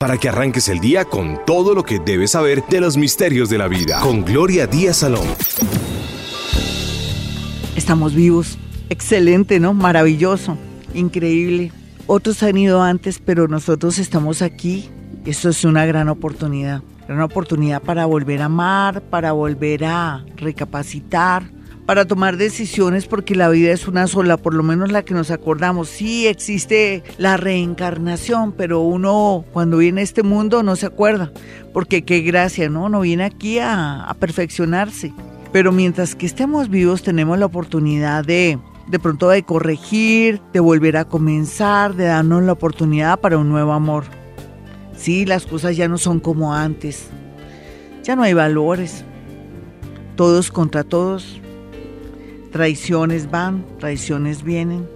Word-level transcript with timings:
para 0.00 0.16
que 0.16 0.28
arranques 0.28 0.68
el 0.68 0.78
día 0.78 1.04
con 1.04 1.40
todo 1.44 1.74
lo 1.74 1.82
que 1.82 1.98
debes 1.98 2.30
saber 2.30 2.62
de 2.68 2.80
los 2.80 2.96
misterios 2.96 3.50
de 3.50 3.58
la 3.58 3.66
vida. 3.66 3.98
Con 3.98 4.24
Gloria 4.24 4.68
Díaz 4.68 4.98
Salón. 4.98 5.26
Estamos 7.74 8.14
vivos. 8.14 8.58
Excelente, 8.90 9.58
¿no? 9.58 9.74
Maravilloso. 9.74 10.56
Increíble. 10.94 11.72
Otros 12.06 12.44
han 12.44 12.56
ido 12.58 12.80
antes, 12.80 13.18
pero 13.18 13.48
nosotros 13.48 13.98
estamos 13.98 14.40
aquí. 14.40 14.88
Esto 15.26 15.48
es 15.48 15.64
una 15.64 15.84
gran 15.84 16.08
oportunidad. 16.08 16.80
Una 17.08 17.24
oportunidad 17.24 17.82
para 17.82 18.06
volver 18.06 18.42
a 18.42 18.44
amar, 18.44 19.00
para 19.00 19.32
volver 19.32 19.84
a 19.84 20.24
recapacitar, 20.36 21.50
para 21.88 22.04
tomar 22.04 22.36
decisiones 22.36 23.06
porque 23.06 23.34
la 23.34 23.48
vida 23.48 23.72
es 23.72 23.88
una 23.88 24.06
sola, 24.08 24.36
por 24.36 24.52
lo 24.52 24.62
menos 24.62 24.92
la 24.92 25.04
que 25.04 25.14
nos 25.14 25.30
acordamos. 25.30 25.88
Sí 25.88 26.26
existe 26.26 27.02
la 27.16 27.38
reencarnación, 27.38 28.52
pero 28.52 28.80
uno 28.80 29.46
cuando 29.54 29.78
viene 29.78 30.02
a 30.02 30.04
este 30.04 30.22
mundo 30.22 30.62
no 30.62 30.76
se 30.76 30.84
acuerda, 30.84 31.32
porque 31.72 32.02
qué 32.02 32.20
gracia, 32.20 32.68
¿no? 32.68 32.90
No 32.90 33.00
viene 33.00 33.24
aquí 33.24 33.58
a, 33.58 34.14
perfeccionarse. 34.20 35.14
Pero 35.50 35.72
mientras 35.72 36.14
que 36.14 36.26
estemos 36.26 36.68
vivos 36.68 37.02
tenemos 37.02 37.38
la 37.38 37.46
oportunidad 37.46 38.22
de 38.22 38.58
de 38.86 38.98
pronto 38.98 39.30
de 39.30 39.42
corregir, 39.42 40.42
de 40.52 40.60
volver 40.60 40.98
a 40.98 41.06
comenzar, 41.06 41.94
de 41.94 42.04
darnos 42.04 42.42
la 42.42 42.52
oportunidad 42.52 43.18
para 43.18 43.38
un 43.38 43.48
nuevo 43.48 43.72
amor. 43.72 44.04
Sí, 44.94 45.24
las 45.24 45.46
cosas 45.46 45.74
ya 45.74 45.88
no 45.88 45.96
son 45.96 46.20
como 46.20 46.52
antes. 46.52 47.08
Ya 48.04 48.14
no 48.14 48.24
hay 48.24 48.34
valores. 48.34 49.06
Todos 50.16 50.50
contra 50.50 50.84
todos. 50.84 51.40
Traiciones 52.52 53.30
van, 53.30 53.64
traiciones 53.78 54.42
vienen. 54.42 54.88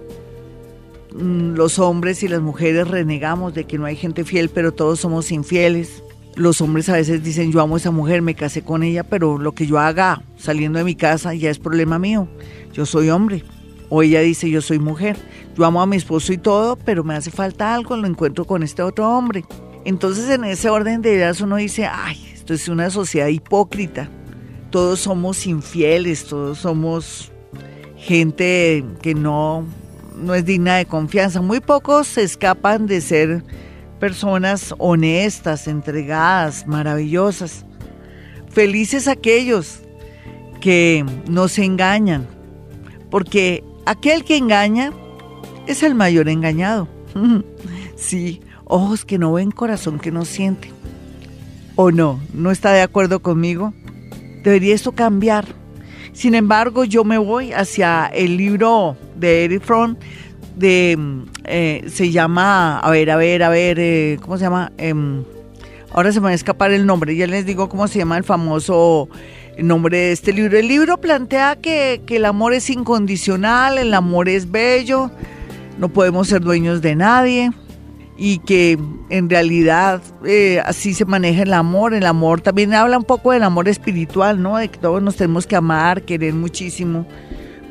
Mm, 1.13 1.53
los 1.53 1.77
hombres 1.77 2.23
y 2.23 2.27
las 2.27 2.41
mujeres 2.41 2.87
renegamos 2.87 3.53
de 3.53 3.65
que 3.65 3.77
no 3.77 3.85
hay 3.85 3.95
gente 3.95 4.23
fiel, 4.23 4.49
pero 4.49 4.71
todos 4.71 4.99
somos 4.99 5.31
infieles. 5.31 6.03
Los 6.35 6.61
hombres 6.61 6.89
a 6.89 6.93
veces 6.93 7.23
dicen, 7.23 7.51
yo 7.51 7.61
amo 7.61 7.75
a 7.75 7.77
esa 7.77 7.91
mujer, 7.91 8.23
me 8.23 8.33
casé 8.33 8.63
con 8.63 8.81
ella, 8.81 9.03
pero 9.03 9.37
lo 9.37 9.51
que 9.51 9.67
yo 9.67 9.77
haga 9.77 10.23
saliendo 10.37 10.79
de 10.79 10.85
mi 10.85 10.95
casa 10.95 11.35
ya 11.35 11.51
es 11.51 11.59
problema 11.59 11.99
mío. 11.99 12.27
Yo 12.73 12.85
soy 12.85 13.09
hombre. 13.09 13.43
O 13.89 14.01
ella 14.01 14.21
dice, 14.21 14.49
yo 14.49 14.61
soy 14.61 14.79
mujer. 14.79 15.17
Yo 15.55 15.65
amo 15.65 15.79
a 15.79 15.85
mi 15.85 15.97
esposo 15.97 16.33
y 16.33 16.39
todo, 16.39 16.75
pero 16.77 17.03
me 17.03 17.13
hace 17.13 17.29
falta 17.29 17.75
algo, 17.75 17.95
lo 17.95 18.07
encuentro 18.07 18.45
con 18.45 18.63
este 18.63 18.81
otro 18.81 19.07
hombre. 19.15 19.45
Entonces 19.85 20.29
en 20.29 20.45
ese 20.45 20.69
orden 20.69 21.03
de 21.03 21.13
ideas 21.13 21.41
uno 21.41 21.57
dice, 21.57 21.85
ay, 21.85 22.31
esto 22.33 22.55
es 22.55 22.67
una 22.67 22.89
sociedad 22.89 23.27
hipócrita. 23.27 24.09
Todos 24.71 25.01
somos 25.01 25.45
infieles, 25.45 26.25
todos 26.25 26.57
somos 26.57 27.32
gente 28.03 28.85
que 29.01 29.15
no, 29.15 29.65
no 30.17 30.35
es 30.35 30.45
digna 30.45 30.75
de 30.75 30.85
confianza. 30.85 31.41
Muy 31.41 31.59
pocos 31.61 32.07
se 32.07 32.23
escapan 32.23 32.85
de 32.85 33.01
ser 33.01 33.43
personas 33.99 34.75
honestas, 34.77 35.67
entregadas, 35.67 36.67
maravillosas. 36.67 37.65
Felices 38.49 39.07
aquellos 39.07 39.79
que 40.59 41.05
no 41.27 41.47
se 41.47 41.63
engañan, 41.63 42.27
porque 43.09 43.63
aquel 43.85 44.23
que 44.23 44.37
engaña 44.37 44.91
es 45.65 45.81
el 45.81 45.95
mayor 45.95 46.27
engañado. 46.27 46.87
sí, 47.95 48.41
ojos 48.65 49.05
que 49.05 49.17
no 49.17 49.33
ven, 49.33 49.51
corazón 49.51 49.99
que 49.99 50.11
no 50.11 50.25
siente. 50.25 50.71
¿O 51.75 51.89
no? 51.91 52.19
¿No 52.33 52.51
está 52.51 52.71
de 52.71 52.81
acuerdo 52.81 53.21
conmigo? 53.21 53.73
Debería 54.43 54.75
esto 54.75 54.91
cambiar 54.91 55.62
sin 56.13 56.35
embargo, 56.35 56.83
yo 56.83 57.03
me 57.03 57.17
voy 57.17 57.51
hacia 57.53 58.05
el 58.05 58.37
libro 58.37 58.95
de 59.15 59.45
Eric 59.45 59.63
Fromm, 59.63 59.95
de, 60.55 60.97
eh, 61.45 61.83
se 61.87 62.11
llama, 62.11 62.79
a 62.79 62.89
ver, 62.91 63.09
a 63.09 63.15
ver, 63.15 63.43
a 63.43 63.49
ver, 63.49 63.77
eh, 63.79 64.19
¿cómo 64.21 64.37
se 64.37 64.43
llama? 64.43 64.71
Em, 64.77 65.23
ahora 65.91 66.11
se 66.11 66.19
me 66.19 66.25
va 66.25 66.29
a 66.29 66.35
escapar 66.35 66.71
el 66.71 66.85
nombre, 66.85 67.15
ya 67.15 67.25
les 67.25 67.45
digo 67.45 67.67
cómo 67.67 67.87
se 67.87 67.99
llama 67.99 68.17
el 68.17 68.23
famoso 68.23 69.09
nombre 69.57 69.97
de 69.97 70.11
este 70.11 70.33
libro. 70.33 70.57
El 70.57 70.67
libro 70.67 70.97
plantea 70.97 71.55
que, 71.55 72.01
que 72.05 72.17
el 72.17 72.25
amor 72.25 72.53
es 72.53 72.69
incondicional, 72.69 73.77
el 73.79 73.93
amor 73.93 74.29
es 74.29 74.51
bello, 74.51 75.09
no 75.79 75.89
podemos 75.89 76.27
ser 76.27 76.41
dueños 76.41 76.81
de 76.81 76.95
nadie 76.95 77.51
y 78.15 78.39
que 78.39 78.77
en 79.09 79.29
realidad 79.29 80.01
eh, 80.25 80.61
así 80.65 80.93
se 80.93 81.05
maneja 81.05 81.43
el 81.43 81.53
amor. 81.53 81.93
El 81.93 82.05
amor 82.05 82.41
también 82.41 82.73
habla 82.73 82.97
un 82.97 83.03
poco 83.03 83.31
del 83.31 83.43
amor 83.43 83.67
espiritual, 83.67 84.41
¿no? 84.41 84.57
De 84.57 84.67
que 84.67 84.77
todos 84.77 85.01
nos 85.01 85.15
tenemos 85.15 85.47
que 85.47 85.55
amar, 85.55 86.03
querer 86.03 86.33
muchísimo, 86.33 87.07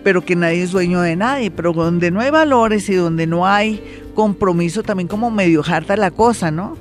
pero 0.02 0.25
que 0.25 0.34
nadie 0.34 0.62
es 0.62 0.72
dueño 0.72 1.00
de 1.00 1.16
nadie. 1.16 1.50
Pero 1.50 1.72
donde 1.72 2.10
no 2.10 2.20
hay 2.20 2.31
valores 2.31 2.88
y 2.88 2.94
donde 2.94 3.26
no 3.26 3.47
hay 3.47 3.82
compromiso, 4.14 4.82
también 4.82 5.08
como 5.08 5.31
medio 5.31 5.62
harta 5.66 5.97
la 5.97 6.10
cosa, 6.10 6.50
¿no? 6.50 6.76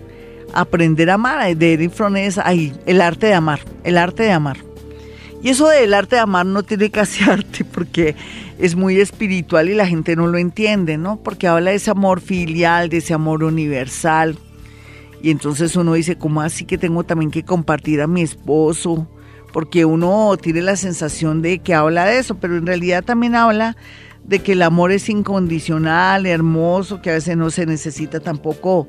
Aprender 0.54 1.10
a 1.10 1.14
amar, 1.14 1.56
de 1.56 1.74
Eric 1.74 1.92
Fromm 1.92 2.18
es 2.18 2.38
ahí, 2.38 2.74
el 2.86 3.00
arte 3.00 3.28
de 3.28 3.36
amar, 3.36 3.62
el 3.84 3.98
arte 3.98 4.24
de 4.24 4.32
amar. 4.32 4.71
Y 5.44 5.50
eso 5.50 5.68
del 5.68 5.94
arte 5.94 6.18
de 6.18 6.22
amar 6.22 6.46
no 6.46 6.64
tiene 6.64 6.92
casi 6.92 7.24
arte 7.30 7.66
porque 7.66 8.16
es 8.60 8.76
muy 8.76 9.00
espiritual 9.00 9.70
y 9.70 9.74
la 9.74 9.88
gente 9.88 10.16
no 10.16 10.28
lo 10.28 10.38
entiende, 10.38 10.98
¿no? 10.98 11.18
Porque 11.18 11.48
habla 11.48 11.72
de 11.72 11.78
ese 11.78 11.92
amor 11.92 12.22
filial, 12.22 12.90
de 12.90 12.98
ese 12.98 13.14
amor 13.14 13.44
universal. 13.44 14.38
Y 15.24 15.32
entonces 15.32 15.76
uno 15.76 15.94
dice, 15.94 16.18
¿cómo 16.18 16.42
así 16.42 16.66
que 16.66 16.78
tengo 16.78 17.04
también 17.04 17.32
que 17.32 17.44
compartir 17.44 18.02
a 18.02 18.08
mi 18.08 18.22
esposo? 18.22 19.08
Porque 19.52 19.86
uno 19.86 20.36
tiene 20.38 20.62
la 20.62 20.76
sensación 20.76 21.42
de 21.42 21.60
que 21.60 21.74
habla 21.74 22.06
de 22.06 22.20
eso, 22.20 22.36
pero 22.36 22.58
en 22.58 22.66
realidad 22.66 23.04
también 23.04 23.36
habla 23.36 23.76
de 24.24 24.40
que 24.40 24.54
el 24.54 24.62
amor 24.62 24.92
es 24.92 25.10
incondicional, 25.10 26.26
hermoso, 26.26 27.02
que 27.02 27.10
a 27.10 27.14
veces 27.14 27.36
no 27.36 27.50
se 27.50 27.66
necesita 27.66 28.20
tampoco 28.20 28.88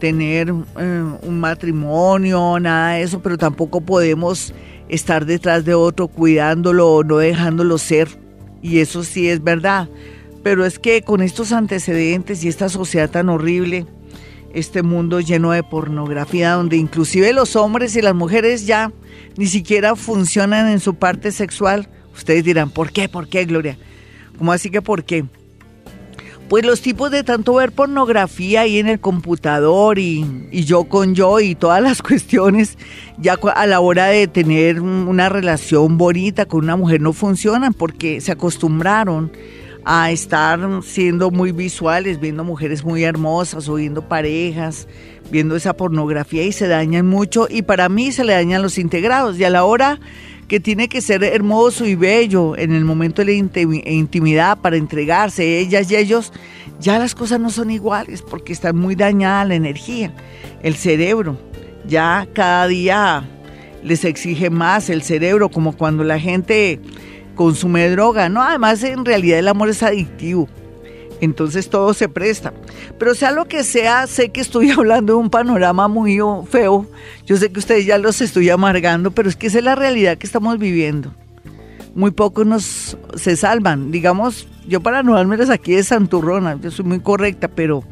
tener 0.00 0.52
eh, 0.78 1.04
un 1.22 1.40
matrimonio, 1.40 2.58
nada 2.60 2.94
de 2.94 3.02
eso, 3.02 3.20
pero 3.20 3.38
tampoco 3.38 3.80
podemos 3.80 4.52
estar 4.88 5.26
detrás 5.26 5.64
de 5.64 5.74
otro 5.74 6.08
cuidándolo 6.08 6.88
o 6.90 7.04
no 7.04 7.18
dejándolo 7.18 7.78
ser. 7.78 8.08
Y 8.62 8.78
eso 8.78 9.04
sí 9.04 9.28
es 9.28 9.42
verdad. 9.42 9.88
Pero 10.42 10.64
es 10.64 10.78
que 10.78 11.02
con 11.02 11.22
estos 11.22 11.52
antecedentes 11.52 12.44
y 12.44 12.48
esta 12.48 12.68
sociedad 12.68 13.10
tan 13.10 13.28
horrible, 13.28 13.86
este 14.52 14.82
mundo 14.82 15.20
lleno 15.20 15.50
de 15.52 15.62
pornografía, 15.62 16.52
donde 16.52 16.76
inclusive 16.76 17.32
los 17.32 17.56
hombres 17.56 17.96
y 17.96 18.02
las 18.02 18.14
mujeres 18.14 18.66
ya 18.66 18.92
ni 19.36 19.46
siquiera 19.46 19.96
funcionan 19.96 20.68
en 20.68 20.80
su 20.80 20.94
parte 20.94 21.32
sexual, 21.32 21.88
ustedes 22.14 22.44
dirán, 22.44 22.70
¿por 22.70 22.92
qué? 22.92 23.08
¿Por 23.08 23.28
qué, 23.28 23.44
Gloria? 23.44 23.78
¿Cómo 24.38 24.52
así 24.52 24.70
que 24.70 24.82
por 24.82 25.04
qué? 25.04 25.24
Pues 26.48 26.64
los 26.64 26.80
tipos 26.80 27.10
de 27.10 27.24
tanto 27.24 27.54
ver 27.54 27.72
pornografía 27.72 28.62
ahí 28.62 28.78
en 28.78 28.88
el 28.88 29.00
computador 29.00 29.98
y, 29.98 30.24
yo 30.52 30.84
con 30.84 31.14
yo 31.14 31.40
y 31.40 31.54
todas 31.54 31.82
las 31.82 32.02
cuestiones, 32.02 32.78
ya 33.18 33.38
a 33.54 33.66
la 33.66 33.80
hora 33.80 34.06
de 34.06 34.26
tener 34.26 34.80
una 34.80 35.28
relación 35.28 35.98
bonita 35.98 36.46
con 36.46 36.64
una 36.64 36.76
mujer 36.76 37.00
no 37.00 37.12
funcionan 37.12 37.72
porque 37.72 38.20
se 38.20 38.32
acostumbraron 38.32 39.32
a 39.86 40.10
estar 40.10 40.58
siendo 40.82 41.30
muy 41.30 41.52
visuales, 41.52 42.18
viendo 42.18 42.42
mujeres 42.42 42.84
muy 42.84 43.04
hermosas 43.04 43.68
o 43.68 43.74
viendo 43.74 44.08
parejas, 44.08 44.88
viendo 45.30 45.56
esa 45.56 45.74
pornografía 45.74 46.42
y 46.42 46.52
se 46.52 46.68
dañan 46.68 47.06
mucho 47.06 47.46
y 47.50 47.62
para 47.62 47.88
mí 47.88 48.10
se 48.10 48.24
le 48.24 48.32
dañan 48.32 48.62
los 48.62 48.78
integrados. 48.78 49.38
Y 49.38 49.44
a 49.44 49.50
la 49.50 49.64
hora 49.64 50.00
que 50.48 50.60
tiene 50.60 50.88
que 50.88 51.00
ser 51.00 51.24
hermoso 51.24 51.86
y 51.86 51.94
bello 51.94 52.56
en 52.56 52.74
el 52.74 52.84
momento 52.84 53.24
de 53.24 53.26
la 53.26 53.90
intimidad 53.90 54.58
para 54.58 54.76
entregarse, 54.76 55.58
ellas 55.58 55.90
y 55.90 55.96
ellos, 55.96 56.32
ya 56.80 56.98
las 56.98 57.14
cosas 57.14 57.40
no 57.40 57.50
son 57.50 57.70
iguales 57.70 58.22
porque 58.22 58.52
está 58.52 58.72
muy 58.72 58.94
dañada 58.94 59.44
la 59.44 59.54
energía, 59.54 60.12
el 60.62 60.74
cerebro. 60.74 61.38
Ya 61.86 62.26
cada 62.32 62.66
día 62.66 63.28
les 63.82 64.04
exige 64.04 64.48
más 64.50 64.88
el 64.88 65.02
cerebro, 65.02 65.50
como 65.50 65.76
cuando 65.76 66.04
la 66.04 66.18
gente 66.18 66.80
consume 67.34 67.90
droga, 67.90 68.28
¿no? 68.28 68.42
Además, 68.42 68.82
en 68.82 69.04
realidad 69.04 69.38
el 69.38 69.48
amor 69.48 69.68
es 69.68 69.82
adictivo. 69.82 70.48
Entonces 71.20 71.70
todo 71.70 71.94
se 71.94 72.08
presta. 72.08 72.52
Pero 72.98 73.14
sea 73.14 73.30
lo 73.30 73.46
que 73.46 73.64
sea, 73.64 74.06
sé 74.06 74.30
que 74.30 74.40
estoy 74.40 74.70
hablando 74.76 75.14
de 75.14 75.18
un 75.18 75.30
panorama 75.30 75.88
muy 75.88 76.18
feo. 76.48 76.86
Yo 77.26 77.36
sé 77.36 77.50
que 77.50 77.58
ustedes 77.58 77.86
ya 77.86 77.98
los 77.98 78.20
estoy 78.20 78.50
amargando, 78.50 79.10
pero 79.10 79.28
es 79.28 79.36
que 79.36 79.46
esa 79.46 79.58
es 79.58 79.64
la 79.64 79.74
realidad 79.74 80.18
que 80.18 80.26
estamos 80.26 80.58
viviendo. 80.58 81.12
Muy 81.94 82.10
pocos 82.10 82.44
nos 82.44 82.98
se 83.14 83.36
salvan. 83.36 83.90
Digamos, 83.92 84.48
yo 84.66 84.80
para 84.80 85.02
no 85.02 85.14
darme 85.14 85.36
aquí 85.52 85.74
de 85.74 85.84
santurrona, 85.84 86.58
yo 86.60 86.70
soy 86.70 86.84
muy 86.84 87.00
correcta, 87.00 87.48
pero, 87.48 87.84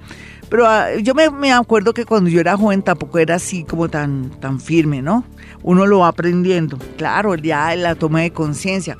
pero 0.49 0.67
ah, 0.67 0.95
yo 1.01 1.15
me, 1.15 1.31
me, 1.31 1.53
acuerdo 1.53 1.95
que 1.95 2.05
cuando 2.05 2.29
yo 2.31 2.41
era 2.41 2.57
joven 2.57 2.83
tampoco 2.83 3.19
era 3.19 3.37
así 3.37 3.65
como 3.65 3.89
tan, 3.89 4.31
tan 4.41 4.59
firme, 4.59 5.03
¿no? 5.03 5.25
Uno 5.63 5.87
lo 5.87 6.01
va 6.01 6.09
aprendiendo. 6.09 6.79
Claro, 6.97 7.35
ya 7.37 7.75
la 7.77 7.95
toma 7.95 8.23
de 8.23 8.33
conciencia. 8.33 8.97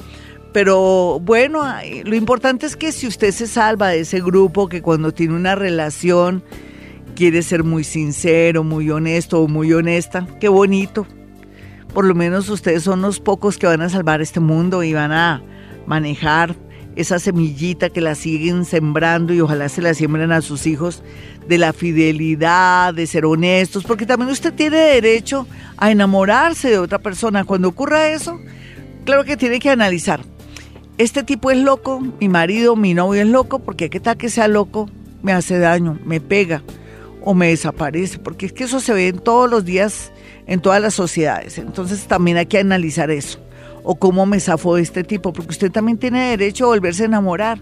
Pero 0.53 1.19
bueno, 1.21 1.63
lo 2.05 2.15
importante 2.15 2.67
es 2.67 2.77
que 2.77 2.93
si 2.93 3.07
usted 3.07 3.31
se 3.33 3.47
salva 3.47 3.89
de 3.89 4.01
ese 4.01 4.21
grupo 4.21 4.69
que 4.69 4.83
cuando 4.83 5.13
tiene 5.13 5.35
una 5.35 5.55
relación 5.55 6.45
quiere 7.15 7.43
ser 7.43 7.65
muy 7.65 7.85
sincero, 7.85 8.63
muy 8.63 8.91
honesto 8.91 9.41
o 9.41 9.49
muy 9.49 9.73
honesta, 9.73 10.27
qué 10.41 10.49
bonito. 10.49 11.07
Por 11.95 12.05
lo 12.05 12.15
menos 12.15 12.49
ustedes 12.49 12.83
son 12.83 13.03
los 13.03 13.21
pocos 13.21 13.59
que 13.59 13.67
van 13.67 13.83
a 13.83 13.89
salvar 13.89 14.21
este 14.21 14.41
mundo 14.41 14.83
y 14.83 14.93
van 14.93 15.13
a 15.13 15.43
manejar 15.87 16.55
esa 16.97 17.19
semillita 17.19 17.89
que 17.89 18.01
la 18.01 18.15
siguen 18.15 18.65
sembrando 18.65 19.33
y 19.33 19.41
ojalá 19.41 19.69
se 19.69 19.81
la 19.81 19.95
siembren 19.95 20.33
a 20.33 20.43
sus 20.43 20.67
hijos 20.67 21.03
de 21.49 21.59
la 21.59 21.73
fidelidad, 21.73 22.95
de 22.95 23.07
ser 23.07 23.25
honestos, 23.25 23.85
porque 23.85 24.07
también 24.07 24.31
usted 24.31 24.53
tiene 24.53 24.77
derecho 24.77 25.47
a 25.77 25.91
enamorarse 25.91 26.71
de 26.71 26.79
otra 26.79 26.99
persona. 26.99 27.45
Cuando 27.45 27.69
ocurra 27.69 28.09
eso, 28.09 28.39
claro 29.05 29.25
que 29.25 29.37
tiene 29.37 29.59
que 29.59 29.71
analizar. 29.71 30.21
Este 31.03 31.25
tipo 31.25 31.51
es 31.51 31.59
loco, 31.59 32.01
mi 32.21 32.29
marido, 32.29 32.77
mi 32.77 32.95
novio 32.95 33.23
es 33.23 33.27
loco, 33.27 33.59
porque 33.59 33.91
qué 33.91 33.99
tal 33.99 34.17
que 34.17 34.31
sea 34.31 34.47
loco, 34.47 34.89
me 35.21 35.33
hace 35.33 35.59
daño, 35.59 35.99
me 36.05 36.21
pega 36.21 36.63
o 37.25 37.35
me 37.35 37.49
desaparece, 37.49 38.21
porque 38.21 38.47
es 38.47 38.53
que 38.53 38.63
eso 38.63 38.79
se 38.79 38.93
ve 38.93 39.09
en 39.09 39.19
todos 39.19 39.51
los 39.51 39.65
días, 39.65 40.13
en 40.47 40.61
todas 40.61 40.81
las 40.81 40.95
sociedades. 40.95 41.59
Entonces 41.59 42.07
también 42.07 42.37
hay 42.37 42.47
que 42.47 42.61
analizar 42.61 43.11
eso 43.11 43.41
o 43.83 43.97
cómo 43.97 44.27
me 44.27 44.39
zafó 44.39 44.77
este 44.77 45.03
tipo, 45.03 45.33
porque 45.33 45.51
usted 45.51 45.73
también 45.73 45.99
tiene 45.99 46.31
derecho 46.37 46.67
a 46.67 46.69
volverse 46.69 47.03
a 47.03 47.07
enamorar. 47.07 47.59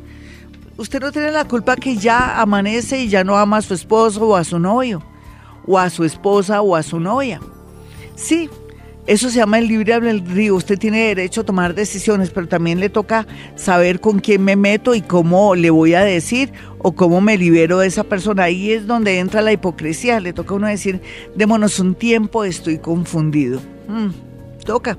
Usted 0.76 1.00
no 1.00 1.10
tiene 1.10 1.30
la 1.30 1.46
culpa 1.46 1.76
que 1.76 1.96
ya 1.96 2.42
amanece 2.42 3.00
y 3.00 3.08
ya 3.08 3.24
no 3.24 3.38
ama 3.38 3.56
a 3.56 3.62
su 3.62 3.72
esposo 3.72 4.22
o 4.28 4.36
a 4.36 4.44
su 4.44 4.58
novio, 4.58 5.02
o 5.66 5.78
a 5.78 5.88
su 5.88 6.04
esposa 6.04 6.60
o 6.60 6.76
a 6.76 6.82
su 6.82 7.00
novia. 7.00 7.40
Sí, 8.16 8.50
eso 9.06 9.30
se 9.30 9.38
llama 9.38 9.58
el 9.58 9.68
libre 9.68 9.94
albedrío. 9.94 10.54
Usted 10.54 10.78
tiene 10.78 11.08
derecho 11.08 11.40
a 11.40 11.44
tomar 11.44 11.74
decisiones, 11.74 12.30
pero 12.30 12.48
también 12.48 12.80
le 12.80 12.88
toca 12.88 13.26
saber 13.56 14.00
con 14.00 14.20
quién 14.20 14.44
me 14.44 14.56
meto 14.56 14.94
y 14.94 15.00
cómo 15.00 15.54
le 15.54 15.70
voy 15.70 15.94
a 15.94 16.02
decir 16.02 16.52
o 16.78 16.92
cómo 16.92 17.20
me 17.20 17.36
libero 17.36 17.78
de 17.78 17.88
esa 17.88 18.04
persona. 18.04 18.44
Ahí 18.44 18.72
es 18.72 18.86
donde 18.86 19.18
entra 19.18 19.42
la 19.42 19.52
hipocresía. 19.52 20.20
Le 20.20 20.32
toca 20.32 20.54
a 20.54 20.56
uno 20.58 20.66
decir, 20.66 21.00
démonos 21.34 21.80
un 21.80 21.94
tiempo, 21.94 22.44
estoy 22.44 22.78
confundido. 22.78 23.60
Mm, 23.88 24.10
toca. 24.64 24.96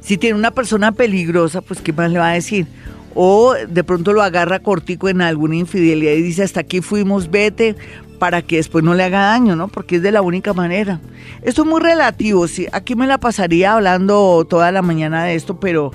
Si 0.00 0.18
tiene 0.18 0.38
una 0.38 0.50
persona 0.50 0.92
peligrosa, 0.92 1.62
pues 1.62 1.80
¿qué 1.80 1.92
más 1.92 2.10
le 2.10 2.18
va 2.18 2.30
a 2.30 2.34
decir? 2.34 2.66
O 3.14 3.54
de 3.54 3.84
pronto 3.84 4.12
lo 4.12 4.22
agarra 4.22 4.58
cortico 4.58 5.08
en 5.08 5.22
alguna 5.22 5.56
infidelidad 5.56 6.12
y 6.12 6.22
dice, 6.22 6.42
hasta 6.42 6.60
aquí 6.60 6.80
fuimos, 6.80 7.30
vete, 7.30 7.76
para 8.24 8.40
que 8.40 8.56
después 8.56 8.82
no 8.82 8.94
le 8.94 9.04
haga 9.04 9.26
daño, 9.26 9.54
¿no? 9.54 9.68
Porque 9.68 9.96
es 9.96 10.02
de 10.02 10.10
la 10.10 10.22
única 10.22 10.54
manera. 10.54 10.98
Esto 11.42 11.60
es 11.60 11.68
muy 11.68 11.82
relativo, 11.82 12.48
sí. 12.48 12.66
Aquí 12.72 12.94
me 12.94 13.06
la 13.06 13.18
pasaría 13.18 13.74
hablando 13.74 14.46
toda 14.48 14.72
la 14.72 14.80
mañana 14.80 15.24
de 15.24 15.34
esto, 15.34 15.60
pero, 15.60 15.90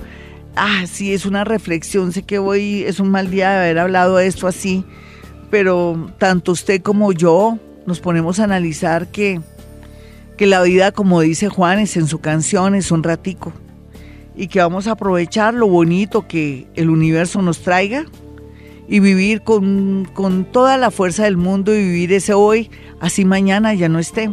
ah, 0.54 0.84
sí, 0.86 1.12
es 1.12 1.26
una 1.26 1.42
reflexión. 1.42 2.12
Sé 2.12 2.22
que 2.22 2.38
hoy 2.38 2.84
es 2.84 3.00
un 3.00 3.10
mal 3.10 3.32
día 3.32 3.50
de 3.50 3.56
haber 3.56 3.78
hablado 3.80 4.18
de 4.18 4.28
esto 4.28 4.46
así, 4.46 4.84
pero 5.50 6.08
tanto 6.18 6.52
usted 6.52 6.80
como 6.82 7.10
yo 7.10 7.58
nos 7.84 7.98
ponemos 7.98 8.38
a 8.38 8.44
analizar 8.44 9.08
que, 9.08 9.40
que 10.36 10.46
la 10.46 10.62
vida, 10.62 10.92
como 10.92 11.22
dice 11.22 11.48
Juanes 11.48 11.96
en 11.96 12.06
su 12.06 12.20
canción, 12.20 12.76
es 12.76 12.92
un 12.92 13.02
ratico 13.02 13.52
y 14.36 14.46
que 14.46 14.60
vamos 14.60 14.86
a 14.86 14.92
aprovechar 14.92 15.52
lo 15.52 15.66
bonito 15.66 16.28
que 16.28 16.68
el 16.76 16.90
universo 16.90 17.42
nos 17.42 17.58
traiga 17.62 18.06
y 18.90 18.98
vivir 18.98 19.42
con, 19.42 20.08
toda 20.50 20.76
la 20.76 20.90
fuerza 20.90 21.22
del 21.22 21.36
mundo 21.36 21.72
y 21.72 21.78
vivir 21.78 22.12
ese 22.12 22.34
hoy, 22.34 22.70
así 22.98 23.24
mañana 23.24 23.72
ya 23.72 23.88
no 23.88 24.00
esté. 24.00 24.30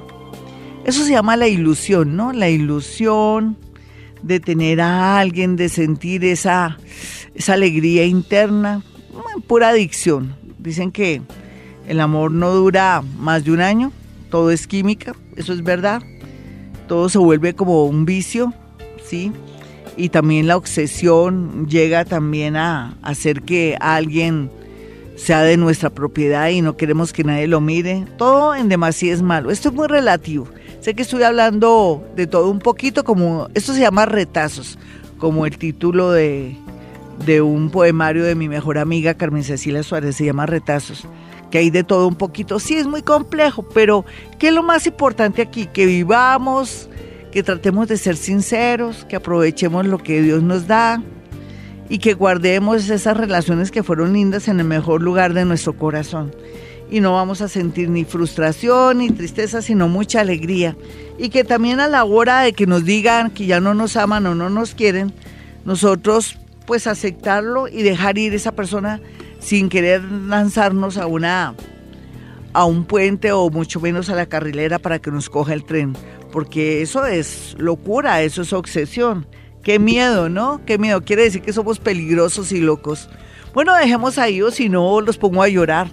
Eso 0.84 1.06
se 1.06 1.12
llama 1.12 1.38
la 1.38 1.48
ilusión, 1.48 2.16
¿no? 2.16 2.34
La 2.34 2.50
ilusión 2.50 3.56
de 4.24 4.40
tener 4.40 4.82
a 4.82 5.20
alguien, 5.20 5.58
de 5.58 5.70
sentir 5.70 6.26
esa, 6.26 6.80
esa 7.36 7.54
alegría 7.54 8.06
interna, 8.06 8.82
pura 9.46 9.70
adicción. 9.70 10.36
Dicen 10.58 10.92
que 10.92 11.22
el 11.88 12.00
amor 12.00 12.32
no 12.32 12.50
dura 12.50 13.04
más 13.20 13.46
de 13.46 13.52
un 13.52 13.62
año, 13.62 13.92
todo 14.32 14.50
es 14.50 14.66
química, 14.66 15.16
eso 15.36 15.54
es 15.54 15.64
verdad. 15.64 16.02
Todo 16.88 17.10
se 17.10 17.20
vuelve 17.20 17.54
como 17.54 17.86
un 17.86 18.06
vicio, 18.06 18.54
¿sí? 19.06 19.32
Y 19.98 20.10
también 20.10 20.48
la 20.48 20.56
obsesión 20.56 21.68
llega 21.68 22.06
también 22.06 22.56
a 22.56 22.96
hacer 23.02 23.42
que 23.42 23.76
alguien 23.82 24.52
sea 25.16 25.42
de 25.42 25.58
nuestra 25.58 25.90
propiedad 25.90 26.50
y 26.50 26.62
no 26.62 26.78
queremos 26.78 27.12
que 27.12 27.24
nadie 27.24 27.48
lo 27.48 27.60
mire. 27.60 28.06
Todo 28.18 28.56
en 28.56 28.70
demasía 28.70 29.14
es 29.14 29.24
malo. 29.24 29.50
Esto 29.50 29.70
es 29.70 29.76
muy 29.76 29.88
relativo. 29.88 30.48
Sé 30.80 30.94
que 30.94 31.02
estoy 31.02 31.24
hablando 31.24 32.08
de 32.16 32.28
todo 32.28 32.50
un 32.50 32.60
poquito, 32.60 33.04
como 33.04 33.50
esto 33.56 33.74
se 33.74 33.82
llama 33.82 34.06
retazos, 34.06 34.78
como 35.18 35.48
el 35.48 35.58
título 35.58 36.12
de, 36.12 36.56
de 37.26 37.42
un 37.42 37.72
poemario 37.72 38.24
de 38.24 38.36
mi 38.36 38.48
mejor 38.48 38.78
amiga 38.78 39.16
Carmen 39.16 39.44
Cecilia 39.44 39.82
Suárez, 39.82 40.16
se 40.16 40.26
llama 40.26 40.46
Retazos, 40.46 41.06
que 41.50 41.58
hay 41.58 41.72
de 41.72 41.84
todo 41.84 42.08
un 42.08 42.16
poquito. 42.16 42.60
Sí, 42.60 42.76
es 42.76 42.86
muy 42.86 43.02
complejo, 43.02 43.68
pero 43.74 44.06
¿qué 44.38 44.50
es 44.50 44.54
lo 44.54 44.62
más 44.62 44.86
importante 44.86 45.42
aquí? 45.42 45.66
Que 45.66 45.88
vivamos 45.88 46.90
que 47.32 47.44
tratemos 47.44 47.88
de 47.88 47.98
ser 47.98 48.16
sinceros, 48.16 49.06
que 49.06 49.16
aprovechemos 49.16 49.86
lo 49.86 49.98
que 49.98 50.22
Dios 50.22 50.42
nos 50.44 50.68
da 50.68 51.02
y 51.90 52.00
que 52.00 52.14
guardemos 52.14 52.90
esas 52.90 53.18
relaciones 53.18 53.72
que 53.72 53.84
fueron 53.84 54.14
lindas 54.14 54.48
en 54.48 54.60
el 54.60 54.66
mejor 54.66 55.02
lugar 55.02 55.34
de 55.34 55.46
nuestro 55.46 55.78
corazón. 55.78 56.34
Y 56.90 57.02
no 57.02 57.14
vamos 57.14 57.42
a 57.42 57.50
sentir 57.50 57.90
ni 57.90 58.06
frustración 58.06 59.00
ni 59.00 59.10
tristeza, 59.10 59.62
sino 59.62 59.90
mucha 59.90 60.22
alegría. 60.22 60.78
Y 61.18 61.30
que 61.30 61.44
también 61.44 61.80
a 61.80 61.88
la 61.88 62.06
hora 62.06 62.42
de 62.42 62.54
que 62.54 62.66
nos 62.66 62.86
digan 62.86 63.32
que 63.32 63.46
ya 63.46 63.60
no 63.60 63.74
nos 63.74 63.98
aman 63.98 64.26
o 64.26 64.36
no 64.36 64.50
nos 64.50 64.74
quieren, 64.74 65.14
nosotros 65.66 66.38
pues 66.66 66.88
aceptarlo 66.88 67.68
y 67.68 67.84
dejar 67.84 68.18
ir 68.18 68.34
esa 68.34 68.54
persona 68.54 69.02
sin 69.40 69.70
querer 69.70 70.04
lanzarnos 70.04 70.98
a 70.98 71.08
una 71.08 71.56
a 72.54 72.66
un 72.66 72.86
puente 72.86 73.32
o 73.32 73.50
mucho 73.50 73.80
menos 73.80 74.10
a 74.10 74.16
la 74.16 74.26
carrilera 74.26 74.80
para 74.80 75.00
que 75.00 75.12
nos 75.12 75.30
coja 75.30 75.54
el 75.54 75.64
tren 75.64 75.94
porque 76.32 76.82
eso 76.82 77.06
es 77.06 77.56
locura, 77.58 78.22
eso 78.22 78.42
es 78.42 78.54
obsesión. 78.54 79.28
Qué 79.64 79.80
miedo, 79.80 80.30
¿no? 80.30 80.62
Qué 80.66 80.78
miedo. 80.78 81.02
Quiere 81.02 81.24
decir 81.24 81.42
que 81.42 81.54
somos 81.54 81.80
peligrosos 81.80 82.52
y 82.52 82.60
locos. 82.60 83.10
Bueno, 83.54 83.76
dejemos 83.76 84.18
ahí 84.18 84.42
o 84.42 84.52
si 84.52 84.70
no, 84.70 85.02
los 85.02 85.18
pongo 85.18 85.44
a 85.44 85.50
llorar. 85.50 85.90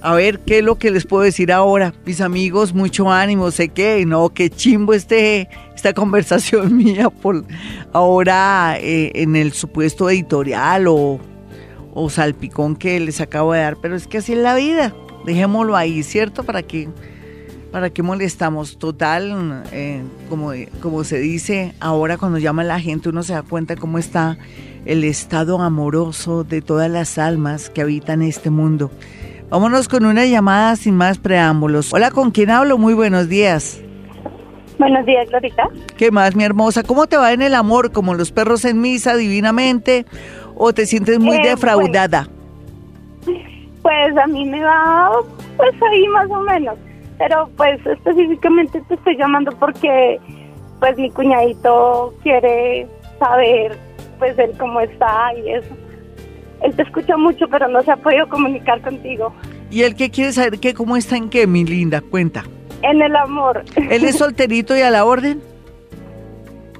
A 0.00 0.14
ver, 0.14 0.40
¿qué 0.40 0.58
es 0.58 0.64
lo 0.64 0.78
que 0.78 0.90
les 0.90 1.04
puedo 1.04 1.22
decir 1.22 1.52
ahora? 1.52 1.92
Mis 2.06 2.20
amigos, 2.20 2.72
mucho 2.72 3.10
ánimo, 3.10 3.50
sé 3.50 3.68
que, 3.68 4.04
no, 4.06 4.30
qué 4.30 4.50
chimbo 4.50 4.94
este, 4.94 5.48
esta 5.74 5.92
conversación 5.94 6.76
mía 6.76 7.10
por 7.10 7.44
ahora 7.92 8.76
eh, 8.78 9.12
en 9.14 9.36
el 9.36 9.52
supuesto 9.52 10.08
editorial 10.08 10.86
o, 10.88 11.20
o 11.94 12.10
salpicón 12.10 12.76
que 12.76 12.98
les 13.00 13.20
acabo 13.20 13.52
de 13.52 13.60
dar, 13.60 13.76
pero 13.80 13.96
es 13.96 14.06
que 14.06 14.18
así 14.18 14.32
es 14.32 14.38
la 14.38 14.54
vida. 14.54 14.94
Dejémoslo 15.26 15.76
ahí, 15.76 16.02
¿cierto? 16.02 16.42
Para 16.42 16.62
que 16.62 16.88
¿Para 17.72 17.88
qué 17.88 18.02
molestamos? 18.02 18.76
Total, 18.76 19.64
eh, 19.72 20.02
como, 20.28 20.52
como 20.82 21.04
se 21.04 21.18
dice, 21.18 21.72
ahora 21.80 22.18
cuando 22.18 22.36
llama 22.36 22.64
la 22.64 22.78
gente 22.78 23.08
uno 23.08 23.22
se 23.22 23.32
da 23.32 23.42
cuenta 23.42 23.76
cómo 23.76 23.96
está 23.96 24.36
el 24.84 25.04
estado 25.04 25.58
amoroso 25.62 26.44
de 26.44 26.60
todas 26.60 26.90
las 26.90 27.16
almas 27.16 27.70
que 27.70 27.80
habitan 27.80 28.20
este 28.20 28.50
mundo. 28.50 28.90
Vámonos 29.48 29.88
con 29.88 30.04
una 30.04 30.26
llamada 30.26 30.76
sin 30.76 30.96
más 30.96 31.16
preámbulos. 31.16 31.94
Hola, 31.94 32.10
¿con 32.10 32.30
quién 32.30 32.50
hablo? 32.50 32.76
Muy 32.76 32.92
buenos 32.92 33.30
días. 33.30 33.80
Buenos 34.78 35.06
días, 35.06 35.30
Glorita. 35.30 35.70
¿Qué 35.96 36.10
más, 36.10 36.36
mi 36.36 36.44
hermosa? 36.44 36.82
¿Cómo 36.82 37.06
te 37.06 37.16
va 37.16 37.32
en 37.32 37.40
el 37.40 37.54
amor? 37.54 37.90
¿Como 37.90 38.12
los 38.12 38.32
perros 38.32 38.66
en 38.66 38.82
misa, 38.82 39.16
divinamente? 39.16 40.04
¿O 40.56 40.74
te 40.74 40.84
sientes 40.84 41.18
muy 41.18 41.36
eh, 41.38 41.48
defraudada? 41.48 42.28
Pues, 43.24 43.38
pues 43.80 44.16
a 44.18 44.26
mí 44.26 44.44
me 44.44 44.62
va, 44.62 45.10
pues 45.56 45.72
ahí 45.90 46.06
más 46.08 46.30
o 46.30 46.40
menos 46.42 46.76
pero 47.18 47.48
pues 47.56 47.84
específicamente 47.86 48.80
te 48.88 48.94
estoy 48.94 49.16
llamando 49.16 49.52
porque 49.58 50.20
pues 50.80 50.96
mi 50.96 51.10
cuñadito 51.10 52.14
quiere 52.22 52.86
saber 53.18 53.78
pues 54.18 54.38
él 54.38 54.52
cómo 54.58 54.80
está 54.80 55.32
y 55.36 55.50
eso. 55.50 55.74
Él 56.62 56.74
te 56.76 56.82
escucha 56.82 57.16
mucho, 57.16 57.48
pero 57.48 57.66
no 57.68 57.82
se 57.82 57.90
ha 57.90 57.96
podido 57.96 58.28
comunicar 58.28 58.80
contigo. 58.82 59.32
¿Y 59.70 59.82
él 59.82 59.96
qué 59.96 60.10
quiere 60.10 60.32
saber? 60.32 60.60
¿Qué, 60.60 60.74
¿Cómo 60.74 60.96
está 60.96 61.16
en 61.16 61.28
qué, 61.28 61.46
mi 61.46 61.64
linda? 61.64 62.00
Cuenta. 62.00 62.44
En 62.82 63.02
el 63.02 63.16
amor. 63.16 63.64
¿Él 63.74 64.04
es 64.04 64.18
solterito 64.18 64.76
y 64.76 64.82
a 64.82 64.90
la 64.90 65.04
orden? 65.04 65.40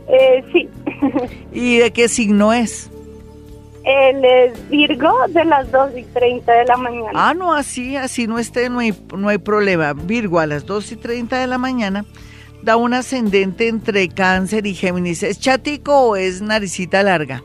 Eh, 0.09 0.45
sí. 0.53 0.69
¿Y 1.53 1.79
de 1.79 1.91
qué 1.93 2.07
signo 2.07 2.53
es? 2.53 2.92
Él 3.85 4.25
es 4.25 4.71
Virgo 4.71 5.13
de 5.29 5.45
las 5.45 5.71
2 5.73 5.97
y 5.97 6.03
30 6.05 6.53
de 6.53 6.65
la 6.67 6.77
mañana. 6.77 7.11
Ah, 7.15 7.35
no, 7.35 7.53
así, 7.53 7.97
así 7.97 8.27
no 8.27 8.39
esté, 8.39 8.71
no 8.71 8.79
hay, 8.79 8.95
no 9.17 9.29
hay 9.29 9.39
problema. 9.39 9.93
Virgo 9.93 10.39
a 10.39 10.47
las 10.47 10.67
2 10.67 10.93
y 10.93 10.97
30 10.97 11.39
de 11.39 11.47
la 11.47 11.59
mañana 11.59 12.05
da 12.63 12.77
un 12.77 12.95
ascendente 12.95 13.69
entre 13.69 14.09
cáncer 14.09 14.67
y 14.67 14.75
Géminis. 14.75 15.23
¿Es 15.23 15.41
chatico 15.41 16.11
o 16.11 16.17
es 16.17 16.41
naricita 16.41 17.03
larga? 17.03 17.43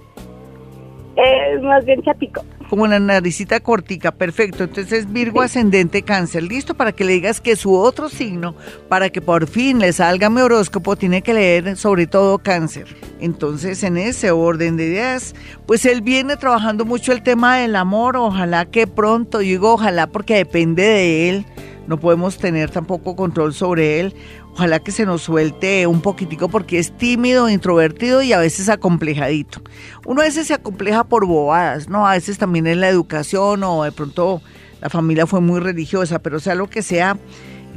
Es 1.16 1.62
más 1.64 1.84
bien 1.86 2.04
chatico 2.04 2.44
como 2.70 2.84
una 2.84 3.00
naricita 3.00 3.60
cortica, 3.60 4.12
perfecto. 4.12 4.64
Entonces 4.64 5.12
Virgo 5.12 5.42
ascendente 5.42 6.02
cáncer, 6.02 6.44
listo 6.44 6.74
para 6.76 6.92
que 6.92 7.06
le 7.06 7.14
digas 7.14 7.42
que 7.42 7.56
su 7.56 7.74
otro 7.76 8.10
signo, 8.10 8.56
para 8.90 9.10
que 9.10 9.22
por 9.22 9.48
fin 9.48 9.80
le 9.80 9.94
salga 9.94 10.30
mi 10.30 10.42
horóscopo, 10.42 10.96
tiene 10.96 11.22
que 11.22 11.34
leer 11.34 11.78
sobre 11.78 12.08
todo 12.08 12.40
cáncer. 12.40 12.96
Entonces 13.20 13.84
en 13.84 13.98
ese 13.98 14.32
orden 14.32 14.78
de 14.78 14.86
ideas, 14.86 15.36
pues 15.66 15.86
él 15.86 16.02
viene 16.02 16.38
trabajando 16.38 16.86
mucho 16.86 17.12
el 17.12 17.24
tema 17.24 17.58
del 17.58 17.76
amor, 17.76 18.18
ojalá 18.18 18.66
que 18.66 18.88
pronto, 18.88 19.40
digo 19.40 19.74
ojalá 19.74 20.08
porque 20.08 20.36
depende 20.36 20.84
de 20.84 21.30
él, 21.30 21.46
no 21.88 21.98
podemos 22.00 22.38
tener 22.38 22.70
tampoco 22.70 23.16
control 23.16 23.54
sobre 23.54 24.02
él. 24.02 24.14
Ojalá 24.58 24.80
que 24.80 24.92
se 24.92 25.06
nos 25.06 25.22
suelte 25.22 25.86
un 25.86 26.02
poquitico 26.02 26.50
porque 26.50 26.80
es 26.80 26.92
tímido, 26.98 27.48
introvertido 27.48 28.24
y 28.24 28.34
a 28.34 28.40
veces 28.40 28.70
acomplejadito. 28.70 29.62
Uno 30.04 30.22
a 30.22 30.24
veces 30.24 30.48
se 30.48 30.56
acompleja 30.56 31.04
por 31.04 31.28
bobadas, 31.28 31.90
¿no? 31.90 32.08
A 32.08 32.14
veces 32.14 32.40
también 32.40 32.66
en 32.66 32.82
la 32.82 32.90
educación 32.90 33.64
o 33.64 33.84
de 33.84 33.92
pronto 33.92 34.42
la 34.82 34.90
familia 34.90 35.28
fue 35.28 35.42
muy 35.42 35.60
religiosa, 35.60 36.18
pero 36.18 36.40
sea 36.40 36.56
lo 36.56 36.72
que 36.72 36.82
sea, 36.82 37.20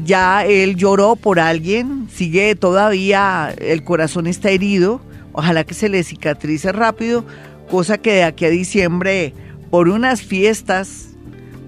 ya 0.07 0.47
él 0.47 0.77
lloró 0.77 1.17
por 1.17 1.39
alguien, 1.39 2.09
sigue 2.11 2.55
todavía, 2.55 3.55
el 3.59 3.85
corazón 3.85 4.27
está 4.27 4.49
herido, 4.49 5.03
ojalá 5.33 5.65
que 5.65 5.75
se 5.75 5.91
le 5.91 6.03
cicatrice 6.03 6.73
rápido, 6.73 7.27
cosa 7.71 7.99
que 7.99 8.15
de 8.15 8.25
aquí 8.25 8.47
a 8.47 8.49
diciembre, 8.49 9.35
por 9.71 9.91
unas 9.91 10.23
fiestas, 10.23 11.09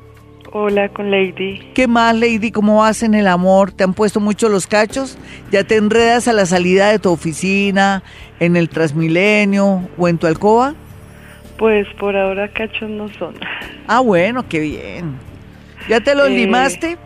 Hola, 0.53 0.89
con 0.89 1.11
Lady. 1.11 1.59
¿Qué 1.73 1.87
más, 1.87 2.13
Lady? 2.15 2.51
¿Cómo 2.51 2.77
vas 2.77 3.03
en 3.03 3.13
el 3.13 3.27
amor? 3.27 3.71
¿Te 3.71 3.83
han 3.83 3.93
puesto 3.93 4.19
mucho 4.19 4.49
los 4.49 4.67
cachos? 4.67 5.17
¿Ya 5.49 5.63
te 5.63 5.77
enredas 5.77 6.27
a 6.27 6.33
la 6.33 6.45
salida 6.45 6.89
de 6.89 6.99
tu 6.99 7.09
oficina, 7.09 8.03
en 8.39 8.57
el 8.57 8.69
Transmilenio 8.69 9.87
o 9.97 10.07
en 10.07 10.17
tu 10.17 10.27
alcoba? 10.27 10.75
Pues 11.61 11.85
por 11.99 12.17
ahora 12.17 12.47
cachos 12.51 12.89
no 12.89 13.07
son. 13.19 13.35
Ah, 13.85 13.99
bueno, 13.99 14.43
qué 14.49 14.59
bien. 14.59 15.13
¿Ya 15.87 15.99
te 15.99 16.15
los 16.15 16.25
Eh, 16.27 16.31
limaste? 16.31 16.97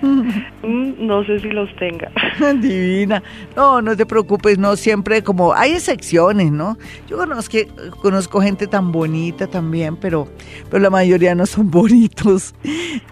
Mm, 0.00 1.06
No 1.06 1.22
sé 1.26 1.38
si 1.40 1.48
los 1.50 1.68
tenga. 1.76 2.10
Divina. 2.62 3.22
No, 3.54 3.82
no 3.82 3.94
te 3.94 4.06
preocupes, 4.06 4.56
no 4.56 4.74
siempre 4.76 5.22
como 5.22 5.52
hay 5.52 5.72
excepciones, 5.72 6.50
¿no? 6.50 6.78
Yo 7.10 7.18
conozco, 7.18 7.58
conozco 8.00 8.40
gente 8.40 8.66
tan 8.66 8.90
bonita 8.90 9.46
también, 9.46 9.96
pero, 9.96 10.28
pero 10.70 10.82
la 10.82 10.88
mayoría 10.88 11.34
no 11.34 11.44
son 11.44 11.70
bonitos. 11.70 12.54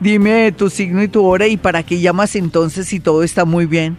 Dime 0.00 0.52
tu 0.52 0.70
signo 0.70 1.02
y 1.02 1.08
tu 1.08 1.22
hora 1.22 1.46
y 1.46 1.58
para 1.58 1.82
qué 1.82 2.00
llamas 2.00 2.34
entonces 2.34 2.86
si 2.88 2.98
todo 2.98 3.22
está 3.22 3.44
muy 3.44 3.66
bien. 3.66 3.98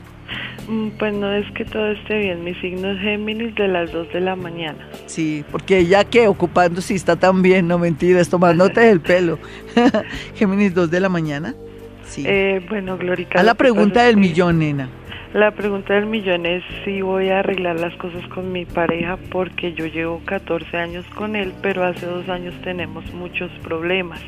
Mm, 0.69 0.89
Pues 0.99 1.13
no 1.13 1.33
es 1.33 1.51
que 1.53 1.65
todo 1.65 1.88
esté 1.91 2.19
bien. 2.19 2.43
Mi 2.43 2.53
signo 2.55 2.91
es 2.91 2.99
Géminis 2.99 3.55
de 3.55 3.67
las 3.67 3.91
2 3.91 4.13
de 4.13 4.21
la 4.21 4.35
mañana. 4.35 4.88
Sí, 5.07 5.43
porque 5.51 5.85
ya 5.85 6.03
que 6.03 6.27
ocupando 6.27 6.79
si 6.79 6.93
está 6.93 7.15
tan 7.15 7.41
bien, 7.41 7.67
no 7.67 7.79
mentiras, 7.79 8.29
tomándote 8.29 8.89
el 8.89 9.01
pelo. 9.01 9.39
Géminis 10.35 10.73
2 10.75 10.91
de 10.91 10.99
la 10.99 11.09
mañana. 11.09 11.55
Sí. 12.03 12.23
Eh, 12.25 12.61
bueno, 12.69 12.97
Glorica. 12.97 13.39
a 13.39 13.43
la 13.43 13.55
pregunta 13.55 14.03
del 14.03 14.17
millón, 14.17 14.59
nena. 14.59 14.89
La 15.33 15.51
pregunta 15.51 15.93
del 15.93 16.07
millón 16.07 16.47
es 16.47 16.63
si 16.83 17.01
voy 17.01 17.29
a 17.29 17.39
arreglar 17.39 17.79
las 17.79 17.95
cosas 17.97 18.25
con 18.29 18.51
mi 18.51 18.65
pareja 18.65 19.17
porque 19.29 19.73
yo 19.73 19.85
llevo 19.85 20.21
14 20.25 20.75
años 20.77 21.05
con 21.15 21.35
él, 21.35 21.53
pero 21.61 21.83
hace 21.83 22.05
dos 22.07 22.27
años 22.29 22.55
tenemos 22.63 23.05
muchos 23.13 23.51
problemas. 23.63 24.19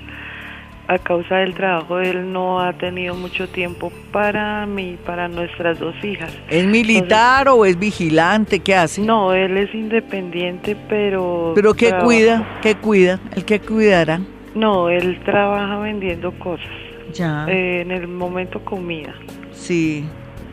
A 0.88 0.97
causa 1.00 1.38
del 1.38 1.53
trabajo, 1.53 2.00
él 2.00 2.33
no 2.33 2.59
ha 2.59 2.73
tenido 2.73 3.15
mucho 3.15 3.47
tiempo 3.47 3.91
para 4.11 4.65
mí, 4.65 4.97
para 5.05 5.29
nuestras 5.29 5.79
dos 5.79 5.95
hijas. 6.03 6.33
¿Es 6.50 6.65
militar 6.65 7.47
o 7.47 7.63
es 7.65 7.79
vigilante? 7.79 8.59
¿Qué 8.59 8.75
hace? 8.75 9.01
No, 9.01 9.33
él 9.33 9.55
es 9.57 9.73
independiente, 9.73 10.75
pero... 10.89 11.53
¿Pero 11.55 11.73
qué 11.73 11.88
trabaja- 11.89 12.05
cuida? 12.05 12.59
¿Qué 12.61 12.75
cuida? 12.75 13.19
¿El 13.35 13.45
que 13.45 13.59
cuidará? 13.61 14.19
No, 14.53 14.89
él 14.89 15.17
trabaja 15.23 15.79
vendiendo 15.79 16.31
cosas. 16.33 16.67
Ya. 17.13 17.45
Eh, 17.47 17.81
en 17.81 17.91
el 17.91 18.07
momento 18.09 18.59
comida. 18.65 19.13
sí. 19.53 20.05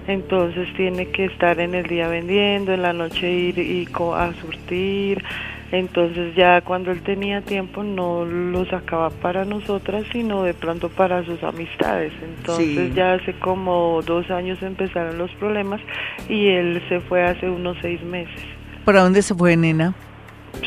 Entonces 0.07 0.67
tiene 0.75 1.09
que 1.11 1.27
estar 1.27 1.61
en 1.61 1.75
el 1.75 1.87
día 1.87 2.09
vendiendo, 2.09 2.73
en 2.73 2.81
la 2.81 2.95
noche 2.95 3.31
ir 3.31 3.59
y 3.59 3.85
co- 3.85 4.15
a 4.15 4.33
surtir. 4.41 5.23
Entonces 5.71 6.35
ya 6.35 6.63
cuando 6.63 6.91
él 6.93 7.03
tenía 7.03 7.43
tiempo 7.43 7.83
no 7.83 8.25
lo 8.25 8.65
sacaba 8.67 9.11
para 9.11 9.45
nosotras, 9.45 10.05
sino 10.13 10.43
de 10.43 10.55
pronto 10.55 10.89
para 10.89 11.25
sus 11.25 11.43
amistades. 11.43 12.13
Entonces 12.23 12.89
Sí. 12.89 12.93
ya 12.95 13.15
hace 13.15 13.35
como 13.35 14.01
dos 14.03 14.31
años 14.31 14.63
empezaron 14.63 15.19
los 15.19 15.31
problemas 15.33 15.81
y 16.29 16.47
él 16.49 16.83
se 16.89 17.01
fue 17.01 17.23
hace 17.23 17.51
unos 17.51 17.77
seis 17.83 18.01
meses. 18.03 18.41
¿Para 18.85 19.03
dónde 19.03 19.21
se 19.21 19.35
fue, 19.35 19.57
nena? 19.57 19.95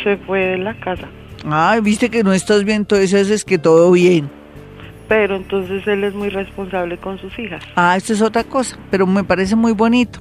Se 0.03 0.17
fue 0.17 0.39
de 0.45 0.57
la 0.59 0.75
casa. 0.75 1.07
Ay, 1.49 1.81
viste 1.81 2.09
que 2.09 2.23
no 2.23 2.33
estás 2.33 2.63
bien, 2.63 2.77
entonces 2.77 3.11
eso 3.13 3.33
es 3.33 3.43
que 3.43 3.57
todo 3.57 3.91
bien. 3.91 4.29
Pero 5.07 5.35
entonces 5.35 5.85
él 5.87 6.03
es 6.03 6.13
muy 6.13 6.29
responsable 6.29 6.97
con 6.97 7.17
sus 7.17 7.37
hijas. 7.39 7.63
Ah, 7.75 7.97
eso 7.97 8.13
es 8.13 8.21
otra 8.21 8.43
cosa, 8.43 8.77
pero 8.91 9.07
me 9.07 9.23
parece 9.23 9.55
muy 9.55 9.71
bonito. 9.73 10.19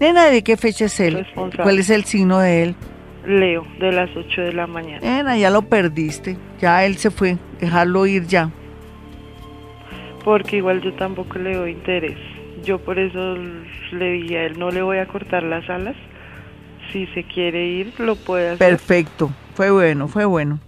Nena, 0.00 0.26
¿de 0.26 0.42
qué 0.42 0.56
fecha 0.56 0.86
es 0.86 0.98
él? 0.98 1.24
¿Cuál 1.34 1.78
es 1.78 1.88
el 1.90 2.04
signo 2.04 2.40
de 2.40 2.64
él? 2.64 2.74
Leo, 3.28 3.66
de 3.78 3.92
las 3.92 4.08
8 4.16 4.40
de 4.40 4.52
la 4.54 4.66
mañana. 4.66 5.00
Nena, 5.00 5.36
ya 5.36 5.50
lo 5.50 5.62
perdiste. 5.62 6.36
Ya 6.60 6.84
él 6.84 6.96
se 6.96 7.10
fue. 7.10 7.36
Dejarlo 7.60 8.06
ir 8.06 8.26
ya. 8.26 8.50
Porque 10.24 10.56
igual 10.56 10.80
yo 10.80 10.94
tampoco 10.94 11.38
le 11.38 11.54
doy 11.54 11.72
interés. 11.72 12.16
Yo 12.64 12.78
por 12.78 12.98
eso 12.98 13.36
le 13.92 14.12
dije 14.12 14.38
a 14.38 14.46
él, 14.46 14.58
no 14.58 14.70
le 14.70 14.82
voy 14.82 14.98
a 14.98 15.06
cortar 15.06 15.42
las 15.42 15.68
alas. 15.68 15.94
Si 16.92 17.06
se 17.08 17.22
quiere 17.24 17.66
ir, 17.66 17.92
lo 17.98 18.16
puede 18.16 18.48
hacer. 18.48 18.58
Perfecto. 18.58 19.30
Fue 19.54 19.70
bueno, 19.70 20.08
fue 20.08 20.24
bueno. 20.24 20.58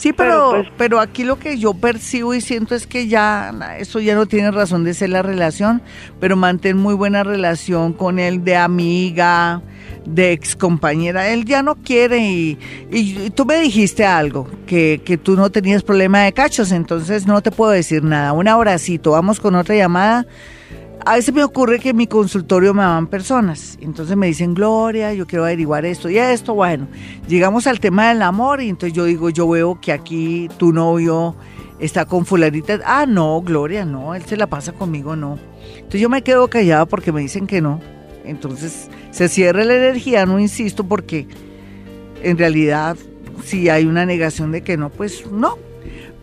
Sí, 0.00 0.14
pero, 0.14 0.52
Pero, 0.52 0.70
pero, 0.78 0.96
pues- 0.96 1.08
aquí 1.08 1.24
lo 1.24 1.38
que 1.38 1.58
yo 1.58 1.74
percibo 1.74 2.32
y 2.32 2.40
siento 2.40 2.74
es 2.74 2.86
que 2.86 3.06
ya 3.06 3.52
eso 3.78 4.00
ya 4.00 4.14
no 4.14 4.24
tiene 4.24 4.50
razón 4.50 4.82
de 4.82 4.94
ser 4.94 5.10
la 5.10 5.20
relación, 5.20 5.82
pero 6.18 6.36
mantén 6.36 6.78
muy 6.78 6.94
buena 6.94 7.22
relación 7.22 7.92
con 7.92 8.18
él 8.18 8.42
de 8.42 8.56
amiga, 8.56 9.60
de 10.06 10.32
ex 10.32 10.56
compañera. 10.56 11.28
Él 11.28 11.44
ya 11.44 11.62
no 11.62 11.74
quiere 11.74 12.18
y, 12.18 12.58
y- 12.90 13.24
y 13.26 13.30
tú 13.30 13.44
me 13.44 13.60
dijiste 13.60 14.06
algo, 14.06 14.48
que, 14.66 15.02
que 15.04 15.18
tú 15.18 15.36
no 15.36 15.50
tenías 15.50 15.82
problema 15.82 16.20
de 16.22 16.32
cachos, 16.32 16.72
entonces 16.72 17.26
no 17.26 17.42
te 17.42 17.50
puedo 17.50 17.70
decir 17.70 18.02
nada. 18.02 18.32
Un 18.32 18.48
abracito, 18.48 19.10
vamos 19.10 19.38
con 19.38 19.54
otra 19.54 19.74
llamada. 19.76 20.24
A 21.10 21.14
veces 21.14 21.34
me 21.34 21.42
ocurre 21.42 21.80
que 21.80 21.88
en 21.88 21.96
mi 21.96 22.06
consultorio 22.06 22.72
me 22.72 22.84
van 22.84 23.08
personas, 23.08 23.76
entonces 23.80 24.16
me 24.16 24.28
dicen, 24.28 24.54
Gloria, 24.54 25.12
yo 25.12 25.26
quiero 25.26 25.42
averiguar 25.42 25.84
esto 25.84 26.08
y 26.08 26.18
esto, 26.18 26.54
bueno, 26.54 26.86
llegamos 27.26 27.66
al 27.66 27.80
tema 27.80 28.10
del 28.10 28.22
amor 28.22 28.62
y 28.62 28.68
entonces 28.68 28.96
yo 28.96 29.06
digo, 29.06 29.28
yo 29.28 29.48
veo 29.48 29.80
que 29.80 29.90
aquí 29.90 30.48
tu 30.56 30.72
novio 30.72 31.34
está 31.80 32.04
con 32.04 32.24
fulanita, 32.24 32.78
ah, 32.84 33.06
no, 33.06 33.42
Gloria, 33.42 33.84
no, 33.84 34.14
él 34.14 34.22
se 34.24 34.36
la 34.36 34.46
pasa 34.46 34.70
conmigo, 34.70 35.16
no. 35.16 35.36
Entonces 35.74 36.00
yo 36.00 36.08
me 36.08 36.22
quedo 36.22 36.46
callada 36.46 36.86
porque 36.86 37.10
me 37.10 37.22
dicen 37.22 37.48
que 37.48 37.60
no, 37.60 37.80
entonces 38.24 38.88
se 39.10 39.28
cierra 39.28 39.64
la 39.64 39.74
energía, 39.74 40.26
no 40.26 40.38
insisto 40.38 40.84
porque 40.84 41.26
en 42.22 42.38
realidad 42.38 42.96
si 43.42 43.68
hay 43.68 43.84
una 43.84 44.06
negación 44.06 44.52
de 44.52 44.62
que 44.62 44.76
no, 44.76 44.90
pues 44.90 45.28
no, 45.28 45.58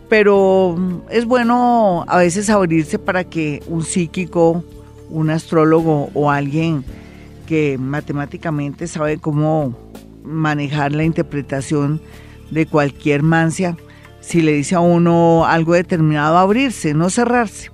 pero 0.08 1.04
es 1.10 1.26
bueno 1.26 2.06
a 2.08 2.16
veces 2.16 2.48
abrirse 2.48 2.98
para 2.98 3.24
que 3.24 3.62
un 3.66 3.84
psíquico, 3.84 4.64
un 5.10 5.30
astrólogo 5.30 6.10
o 6.14 6.30
alguien 6.30 6.84
que 7.46 7.78
matemáticamente 7.78 8.86
sabe 8.86 9.18
cómo 9.18 9.76
manejar 10.24 10.92
la 10.92 11.04
interpretación 11.04 12.00
de 12.50 12.66
cualquier 12.66 13.22
mancia, 13.22 13.76
si 14.20 14.42
le 14.42 14.52
dice 14.52 14.74
a 14.74 14.80
uno 14.80 15.46
algo 15.46 15.74
determinado, 15.74 16.36
abrirse, 16.36 16.94
no 16.94 17.10
cerrarse. 17.10 17.70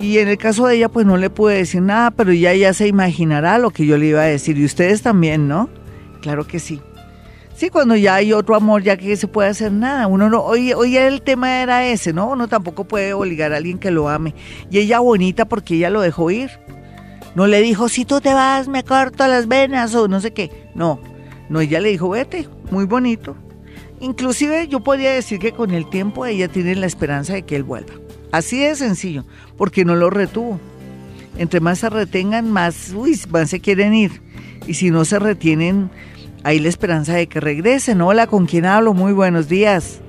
Y 0.00 0.18
en 0.18 0.26
el 0.26 0.36
caso 0.36 0.66
de 0.66 0.76
ella, 0.76 0.88
pues 0.88 1.06
no 1.06 1.16
le 1.16 1.30
pude 1.30 1.54
decir 1.54 1.80
nada, 1.82 2.10
pero 2.10 2.32
ya 2.32 2.52
ya 2.54 2.74
se 2.74 2.88
imaginará 2.88 3.58
lo 3.58 3.70
que 3.70 3.86
yo 3.86 3.96
le 3.96 4.06
iba 4.06 4.22
a 4.22 4.24
decir. 4.24 4.58
Y 4.58 4.64
ustedes 4.64 5.02
también, 5.02 5.46
¿no? 5.46 5.68
Claro 6.20 6.44
que 6.44 6.58
sí. 6.58 6.80
Sí, 7.54 7.68
cuando 7.68 7.94
ya 7.94 8.16
hay 8.16 8.32
otro 8.32 8.56
amor, 8.56 8.82
ya 8.82 8.96
que 8.96 9.16
se 9.16 9.28
puede 9.28 9.50
hacer 9.50 9.72
nada. 9.72 10.06
Uno 10.06 10.28
no, 10.28 10.42
hoy, 10.42 10.72
hoy 10.72 10.96
el 10.96 11.22
tema 11.22 11.62
era 11.62 11.86
ese, 11.86 12.12
¿no? 12.12 12.30
Uno 12.30 12.48
tampoco 12.48 12.84
puede 12.84 13.12
obligar 13.12 13.52
a 13.52 13.58
alguien 13.58 13.78
que 13.78 13.90
lo 13.90 14.08
ame. 14.08 14.34
Y 14.70 14.78
ella 14.78 15.00
bonita 15.00 15.44
porque 15.44 15.74
ella 15.74 15.90
lo 15.90 16.00
dejó 16.00 16.30
ir. 16.30 16.50
No 17.34 17.46
le 17.46 17.62
dijo, 17.62 17.88
si 17.88 18.04
tú 18.04 18.20
te 18.20 18.34
vas, 18.34 18.68
me 18.68 18.84
corto 18.84 19.26
las 19.26 19.48
venas 19.48 19.94
o 19.94 20.08
no 20.08 20.20
sé 20.20 20.32
qué. 20.32 20.50
No, 20.74 21.00
no, 21.48 21.60
ella 21.60 21.80
le 21.80 21.90
dijo, 21.90 22.08
vete, 22.10 22.48
muy 22.70 22.84
bonito. 22.84 23.36
Inclusive 24.00 24.66
yo 24.68 24.80
podría 24.80 25.12
decir 25.12 25.38
que 25.38 25.52
con 25.52 25.70
el 25.70 25.88
tiempo 25.88 26.26
ella 26.26 26.48
tiene 26.48 26.74
la 26.74 26.86
esperanza 26.86 27.34
de 27.34 27.42
que 27.42 27.56
él 27.56 27.62
vuelva. 27.62 27.94
Así 28.32 28.58
de 28.58 28.74
sencillo, 28.74 29.24
porque 29.56 29.84
no 29.84 29.94
lo 29.94 30.10
retuvo. 30.10 30.58
Entre 31.38 31.60
más 31.60 31.78
se 31.78 31.90
retengan, 31.90 32.50
más, 32.50 32.92
uy, 32.94 33.18
más 33.30 33.50
se 33.50 33.60
quieren 33.60 33.94
ir. 33.94 34.20
Y 34.66 34.74
si 34.74 34.90
no 34.90 35.04
se 35.04 35.18
retienen, 35.18 35.90
hay 36.44 36.58
la 36.58 36.68
esperanza 36.68 37.14
de 37.14 37.26
que 37.26 37.40
regresen. 37.40 38.00
Hola, 38.00 38.26
¿con 38.26 38.46
quién 38.46 38.66
hablo? 38.66 38.94
Muy 38.94 39.12
buenos 39.12 39.48
días. 39.48 40.00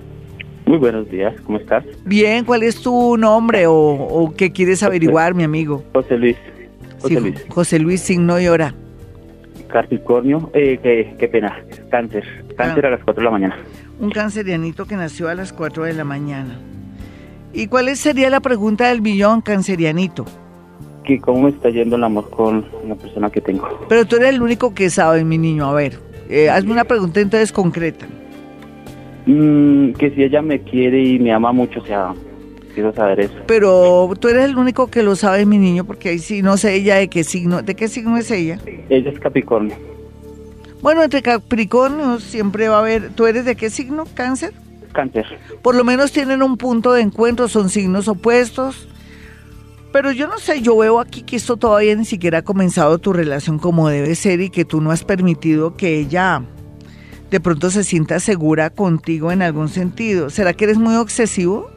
Muy 0.66 0.78
buenos 0.78 1.10
días, 1.10 1.36
¿cómo 1.42 1.58
estás? 1.58 1.84
Bien, 2.06 2.46
¿cuál 2.46 2.64
es 2.64 2.82
tu 2.82 3.18
nombre 3.18 3.66
o, 3.68 4.34
qué 4.38 4.52
quieres 4.52 4.82
averiguar, 4.82 5.34
mi 5.34 5.44
amigo? 5.44 5.84
José 5.94 6.18
Luis. 6.18 6.38
José 7.02 7.20
Luis. 7.20 7.46
José 7.50 7.80
Luis, 7.80 8.02
signo 8.02 8.40
y 8.40 8.48
hora. 8.48 8.74
Capricornio, 9.68 10.52
eh, 10.54 10.80
qué, 11.20 11.28
pena, 11.28 11.64
cáncer, 11.90 12.24
cáncer 12.56 12.86
ah. 12.86 12.88
a 12.88 12.92
las 12.92 13.04
4 13.04 13.22
de 13.22 13.26
la 13.26 13.32
mañana. 13.32 13.58
Un 14.00 14.12
cancerianito 14.12 14.86
que 14.86 14.96
nació 14.96 15.28
a 15.28 15.36
las 15.36 15.52
4 15.52 15.84
de 15.84 15.94
la 15.94 16.06
mañana. 16.06 16.58
¿Y 17.52 17.68
cuál 17.68 17.96
sería 17.98 18.30
la 18.30 18.40
pregunta 18.40 18.88
del 18.88 19.02
millón, 19.02 19.42
cancerianito? 19.42 20.26
Que 21.04 21.20
cómo 21.20 21.44
me 21.44 21.50
está 21.50 21.70
yendo 21.70 21.98
el 21.98 22.04
amor 22.04 22.30
con 22.30 22.66
la 22.88 22.96
persona 22.96 23.30
que 23.30 23.42
tengo. 23.42 23.68
Pero 23.90 24.06
tú 24.06 24.16
eres 24.16 24.30
el 24.30 24.42
único 24.42 24.74
que 24.74 24.90
sabe, 24.90 25.26
mi 25.26 25.38
niño. 25.38 25.66
A 25.68 25.74
ver, 25.74 26.00
eh, 26.34 26.50
hazme 26.50 26.72
una 26.72 26.84
pregunta 26.84 27.20
entonces 27.20 27.52
concreta. 27.52 28.08
Mm, 29.28 29.94
que 29.94 30.10
si 30.12 30.24
ella 30.24 30.42
me 30.42 30.60
quiere 30.60 31.02
y 31.02 31.20
me 31.20 31.32
ama 31.32 31.52
mucho, 31.52 31.80
o 31.80 31.86
sea, 31.86 32.14
quiero 32.74 32.92
saber 32.94 33.20
eso. 33.20 33.36
Pero 33.46 34.12
tú 34.20 34.30
eres 34.30 34.46
el 34.46 34.58
único 34.58 34.88
que 34.88 35.04
lo 35.04 35.16
sabe, 35.16 35.46
mi 35.46 35.60
niño, 35.60 35.86
porque 35.86 36.10
ahí 36.10 36.20
sí 36.20 36.42
no 36.42 36.58
sé 36.58 36.74
ella 36.74 36.96
de 36.96 37.08
qué 37.08 37.24
signo, 37.24 37.62
¿de 37.62 37.76
qué 37.76 37.88
signo 37.88 38.18
es 38.18 38.32
ella? 38.32 38.58
Ella 38.90 39.12
es 39.12 39.20
Capricornio. 39.20 39.76
Bueno, 40.82 41.04
entre 41.04 41.22
Capricornio 41.22 42.20
siempre 42.20 42.68
va 42.68 42.78
a 42.78 42.80
haber, 42.80 43.12
¿tú 43.12 43.28
eres 43.28 43.46
de 43.46 43.56
qué 43.56 43.70
signo? 43.70 44.06
¿Cáncer? 44.16 44.54
Cáncer. 44.92 45.26
Por 45.62 45.76
lo 45.76 45.84
menos 45.84 46.12
tienen 46.12 46.42
un 46.42 46.58
punto 46.58 46.94
de 46.94 47.02
encuentro, 47.02 47.48
son 47.48 47.70
signos 47.70 48.08
opuestos. 48.08 48.90
Pero 49.94 50.12
yo 50.12 50.28
no 50.28 50.40
sé, 50.40 50.62
yo 50.62 50.76
veo 50.76 51.00
aquí 51.00 51.22
que 51.22 51.36
esto 51.36 51.56
todavía 51.56 51.96
ni 51.96 52.04
siquiera 52.04 52.40
ha 52.40 52.42
comenzado 52.42 52.98
tu 52.98 53.14
relación 53.14 53.60
como 53.60 53.88
debe 53.90 54.16
ser 54.16 54.42
y 54.42 54.50
que 54.50 54.66
tú 54.66 54.82
no 54.82 54.90
has 54.90 55.04
permitido 55.04 55.78
que 55.78 56.00
ella 56.00 56.42
de 57.30 57.40
pronto 57.40 57.70
se 57.70 57.84
sienta 57.84 58.20
segura 58.20 58.72
contigo 58.72 59.32
en 59.32 59.44
algún 59.44 59.70
sentido. 59.70 60.32
¿Será 60.32 60.54
que 60.54 60.66
eres 60.66 60.80
muy 60.80 60.96
obsesivo? 60.96 61.70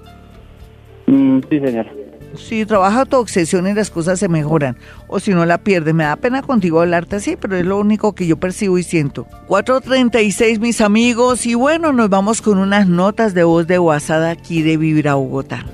Mm, 1.07 1.41
sí, 1.51 1.61
señora. 1.61 1.93
Sí, 2.37 2.65
trabaja 2.65 3.05
tu 3.05 3.19
obsesión 3.19 3.67
y 3.67 3.75
las 3.75 3.91
cosas 3.91 4.19
se 4.19 4.29
mejoran. 4.29 4.79
O 5.09 5.21
si 5.21 5.33
no 5.33 5.45
la 5.45 5.59
pierdes, 5.59 5.95
me 5.95 6.05
da 6.05 6.17
pena 6.17 6.41
contigo 6.41 6.81
hablarte 6.81 7.17
así, 7.17 7.37
pero 7.37 7.57
es 7.57 7.67
lo 7.67 7.79
único 7.79 8.15
que 8.15 8.27
yo 8.27 8.39
percibo 8.39 8.79
y 8.79 8.83
siento. 8.83 9.27
4.36 9.47 10.59
mis 10.59 10.81
amigos 10.81 11.45
y 11.45 11.55
bueno, 11.55 11.93
nos 11.93 12.09
vamos 12.09 12.41
con 12.41 12.59
unas 12.59 12.89
notas 12.89 13.35
de 13.35 13.45
voz 13.45 13.67
de 13.67 13.79
WhatsApp 13.79 14.39
aquí 14.39 14.63
de 14.63 14.79
Vivir 14.79 15.09
a 15.09 15.17
Bogotá. 15.17 15.67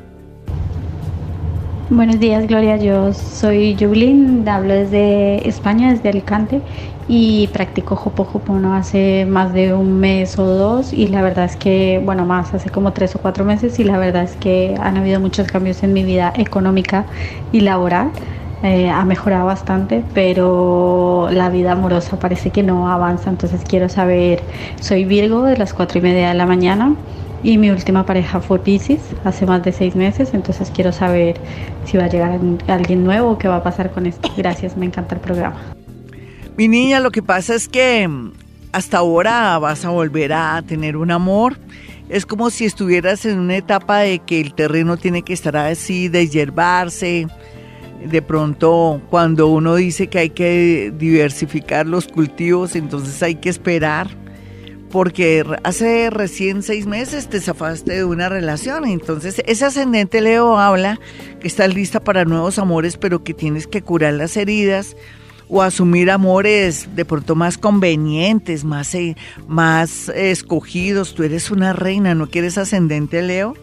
Buenos 1.90 2.20
días, 2.20 2.46
Gloria. 2.46 2.76
Yo 2.76 3.12
soy 3.12 3.76
Jublin, 3.78 4.48
hablo 4.48 4.72
desde 4.72 5.46
España, 5.46 5.90
desde 5.90 6.08
Alicante 6.08 6.62
y 7.08 7.48
practico 7.48 7.94
Hoponopono 7.94 8.74
hace 8.74 9.26
más 9.26 9.52
de 9.52 9.74
un 9.74 9.98
mes 9.98 10.38
o 10.38 10.44
dos 10.46 10.92
y 10.92 11.08
la 11.08 11.22
verdad 11.22 11.44
es 11.44 11.56
que, 11.56 12.00
bueno, 12.02 12.24
más 12.24 12.54
hace 12.54 12.70
como 12.70 12.92
tres 12.92 13.14
o 13.16 13.18
cuatro 13.18 13.44
meses 13.44 13.78
y 13.78 13.84
la 13.84 13.98
verdad 13.98 14.22
es 14.22 14.36
que 14.36 14.76
han 14.80 14.96
habido 14.96 15.20
muchos 15.20 15.48
cambios 15.48 15.82
en 15.82 15.92
mi 15.92 16.04
vida 16.04 16.32
económica 16.36 17.04
y 17.50 17.60
laboral. 17.60 18.12
Eh, 18.62 18.88
ha 18.88 19.04
mejorado 19.04 19.46
bastante, 19.46 20.04
pero 20.14 21.28
la 21.32 21.50
vida 21.50 21.72
amorosa 21.72 22.18
parece 22.18 22.50
que 22.52 22.62
no 22.62 22.88
avanza, 22.88 23.28
entonces 23.28 23.62
quiero 23.68 23.88
saber, 23.88 24.44
soy 24.80 25.04
Virgo 25.04 25.42
de 25.42 25.56
las 25.56 25.74
cuatro 25.74 25.98
y 25.98 26.02
media 26.02 26.28
de 26.28 26.34
la 26.34 26.46
mañana 26.46 26.94
y 27.42 27.58
mi 27.58 27.70
última 27.70 28.06
pareja 28.06 28.40
fue 28.40 28.60
Pisces 28.60 29.00
hace 29.24 29.46
más 29.46 29.62
de 29.64 29.72
seis 29.72 29.96
meses, 29.96 30.32
entonces 30.32 30.70
quiero 30.74 30.92
saber 30.92 31.36
si 31.84 31.96
va 31.96 32.04
a 32.04 32.08
llegar 32.08 32.38
alguien 32.68 33.04
nuevo 33.04 33.30
o 33.30 33.38
qué 33.38 33.48
va 33.48 33.56
a 33.56 33.62
pasar 33.62 33.90
con 33.90 34.06
esto. 34.06 34.32
Gracias, 34.36 34.76
me 34.76 34.86
encanta 34.86 35.16
el 35.16 35.20
programa. 35.20 35.56
Mi 36.56 36.68
niña, 36.68 37.00
lo 37.00 37.10
que 37.10 37.22
pasa 37.22 37.54
es 37.54 37.68
que 37.68 38.06
mm, 38.06 38.32
hasta 38.72 38.98
ahora 38.98 39.58
vas 39.58 39.84
a 39.84 39.90
volver 39.90 40.32
a 40.32 40.62
tener 40.62 40.96
un 40.96 41.10
amor. 41.10 41.58
Es 42.08 42.26
como 42.26 42.50
si 42.50 42.64
estuvieras 42.64 43.24
en 43.24 43.38
una 43.38 43.56
etapa 43.56 44.00
de 44.00 44.18
que 44.20 44.40
el 44.40 44.54
terreno 44.54 44.96
tiene 44.96 45.22
que 45.22 45.32
estar 45.32 45.56
así, 45.56 46.08
deshiervarse. 46.08 47.26
De 48.04 48.22
pronto, 48.22 49.00
cuando 49.10 49.48
uno 49.48 49.76
dice 49.76 50.08
que 50.08 50.18
hay 50.18 50.30
que 50.30 50.92
diversificar 50.96 51.86
los 51.86 52.06
cultivos, 52.08 52.76
entonces 52.76 53.22
hay 53.22 53.36
que 53.36 53.48
esperar 53.48 54.21
porque 54.92 55.42
hace 55.64 56.10
recién 56.10 56.62
seis 56.62 56.86
meses 56.86 57.28
te 57.28 57.40
zafaste 57.40 57.94
de 57.94 58.04
una 58.04 58.28
relación. 58.28 58.84
Entonces, 58.84 59.42
ese 59.46 59.64
ascendente 59.64 60.20
Leo 60.20 60.58
habla 60.58 61.00
que 61.40 61.48
estás 61.48 61.74
lista 61.74 61.98
para 61.98 62.26
nuevos 62.26 62.58
amores, 62.58 62.98
pero 62.98 63.24
que 63.24 63.32
tienes 63.32 63.66
que 63.66 63.80
curar 63.80 64.12
las 64.12 64.36
heridas 64.36 64.94
o 65.48 65.62
asumir 65.62 66.10
amores 66.10 66.94
de 66.94 67.06
pronto 67.06 67.34
más 67.34 67.56
convenientes, 67.56 68.64
más, 68.64 68.94
eh, 68.94 69.16
más 69.48 70.10
escogidos. 70.10 71.14
Tú 71.14 71.22
eres 71.22 71.50
una 71.50 71.72
reina, 71.72 72.14
¿no 72.14 72.28
quieres 72.28 72.58
ascendente 72.58 73.22
Leo? 73.22 73.54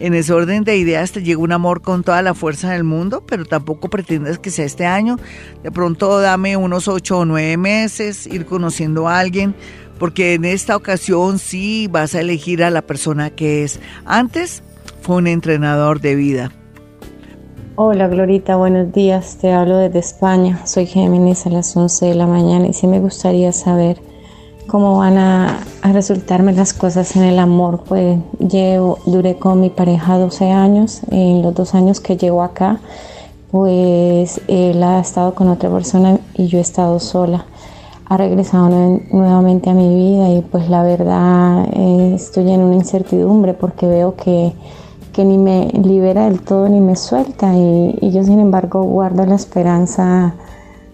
En 0.00 0.14
ese 0.14 0.32
orden 0.32 0.62
de 0.62 0.76
ideas 0.76 1.10
te 1.10 1.24
llega 1.24 1.40
un 1.40 1.50
amor 1.50 1.82
con 1.82 2.04
toda 2.04 2.22
la 2.22 2.34
fuerza 2.34 2.70
del 2.70 2.84
mundo, 2.84 3.24
pero 3.26 3.44
tampoco 3.44 3.90
pretendas 3.90 4.38
que 4.38 4.50
sea 4.50 4.64
este 4.64 4.86
año. 4.86 5.18
De 5.64 5.72
pronto 5.72 6.20
dame 6.20 6.56
unos 6.56 6.86
ocho 6.86 7.18
o 7.18 7.24
nueve 7.24 7.56
meses, 7.56 8.28
ir 8.28 8.46
conociendo 8.46 9.08
a 9.08 9.18
alguien, 9.18 9.56
porque 9.98 10.34
en 10.34 10.44
esta 10.44 10.76
ocasión 10.76 11.38
sí 11.38 11.88
vas 11.90 12.14
a 12.14 12.20
elegir 12.20 12.62
a 12.62 12.70
la 12.70 12.82
persona 12.82 13.30
que 13.30 13.64
es. 13.64 13.80
Antes 14.04 14.62
fue 15.00 15.16
un 15.16 15.26
entrenador 15.26 16.00
de 16.00 16.14
vida. 16.14 16.52
Hola 17.76 18.08
Glorita, 18.08 18.56
buenos 18.56 18.92
días. 18.92 19.38
Te 19.40 19.52
hablo 19.52 19.76
desde 19.78 20.00
España. 20.00 20.66
Soy 20.66 20.86
Géminis 20.86 21.46
a 21.46 21.50
las 21.50 21.76
11 21.76 22.06
de 22.06 22.14
la 22.14 22.26
mañana 22.26 22.66
y 22.66 22.72
sí 22.72 22.86
me 22.88 22.98
gustaría 22.98 23.52
saber 23.52 24.00
cómo 24.66 24.98
van 24.98 25.16
a, 25.16 25.60
resultarme 25.84 26.52
las 26.52 26.74
cosas 26.74 27.14
en 27.14 27.22
el 27.22 27.38
amor. 27.38 27.84
Pues 27.88 28.18
llevo, 28.40 28.98
duré 29.06 29.36
con 29.36 29.60
mi 29.60 29.70
pareja 29.70 30.18
12 30.18 30.50
años. 30.50 31.02
En 31.10 31.40
los 31.40 31.54
dos 31.54 31.74
años 31.74 32.00
que 32.00 32.16
llevo 32.16 32.42
acá, 32.42 32.80
pues 33.52 34.40
él 34.48 34.82
ha 34.82 34.98
estado 35.00 35.34
con 35.34 35.48
otra 35.48 35.70
persona 35.70 36.18
y 36.34 36.48
yo 36.48 36.58
he 36.58 36.62
estado 36.62 36.98
sola 36.98 37.46
ha 38.08 38.16
regresado 38.16 38.68
nuevamente 39.12 39.68
a 39.68 39.74
mi 39.74 39.94
vida 39.94 40.30
y 40.30 40.40
pues 40.40 40.70
la 40.70 40.82
verdad 40.82 41.66
eh, 41.74 42.12
estoy 42.14 42.50
en 42.50 42.60
una 42.60 42.76
incertidumbre 42.76 43.52
porque 43.52 43.86
veo 43.86 44.16
que, 44.16 44.54
ni 45.18 45.36
me 45.36 45.66
libera 45.72 46.26
del 46.26 46.40
todo 46.42 46.68
ni 46.68 46.80
me 46.80 46.94
suelta 46.94 47.52
y, 47.52 48.10
yo 48.12 48.22
sin 48.22 48.38
embargo 48.38 48.84
guardo 48.84 49.26
la 49.26 49.34
esperanza 49.34 50.32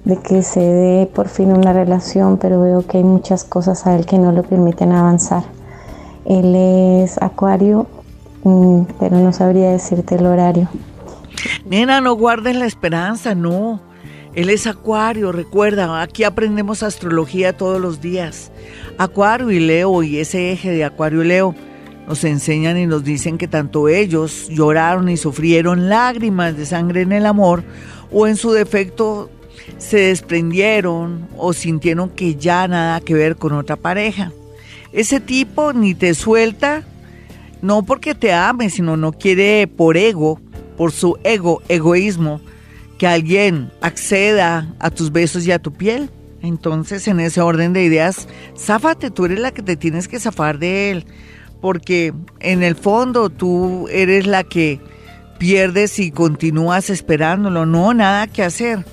de 0.07 0.17
que 0.17 0.43
se 0.43 0.61
dé 0.61 1.07
por 1.07 1.29
fin 1.29 1.53
una 1.53 1.75
relación, 1.75 2.39
pero 2.39 2.63
veo 2.63 2.87
que 2.87 2.99
hay 2.99 3.05
muchas 3.05 3.45
cosas 3.45 3.87
a 3.87 3.95
él 3.95 4.07
que 4.07 4.19
no 4.19 4.33
lo 4.33 4.43
permiten 4.43 4.93
avanzar. 4.93 5.45
Él 6.25 6.55
es 6.57 7.21
acuario, 7.21 7.87
mm, 8.45 8.81
pero 8.99 9.19
no 9.19 9.31
sabría 9.35 9.71
decirte 9.71 10.15
el 10.15 10.25
horario. 10.25 10.69
Nena, 11.67 12.01
no 12.01 12.15
guardes 12.17 12.57
la 12.57 12.65
esperanza, 12.65 13.35
no 13.35 13.81
él 14.35 14.51
es 14.51 14.67
Acuario, 14.67 15.31
recuerda, 15.31 16.03
aquí 16.03 16.25
aprendemos 16.25 16.83
astrología 16.83 17.57
todos 17.57 17.81
los 17.81 18.01
días. 18.01 18.51
Acuario 18.99 19.51
y 19.51 19.61
Leo 19.61 20.03
y 20.03 20.19
ese 20.19 20.51
eje 20.53 20.71
de 20.71 20.85
Acuario 20.85 21.23
y 21.23 21.29
Leo 21.29 21.55
nos 22.09 22.25
enseñan 22.25 22.77
y 22.77 22.87
nos 22.87 23.05
dicen 23.05 23.39
que 23.39 23.49
tanto 23.49 23.89
ellos 23.89 24.49
lloraron 24.51 25.09
y 25.09 25.17
sufrieron 25.17 25.89
lágrimas 25.89 26.57
de 26.57 26.67
sangre 26.67 27.03
en 27.03 27.13
el 27.13 27.27
amor 27.27 27.63
o 28.11 28.27
en 28.27 28.37
su 28.37 28.51
defecto 28.53 29.31
se 29.79 29.99
desprendieron 29.99 31.29
o 31.37 31.53
sintieron 31.53 32.11
que 32.11 32.35
ya 32.35 32.67
nada 32.69 33.01
que 33.01 33.15
ver 33.15 33.37
con 33.37 33.53
otra 33.53 33.77
pareja. 33.77 34.33
Ese 34.93 35.21
tipo 35.21 35.73
ni 35.73 35.95
te 35.95 36.15
suelta, 36.15 36.83
no 37.63 37.85
porque 37.85 38.15
te 38.15 38.33
ame, 38.33 38.69
sino 38.69 38.97
no 38.97 39.13
quiere 39.13 39.67
por 39.67 39.97
ego, 39.97 40.41
por 40.77 40.93
su 40.93 41.19
ego, 41.25 41.63
egoísmo, 41.69 42.41
que 42.99 43.07
alguien 43.07 43.71
acceda 43.81 44.75
a 44.79 44.91
tus 44.91 45.13
besos 45.13 45.47
y 45.47 45.53
a 45.53 45.59
tu 45.59 45.73
piel. 45.73 46.11
Entonces, 46.43 47.09
en 47.09 47.21
ese 47.21 47.41
orden 47.41 47.73
de 47.73 47.85
ideas, 47.85 48.29
záfate, 48.57 49.11
tú 49.11 49.25
eres 49.25 49.41
la 49.41 49.53
que 49.53 49.63
te 49.63 49.77
tienes 49.77 50.09
que 50.09 50.21
zafar 50.21 50.59
de 50.59 50.91
él, 50.91 51.07
porque 51.61 52.13
en 52.41 52.63
el 52.63 52.77
fondo 52.77 53.31
tú 53.31 53.89
eres 53.89 54.27
la 54.27 54.45
que 54.45 54.81
pierdes 55.39 55.99
y 55.99 56.11
continúas 56.11 56.91
esperándolo, 56.91 57.65
no, 57.67 57.95
nada 57.95 58.27
que 58.27 58.43
hacer. 58.43 58.85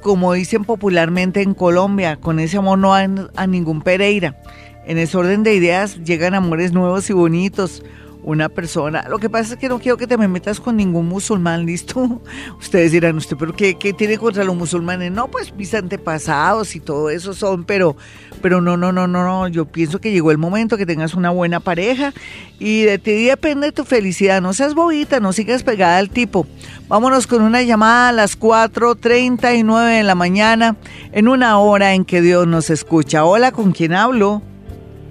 Como 0.00 0.32
dicen 0.32 0.64
popularmente 0.64 1.42
en 1.42 1.54
Colombia, 1.54 2.16
con 2.16 2.40
ese 2.40 2.56
amor 2.56 2.78
no 2.78 2.94
hay 2.94 3.08
a 3.36 3.46
ningún 3.46 3.82
Pereira. 3.82 4.40
En 4.86 4.98
ese 4.98 5.16
orden 5.16 5.42
de 5.42 5.54
ideas 5.54 6.02
llegan 6.04 6.34
amores 6.34 6.72
nuevos 6.72 7.10
y 7.10 7.12
bonitos, 7.12 7.82
una 8.26 8.48
persona. 8.48 9.06
Lo 9.08 9.18
que 9.18 9.30
pasa 9.30 9.54
es 9.54 9.60
que 9.60 9.68
no 9.68 9.78
quiero 9.78 9.96
que 9.96 10.08
te 10.08 10.18
me 10.18 10.26
metas 10.26 10.60
con 10.60 10.76
ningún 10.76 11.06
musulmán, 11.06 11.64
¿listo? 11.64 12.20
Ustedes 12.58 12.92
dirán, 12.92 13.16
¿usted 13.16 13.36
pero 13.38 13.54
qué, 13.54 13.76
qué 13.76 13.92
tiene 13.92 14.18
contra 14.18 14.42
los 14.44 14.56
musulmanes? 14.56 15.12
No, 15.12 15.28
pues 15.28 15.54
mis 15.54 15.72
antepasados 15.72 16.74
y 16.74 16.80
todo 16.80 17.08
eso 17.08 17.32
son, 17.32 17.64
pero, 17.64 17.96
pero 18.42 18.60
no, 18.60 18.76
no, 18.76 18.90
no, 18.90 19.06
no, 19.06 19.24
no. 19.24 19.48
Yo 19.48 19.66
pienso 19.66 20.00
que 20.00 20.10
llegó 20.10 20.32
el 20.32 20.38
momento 20.38 20.76
que 20.76 20.84
tengas 20.84 21.14
una 21.14 21.30
buena 21.30 21.60
pareja 21.60 22.12
y 22.58 22.82
de 22.82 22.98
ti 22.98 23.26
depende 23.26 23.70
tu 23.70 23.84
felicidad. 23.84 24.42
No 24.42 24.52
seas 24.52 24.74
bobita, 24.74 25.20
no 25.20 25.32
sigas 25.32 25.62
pegada 25.62 25.98
al 25.98 26.10
tipo. 26.10 26.48
Vámonos 26.88 27.28
con 27.28 27.42
una 27.42 27.62
llamada 27.62 28.08
a 28.08 28.12
las 28.12 28.38
4.39 28.38 29.98
de 29.98 30.02
la 30.02 30.16
mañana, 30.16 30.74
en 31.12 31.28
una 31.28 31.58
hora 31.58 31.94
en 31.94 32.04
que 32.04 32.20
Dios 32.20 32.48
nos 32.48 32.70
escucha. 32.70 33.24
Hola, 33.24 33.52
¿con 33.52 33.70
quién 33.70 33.92
hablo? 33.92 34.42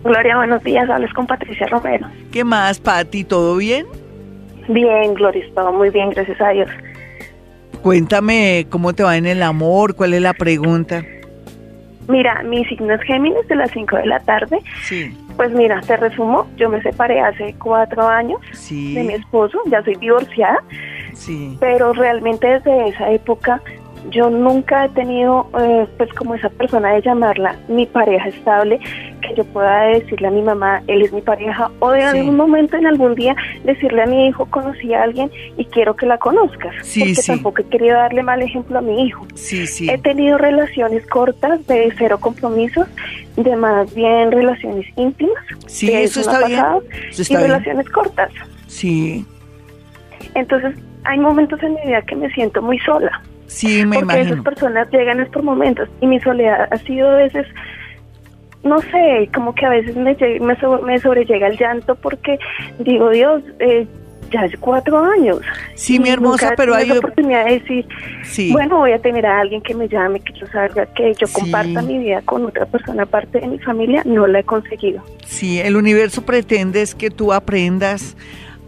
Gloria, 0.04 0.36
buenos 0.36 0.64
días. 0.64 0.88
Hables 0.88 1.12
con 1.14 1.26
Patricia 1.26 1.66
Romero. 1.66 2.08
¿Qué 2.36 2.44
más, 2.44 2.82
Pati? 2.82 3.24
¿Todo 3.24 3.56
bien? 3.56 3.86
Bien, 4.68 5.14
Gloria, 5.14 5.42
todo 5.56 5.72
muy 5.72 5.90
bien, 5.90 6.10
gracias 6.10 6.42
a 6.42 6.50
Dios. 6.50 6.70
Cuéntame 7.82 8.68
cómo 8.70 8.92
te 8.92 9.04
va 9.04 9.16
en 9.16 9.26
el 9.26 9.42
amor, 9.42 9.96
cuál 9.96 10.14
es 10.14 10.22
la 10.22 10.34
pregunta. 10.34 11.02
Mira, 12.10 12.44
mi 12.44 12.66
signo 12.66 12.94
es 12.94 13.02
Géminis 13.04 13.48
de 13.48 13.56
las 13.56 13.72
5 13.72 13.96
de 13.96 14.08
la 14.08 14.20
tarde. 14.20 14.60
Sí. 14.84 15.18
Pues 15.38 15.52
mira, 15.54 15.80
te 15.88 15.96
resumo, 15.96 16.46
yo 16.58 16.68
me 16.70 16.82
separé 16.82 17.22
hace 17.22 17.56
cuatro 17.58 18.06
años 18.06 18.42
Sí. 18.52 18.94
de 18.96 19.04
mi 19.06 19.14
esposo, 19.14 19.58
ya 19.68 19.82
soy 19.86 19.96
divorciada, 19.96 20.62
Sí. 21.14 21.56
pero 21.62 21.94
realmente 21.94 22.48
desde 22.50 22.90
esa 22.90 23.12
época 23.12 23.62
yo 24.12 24.30
nunca 24.30 24.86
he 24.86 24.90
tenido 24.90 25.50
eh, 25.60 25.88
pues 25.98 26.12
como 26.14 26.36
esa 26.36 26.50
persona 26.50 26.94
de 26.94 27.02
llamarla 27.02 27.56
mi 27.68 27.86
pareja 27.86 28.28
estable, 28.30 28.80
que 29.22 29.34
yo 29.36 29.44
pueda 29.46 29.82
decirle 29.88 30.28
a 30.28 30.32
mi 30.32 30.42
mamá, 30.42 30.82
él 30.88 31.02
es 31.02 31.12
mi 31.12 31.22
pareja, 31.22 31.72
o 31.80 31.92
de 31.92 32.02
Sí. 32.02 32.18
algún 32.20 32.36
momento 32.38 32.78
en 32.78 32.86
algún 32.86 33.16
día 33.16 33.36
decirle 33.64 34.04
a 34.04 34.06
mi 34.06 34.28
hijo, 34.28 34.46
conocí 34.46 34.94
a 34.94 35.04
alguien 35.04 35.32
y 35.58 35.66
quiero 35.66 35.96
que 35.96 36.06
la 36.06 36.18
conozcas, 36.18 36.74
Sí, 36.84 37.00
porque 37.00 37.16
sí. 37.16 37.32
tampoco 37.32 37.62
he 37.62 37.66
querido 37.66 37.96
darle 37.96 38.22
mal 38.24 38.42
ejemplo 38.42 38.78
a 38.78 38.82
mi 38.82 39.08
hijo. 39.08 39.26
Sí, 39.34 39.66
sí. 39.68 39.90
He 39.90 39.98
tenido 39.98 40.38
relaciones 40.38 41.06
cortas 41.08 41.66
de 41.68 41.92
cero 41.98 42.20
compromisos, 42.20 42.88
de 43.36 43.56
más 43.56 43.94
bien 43.96 44.32
relaciones 44.32 44.86
íntimas. 44.98 45.44
Sí, 45.68 45.88
que 45.88 46.04
eso 46.04 46.20
no 46.22 46.26
está 46.32 46.46
ha 46.46 46.48
bien. 46.48 46.60
pasado, 46.62 46.84
Eso 47.10 47.24
y 47.24 47.36
bien. 47.36 47.42
relaciones 47.42 47.90
cortas. 47.90 48.30
Sí. 48.68 49.26
Entonces, 50.36 50.76
hay 51.04 51.20
momentos 51.20 51.62
en 51.64 51.74
mi 51.76 51.82
vida 51.88 52.02
que 52.04 52.16
me 52.16 52.30
siento 52.32 52.62
muy 52.62 52.78
sola. 52.80 53.22
Sí, 53.48 53.86
me 53.86 53.98
porque 53.98 54.04
imagino. 54.16 54.34
esas 54.34 54.44
personas 54.44 54.88
llegan 54.92 55.20
es 55.20 55.30
por 55.30 55.44
momentos 55.44 55.88
y 56.02 56.08
mi 56.08 56.20
soledad 56.20 56.68
ha 56.72 56.78
sido 56.80 57.10
a 57.10 57.16
veces 57.18 57.46
no 58.64 58.80
sé 58.82 59.30
como 59.34 59.54
que 59.54 59.66
a 59.66 59.70
veces 59.70 59.96
me 59.96 60.16
me, 60.42 60.60
so- 60.60 60.82
me 60.82 61.00
sobrellega 61.00 61.48
el 61.48 61.58
llanto 61.58 61.96
porque 61.96 62.40
digo 62.80 63.10
Dios 63.12 63.44
eh, 63.60 63.86
ya 64.32 64.46
es 64.46 64.58
cuatro 64.60 64.98
años 64.98 65.40
Sí, 65.76 66.00
mi 66.00 66.10
hermosa, 66.10 66.54
pero 66.58 66.74
hay- 66.74 66.90
oportunidad 66.90 67.46
de 67.46 67.60
decir 67.60 67.86
Sí. 68.24 68.52
bueno 68.52 68.78
voy 68.78 68.92
a 68.94 69.00
tener 69.00 69.24
a 69.28 69.40
alguien 69.40 69.62
que 69.62 69.76
me 69.76 69.88
llame 69.88 70.20
que 70.20 70.34
yo 70.34 70.48
salga 70.48 70.88
que 70.88 71.14
yo 71.14 71.28
Sí. 71.28 71.34
comparta 71.42 71.84
mi 71.84 72.00
vida 72.00 72.22
con 72.26 72.44
otra 72.46 72.66
persona 72.66 73.04
aparte 73.04 73.40
de 73.40 73.48
mi 73.48 73.60
familia 73.60 74.02
no 74.06 74.26
la 74.26 74.40
he 74.40 74.44
conseguido 74.44 75.04
Sí, 75.26 75.60
el 75.60 75.76
universo 75.76 76.24
pretende 76.26 76.82
es 76.82 76.96
que 76.96 77.12
tú 77.12 77.32
aprendas 77.32 78.18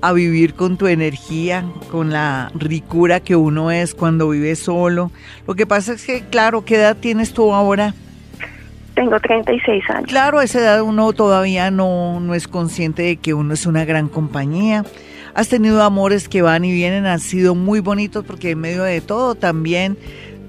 a 0.02 0.14
vivir 0.14 0.54
con 0.54 0.78
tu 0.78 0.88
energía, 0.88 1.66
con 1.92 2.12
la 2.12 2.52
ricura 2.54 3.20
que 3.20 3.36
uno 3.36 3.72
es 3.72 3.96
cuando 3.96 4.30
vive 4.30 4.56
solo. 4.56 5.12
Lo 5.48 5.56
que 5.56 5.66
pasa 5.66 5.94
es 5.94 6.06
que, 6.06 6.22
claro, 6.22 6.66
¿qué 6.66 6.76
edad 6.76 6.98
tienes 6.98 7.34
tú 7.34 7.54
ahora? 7.54 7.94
tengo 8.98 9.20
36 9.20 9.84
años 9.92 10.10
Claro, 10.10 10.40
a 10.40 10.44
esa 10.44 10.60
edad 10.60 10.82
uno 10.82 11.14
todavía 11.14 11.70
no, 11.70 12.20
no 12.20 12.34
es 12.34 12.48
consciente 12.48 13.04
de 13.04 13.18
que 13.18 13.36
uno 13.36 13.54
es 13.54 13.68
una 13.68 13.86
gran 13.86 14.10
compañía. 14.10 14.84
Has 15.36 15.50
tenido 15.50 15.84
amores 15.84 16.28
que 16.28 16.42
van 16.42 16.66
y 16.66 16.72
vienen, 16.72 17.06
han 17.06 17.20
sido 17.20 17.54
muy 17.54 17.80
bonitos 17.80 18.26
porque 18.26 18.52
en 18.52 18.60
medio 18.60 18.82
de 18.82 19.02
todo 19.02 19.36
también 19.36 20.00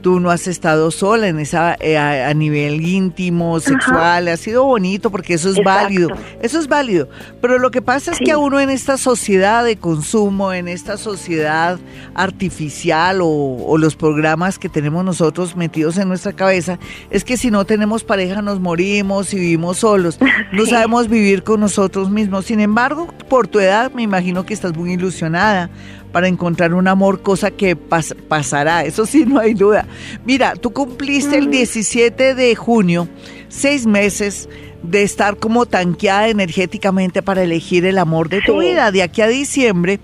tú 0.01 0.21
no 0.21 0.31
has 0.31 0.47
estado 0.47 0.91
sola 0.91 1.29
en 1.29 1.39
esa 1.39 1.77
eh, 1.81 1.99
a, 1.99 2.29
a 2.29 2.35
nivel 2.35 2.87
íntimo, 2.87 3.59
sexual, 3.61 4.29
ha 4.29 4.37
sido 4.37 4.65
bonito 4.65 5.11
porque 5.11 5.35
eso 5.35 5.49
es 5.51 5.59
Exacto. 5.59 5.83
válido, 5.83 6.09
eso 6.41 6.59
es 6.59 6.69
válido. 6.69 7.09
Pero 7.41 7.59
lo 7.59 7.71
que 7.71 7.83
pasa 7.83 8.13
es 8.13 8.19
Sí. 8.19 8.25
que 8.25 8.33
a 8.33 8.39
uno 8.39 8.61
en 8.61 8.71
esta 8.71 8.97
sociedad 8.99 9.65
de 9.65 9.77
consumo, 9.77 10.53
en 10.53 10.69
esta 10.69 10.97
sociedad 10.97 11.79
artificial 12.15 13.21
o, 13.23 13.27
o 13.29 13.79
los 13.79 13.97
programas 13.97 14.59
que 14.59 14.69
tenemos 14.69 15.05
nosotros 15.05 15.57
metidos 15.57 15.97
en 15.99 16.09
nuestra 16.09 16.33
cabeza, 16.33 16.79
es 17.11 17.25
que 17.25 17.37
si 17.37 17.51
no 17.51 17.65
tenemos 17.65 18.05
pareja 18.05 18.43
nos 18.43 18.61
morimos 18.61 19.33
y 19.35 19.39
vivimos 19.39 19.79
solos. 19.79 20.19
No 20.53 20.65
Sí. 20.65 20.71
sabemos 20.71 21.09
vivir 21.09 21.43
con 21.43 21.61
nosotros 21.61 22.11
mismos. 22.11 22.45
Sin 22.47 22.61
embargo, 22.61 23.09
por 23.29 23.49
tu 23.49 23.59
edad 23.61 23.93
me 23.93 24.03
imagino 24.03 24.45
que 24.47 24.55
estás 24.55 24.75
muy 24.77 24.93
ilusionada 24.93 25.69
para 26.13 26.29
encontrar 26.29 26.75
un 26.75 26.89
amor, 26.89 27.23
cosa 27.23 27.51
que 27.51 27.77
pas- 27.77 28.15
pasará, 28.29 28.85
eso 28.85 29.07
sí, 29.07 29.25
no 29.27 29.39
hay 29.39 29.55
duda. 29.55 29.87
Mira, 30.25 30.55
tú 30.57 30.73
cumpliste 30.73 31.37
el 31.39 31.51
17 31.51 32.35
de 32.35 32.55
junio, 32.57 33.09
seis 33.49 33.87
meses 33.87 34.49
de 34.83 35.03
estar 35.03 35.37
como 35.37 35.67
tanqueada 35.67 36.29
energéticamente 36.29 37.23
para 37.23 37.43
elegir 37.43 37.85
el 37.85 37.99
amor 37.99 38.29
de 38.29 38.41
tu 38.43 38.61
Sí. 38.61 38.69
vida. 38.69 38.91
De 38.93 39.03
aquí 39.03 39.21
a 39.23 39.27
diciembre 39.27 39.99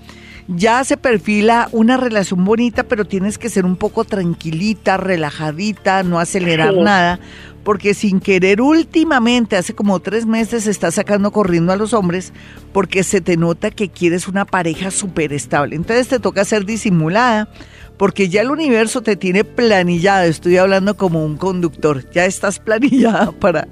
ya 0.49 0.85
se 0.85 0.97
perfila 0.99 1.69
una 1.73 1.97
relación 1.97 2.45
bonita, 2.45 2.83
pero 2.83 3.05
tienes 3.07 3.39
que 3.39 3.49
ser 3.49 3.65
un 3.65 3.77
poco 3.77 4.05
tranquilita, 4.05 4.97
relajadita, 4.99 6.03
no 6.03 6.19
acelerar 6.19 6.75
Sí. 6.75 6.81
nada, 6.81 7.19
porque 7.65 7.95
sin 7.95 8.21
querer 8.21 8.61
últimamente, 8.61 9.57
hace 9.57 9.75
como 9.75 9.99
tres 10.01 10.27
meses, 10.27 10.67
estás 10.67 10.95
sacando 10.95 11.33
corriendo 11.33 11.73
a 11.73 11.77
los 11.77 11.93
hombres 11.93 12.33
porque 12.73 13.03
se 13.03 13.21
te 13.21 13.37
nota 13.37 13.71
que 13.71 13.89
quieres 13.89 14.29
una 14.29 14.45
pareja 14.45 14.91
súper 14.91 15.33
estable. 15.33 15.75
Entonces 15.75 16.09
te 16.09 16.21
toca 16.21 16.45
ser 16.45 16.65
disimulada. 16.65 17.49
Porque 17.97 18.29
ya 18.29 18.41
el 18.41 18.51
universo 18.51 19.03
te 19.03 19.15
tiene 19.15 19.45
planillada, 19.45 20.27
estoy 20.27 20.57
hablando 20.57 20.97
como 20.97 21.25
un 21.25 21.37
conductor, 21.37 22.11
ya 22.11 22.25
estás 22.25 22.59
planillada 22.59 23.31
para, 23.41 23.69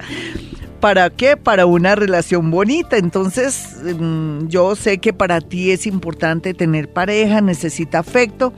¿Para 0.83 1.09
qué? 1.09 1.37
Para 1.37 1.65
una 1.65 1.95
relación 1.95 2.51
bonita. 2.51 2.97
Entonces, 2.97 3.77
mm, 3.81 4.47
yo 4.47 4.75
sé 4.75 4.97
que 4.97 5.13
para 5.13 5.39
ti 5.39 5.71
es 5.71 5.87
importante 5.87 6.53
tener 6.53 6.91
pareja, 6.91 7.39
necesita 7.39 7.99
afecto 7.99 8.51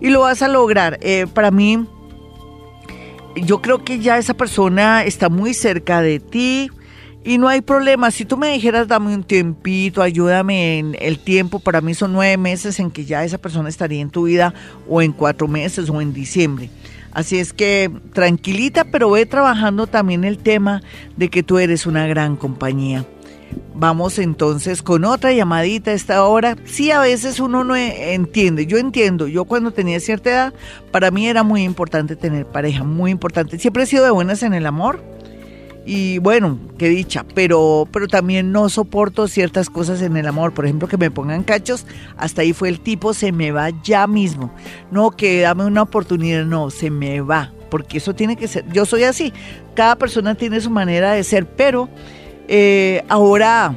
y 0.00 0.10
lo 0.10 0.20
vas 0.20 0.42
a 0.42 0.48
lograr. 0.48 1.00
Eh, 1.02 1.26
para 1.34 1.50
mí, 1.50 1.84
yo 3.36 3.62
creo 3.62 3.84
que 3.84 3.98
ya 3.98 4.18
esa 4.18 4.34
persona 4.34 5.04
está 5.04 5.28
muy 5.28 5.54
cerca 5.54 6.02
de 6.02 6.20
ti 6.20 6.70
y 7.24 7.38
no 7.38 7.48
hay 7.48 7.60
problema. 7.60 8.10
Si 8.10 8.24
tú 8.24 8.36
me 8.36 8.52
dijeras, 8.52 8.88
dame 8.88 9.14
un 9.14 9.24
tiempito, 9.24 10.02
ayúdame 10.02 10.78
en 10.78 10.96
el 11.00 11.18
tiempo, 11.18 11.58
para 11.58 11.80
mí 11.80 11.94
son 11.94 12.12
nueve 12.12 12.36
meses 12.36 12.78
en 12.80 12.90
que 12.90 13.04
ya 13.04 13.24
esa 13.24 13.38
persona 13.38 13.68
estaría 13.68 14.00
en 14.00 14.10
tu 14.10 14.24
vida 14.24 14.52
o 14.88 15.02
en 15.02 15.12
cuatro 15.12 15.48
meses 15.48 15.88
o 15.88 16.00
en 16.00 16.12
diciembre. 16.12 16.70
Así 17.12 17.38
es 17.38 17.52
que 17.52 17.90
tranquilita, 18.14 18.84
pero 18.84 19.10
ve 19.10 19.26
trabajando 19.26 19.86
también 19.86 20.24
el 20.24 20.38
tema 20.38 20.82
de 21.16 21.28
que 21.28 21.42
tú 21.42 21.58
eres 21.58 21.86
una 21.86 22.06
gran 22.06 22.36
compañía. 22.36 23.04
Vamos 23.74 24.18
entonces 24.18 24.82
con 24.82 25.04
otra 25.04 25.32
llamadita 25.32 25.90
a 25.90 25.94
esta 25.94 26.24
hora. 26.24 26.56
Sí, 26.64 26.90
a 26.90 27.00
veces 27.00 27.40
uno 27.40 27.64
no 27.64 27.74
e- 27.74 28.14
entiende. 28.14 28.66
Yo 28.66 28.78
entiendo. 28.78 29.26
Yo 29.26 29.44
cuando 29.44 29.72
tenía 29.72 29.98
cierta 29.98 30.30
edad, 30.30 30.54
para 30.90 31.10
mí 31.10 31.26
era 31.26 31.42
muy 31.42 31.62
importante 31.62 32.14
tener 32.14 32.46
pareja, 32.46 32.84
muy 32.84 33.10
importante. 33.10 33.58
Siempre 33.58 33.82
he 33.82 33.86
sido 33.86 34.04
de 34.04 34.10
buenas 34.10 34.42
en 34.42 34.54
el 34.54 34.66
amor. 34.66 35.02
Y 35.84 36.18
bueno, 36.18 36.58
qué 36.78 36.88
dicha, 36.88 37.24
pero, 37.34 37.88
pero 37.90 38.06
también 38.06 38.52
no 38.52 38.68
soporto 38.68 39.26
ciertas 39.26 39.68
cosas 39.68 40.00
en 40.02 40.16
el 40.16 40.28
amor. 40.28 40.52
Por 40.54 40.64
ejemplo, 40.64 40.86
que 40.86 40.96
me 40.96 41.10
pongan 41.10 41.42
cachos, 41.42 41.86
hasta 42.16 42.42
ahí 42.42 42.52
fue 42.52 42.68
el 42.68 42.78
tipo, 42.78 43.14
se 43.14 43.32
me 43.32 43.50
va 43.50 43.70
ya 43.82 44.06
mismo. 44.06 44.52
No, 44.92 45.10
que 45.10 45.40
dame 45.40 45.64
una 45.64 45.82
oportunidad, 45.82 46.44
no, 46.44 46.70
se 46.70 46.90
me 46.90 47.20
va. 47.20 47.52
Porque 47.68 47.98
eso 47.98 48.14
tiene 48.14 48.36
que 48.36 48.48
ser, 48.48 48.64
yo 48.72 48.86
soy 48.86 49.04
así. 49.04 49.32
Cada 49.74 49.96
persona 49.96 50.34
tiene 50.34 50.60
su 50.60 50.70
manera 50.70 51.12
de 51.12 51.24
ser, 51.24 51.46
pero 51.46 51.88
eh, 52.54 53.02
ahora, 53.08 53.68
a 53.68 53.74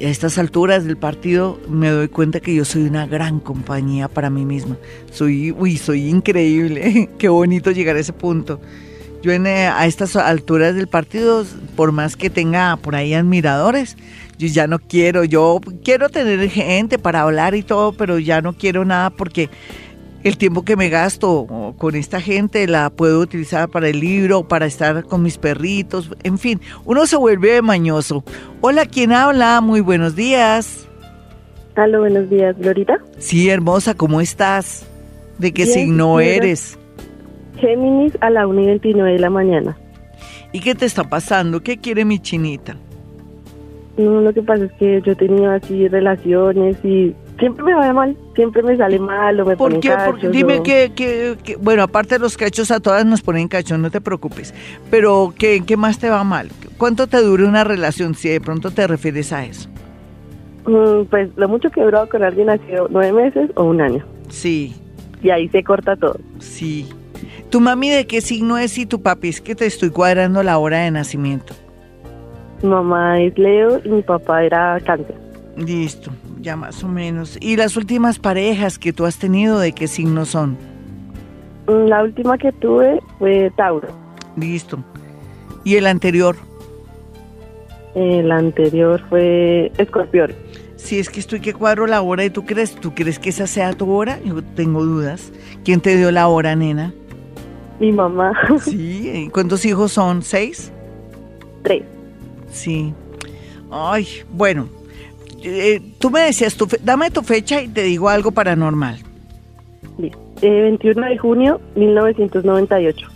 estas 0.00 0.38
alturas 0.38 0.84
del 0.84 0.96
partido, 0.96 1.60
me 1.68 1.88
doy 1.88 2.08
cuenta 2.08 2.40
que 2.40 2.52
yo 2.52 2.64
soy 2.64 2.82
una 2.82 3.06
gran 3.06 3.38
compañía 3.38 4.08
para 4.08 4.28
mí 4.28 4.44
misma. 4.44 4.76
Soy, 5.12 5.52
uy, 5.52 5.76
soy 5.76 6.08
increíble. 6.08 7.08
Qué 7.18 7.28
bonito 7.28 7.70
llegar 7.70 7.94
a 7.94 8.00
ese 8.00 8.12
punto. 8.12 8.60
Yo 9.22 9.30
eh, 9.30 9.66
a 9.68 9.86
estas 9.86 10.16
alturas 10.16 10.74
del 10.74 10.88
partido, 10.88 11.46
por 11.76 11.92
más 11.92 12.16
que 12.16 12.28
tenga 12.28 12.76
por 12.76 12.96
ahí 12.96 13.14
admiradores, 13.14 13.96
yo 14.36 14.48
ya 14.48 14.66
no 14.66 14.80
quiero, 14.80 15.22
yo 15.22 15.60
quiero 15.84 16.08
tener 16.08 16.50
gente 16.50 16.98
para 16.98 17.20
hablar 17.20 17.54
y 17.54 17.62
todo, 17.62 17.92
pero 17.92 18.18
ya 18.18 18.42
no 18.42 18.54
quiero 18.54 18.84
nada 18.84 19.10
porque 19.10 19.48
el 20.24 20.38
tiempo 20.38 20.62
que 20.62 20.74
me 20.74 20.88
gasto 20.88 21.74
con 21.78 21.94
esta 21.94 22.20
gente 22.20 22.66
la 22.66 22.90
puedo 22.90 23.20
utilizar 23.20 23.68
para 23.68 23.88
el 23.88 24.00
libro, 24.00 24.48
para 24.48 24.64
estar 24.66 25.04
con 25.04 25.22
mis 25.22 25.36
perritos, 25.38 26.10
en 26.22 26.38
fin, 26.38 26.60
uno 26.86 27.06
se 27.06 27.16
vuelve 27.16 27.60
mañoso. 27.62 28.24
Hola, 28.62 28.86
¿quién 28.86 29.12
habla? 29.12 29.60
Muy 29.60 29.80
buenos 29.82 30.16
días. 30.16 30.88
Aló, 31.76 32.00
buenos 32.00 32.30
días, 32.30 32.56
Glorita. 32.58 32.98
Sí, 33.18 33.50
hermosa, 33.50 33.94
¿cómo 33.94 34.20
estás? 34.20 34.86
¿De 35.38 35.52
qué 35.52 35.64
Bien, 35.64 35.74
signo 35.74 36.18
señora. 36.18 36.24
eres? 36.24 36.78
Géminis 37.60 38.16
a 38.20 38.30
la 38.30 38.46
1 38.46 38.62
y 38.62 38.66
29 38.66 39.12
de 39.12 39.18
la 39.18 39.30
mañana. 39.30 39.76
¿Y 40.52 40.60
qué 40.60 40.74
te 40.74 40.86
está 40.86 41.04
pasando? 41.04 41.60
¿Qué 41.60 41.78
quiere 41.78 42.04
mi 42.04 42.18
chinita? 42.18 42.76
No, 43.98 44.20
lo 44.20 44.32
que 44.32 44.42
pasa 44.42 44.64
es 44.64 44.72
que 44.72 45.02
yo 45.04 45.12
he 45.12 45.16
tenido 45.16 45.50
así 45.50 45.86
relaciones 45.88 46.76
y 46.84 47.14
siempre 47.38 47.64
me 47.64 47.74
va 47.74 47.92
mal, 47.92 48.16
siempre 48.34 48.62
me 48.62 48.76
sale 48.76 48.98
mal 48.98 49.40
o 49.40 49.44
me 49.46 49.56
¿Por 49.56 49.68
ponen 49.70 49.80
qué? 49.80 49.88
cachos, 49.88 50.06
Porque 50.06 50.28
dime 50.28 50.58
o- 50.58 50.62
que, 50.62 50.92
que, 50.94 51.36
que- 51.42 51.56
bueno, 51.56 51.82
aparte 51.82 52.14
de 52.16 52.18
los 52.20 52.36
cachos 52.36 52.70
a 52.70 52.80
todas 52.80 53.04
nos 53.04 53.22
ponen 53.22 53.48
cachos, 53.48 53.78
no 53.78 53.90
te 53.90 54.00
preocupes. 54.00 54.54
Pero 54.90 55.34
¿qué, 55.38 55.62
qué 55.66 55.76
más 55.76 55.98
te 55.98 56.10
va 56.10 56.22
mal? 56.24 56.50
¿Cuánto 56.78 57.06
te 57.06 57.18
dura 57.22 57.46
una 57.48 57.64
relación 57.64 58.14
si 58.14 58.28
de 58.28 58.40
pronto 58.40 58.70
te 58.70 58.86
refieres 58.86 59.32
a 59.32 59.44
eso? 59.44 59.68
Mm, 60.66 61.04
Pues 61.10 61.30
lo 61.36 61.48
mucho 61.48 61.70
que 61.70 61.80
he 61.80 61.84
durado 61.84 62.08
con 62.08 62.22
alguien 62.22 62.50
ha 62.50 62.58
sido 62.58 62.86
nueve 62.90 63.12
meses 63.12 63.50
o 63.56 63.64
un 63.64 63.80
año. 63.80 64.04
Sí, 64.28 64.74
Y 65.22 65.30
ahí 65.30 65.48
se 65.48 65.62
corta 65.62 65.96
todo. 65.96 66.16
sí. 66.38 66.88
¿Tu 67.50 67.60
mami 67.60 67.88
de 67.88 68.06
qué 68.06 68.20
signo 68.20 68.58
es 68.58 68.76
y 68.78 68.84
tu 68.86 69.00
papi? 69.00 69.28
Es 69.28 69.40
que 69.40 69.54
te 69.54 69.64
estoy 69.66 69.90
cuadrando 69.90 70.42
la 70.42 70.58
hora 70.58 70.78
de 70.80 70.90
nacimiento. 70.90 71.54
Mi 72.62 72.68
mamá 72.68 73.20
es 73.20 73.38
Leo 73.38 73.80
y 73.84 73.88
mi 73.90 74.02
papá 74.02 74.42
era 74.42 74.80
cáncer. 74.84 75.14
Listo, 75.56 76.10
ya 76.44 76.56
más 76.56 76.84
o 76.84 76.88
menos. 76.88 77.36
¿Y 77.40 77.56
las 77.56 77.76
últimas 77.76 78.18
parejas 78.20 78.78
que 78.78 78.92
tú 78.92 79.06
has 79.06 79.16
tenido 79.18 79.58
de 79.58 79.72
qué 79.72 79.88
signo 79.88 80.24
son? 80.26 80.56
Mm, 81.66 81.88
La 81.88 82.02
última 82.04 82.38
que 82.38 82.52
tuve 82.52 83.00
fue 83.18 83.50
Tauro. 83.56 83.88
Listo. 84.36 84.78
¿Y 85.64 85.76
el 85.76 85.86
anterior? 85.86 86.36
El 87.94 88.30
anterior 88.30 89.02
fue 89.08 89.72
Escorpión. 89.78 90.32
Si 90.76 90.98
es 90.98 91.08
que 91.08 91.20
estoy 91.20 91.40
que 91.40 91.54
cuadro 91.54 91.86
la 91.86 92.02
hora 92.02 92.24
y 92.24 92.30
tú 92.30 92.44
crees, 92.44 92.74
¿tú 92.74 92.94
crees 92.94 93.18
que 93.18 93.30
esa 93.30 93.46
sea 93.46 93.72
tu 93.72 93.90
hora? 93.90 94.18
Yo 94.24 94.42
tengo 94.42 94.84
dudas. 94.84 95.32
¿Quién 95.64 95.80
te 95.80 95.96
dio 95.96 96.10
la 96.10 96.28
hora, 96.28 96.54
nena? 96.54 96.92
Mi 97.80 97.90
mamá, 97.90 98.32
Sí. 98.60 99.10
¿y 99.14 99.28
¿Cuántos 99.30 99.64
hijos 99.64 99.92
son? 99.92 100.22
¿Seis? 100.22 100.70
tres. 101.62 101.82
Sí. 102.50 102.92
Ay, 103.70 104.06
bueno. 104.30 104.68
Eh, 105.46 105.80
tú 105.98 106.10
me 106.10 106.20
decías, 106.20 106.54
tu 106.56 106.66
fe- 106.66 106.80
dame 106.82 107.10
tu 107.10 107.22
fecha 107.22 107.60
y 107.62 107.68
te 107.68 107.82
digo 107.82 108.08
algo 108.08 108.30
paranormal. 108.32 108.98
Listo. 109.98 110.18
Eh, 110.42 110.62
21 110.62 111.06
de 111.06 111.18
junio 111.18 111.60
1998. 111.76 113.06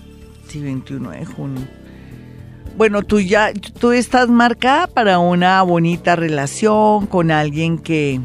Sí, 0.46 0.60
21 0.60 1.10
de 1.10 1.24
junio. 1.24 1.62
Bueno, 2.76 3.02
tú 3.02 3.18
ya, 3.18 3.52
tú 3.80 3.90
estás 3.92 4.28
marcada 4.28 4.86
para 4.86 5.18
una 5.18 5.60
bonita 5.62 6.14
relación 6.16 7.06
con 7.06 7.30
alguien 7.32 7.78
que, 7.78 8.20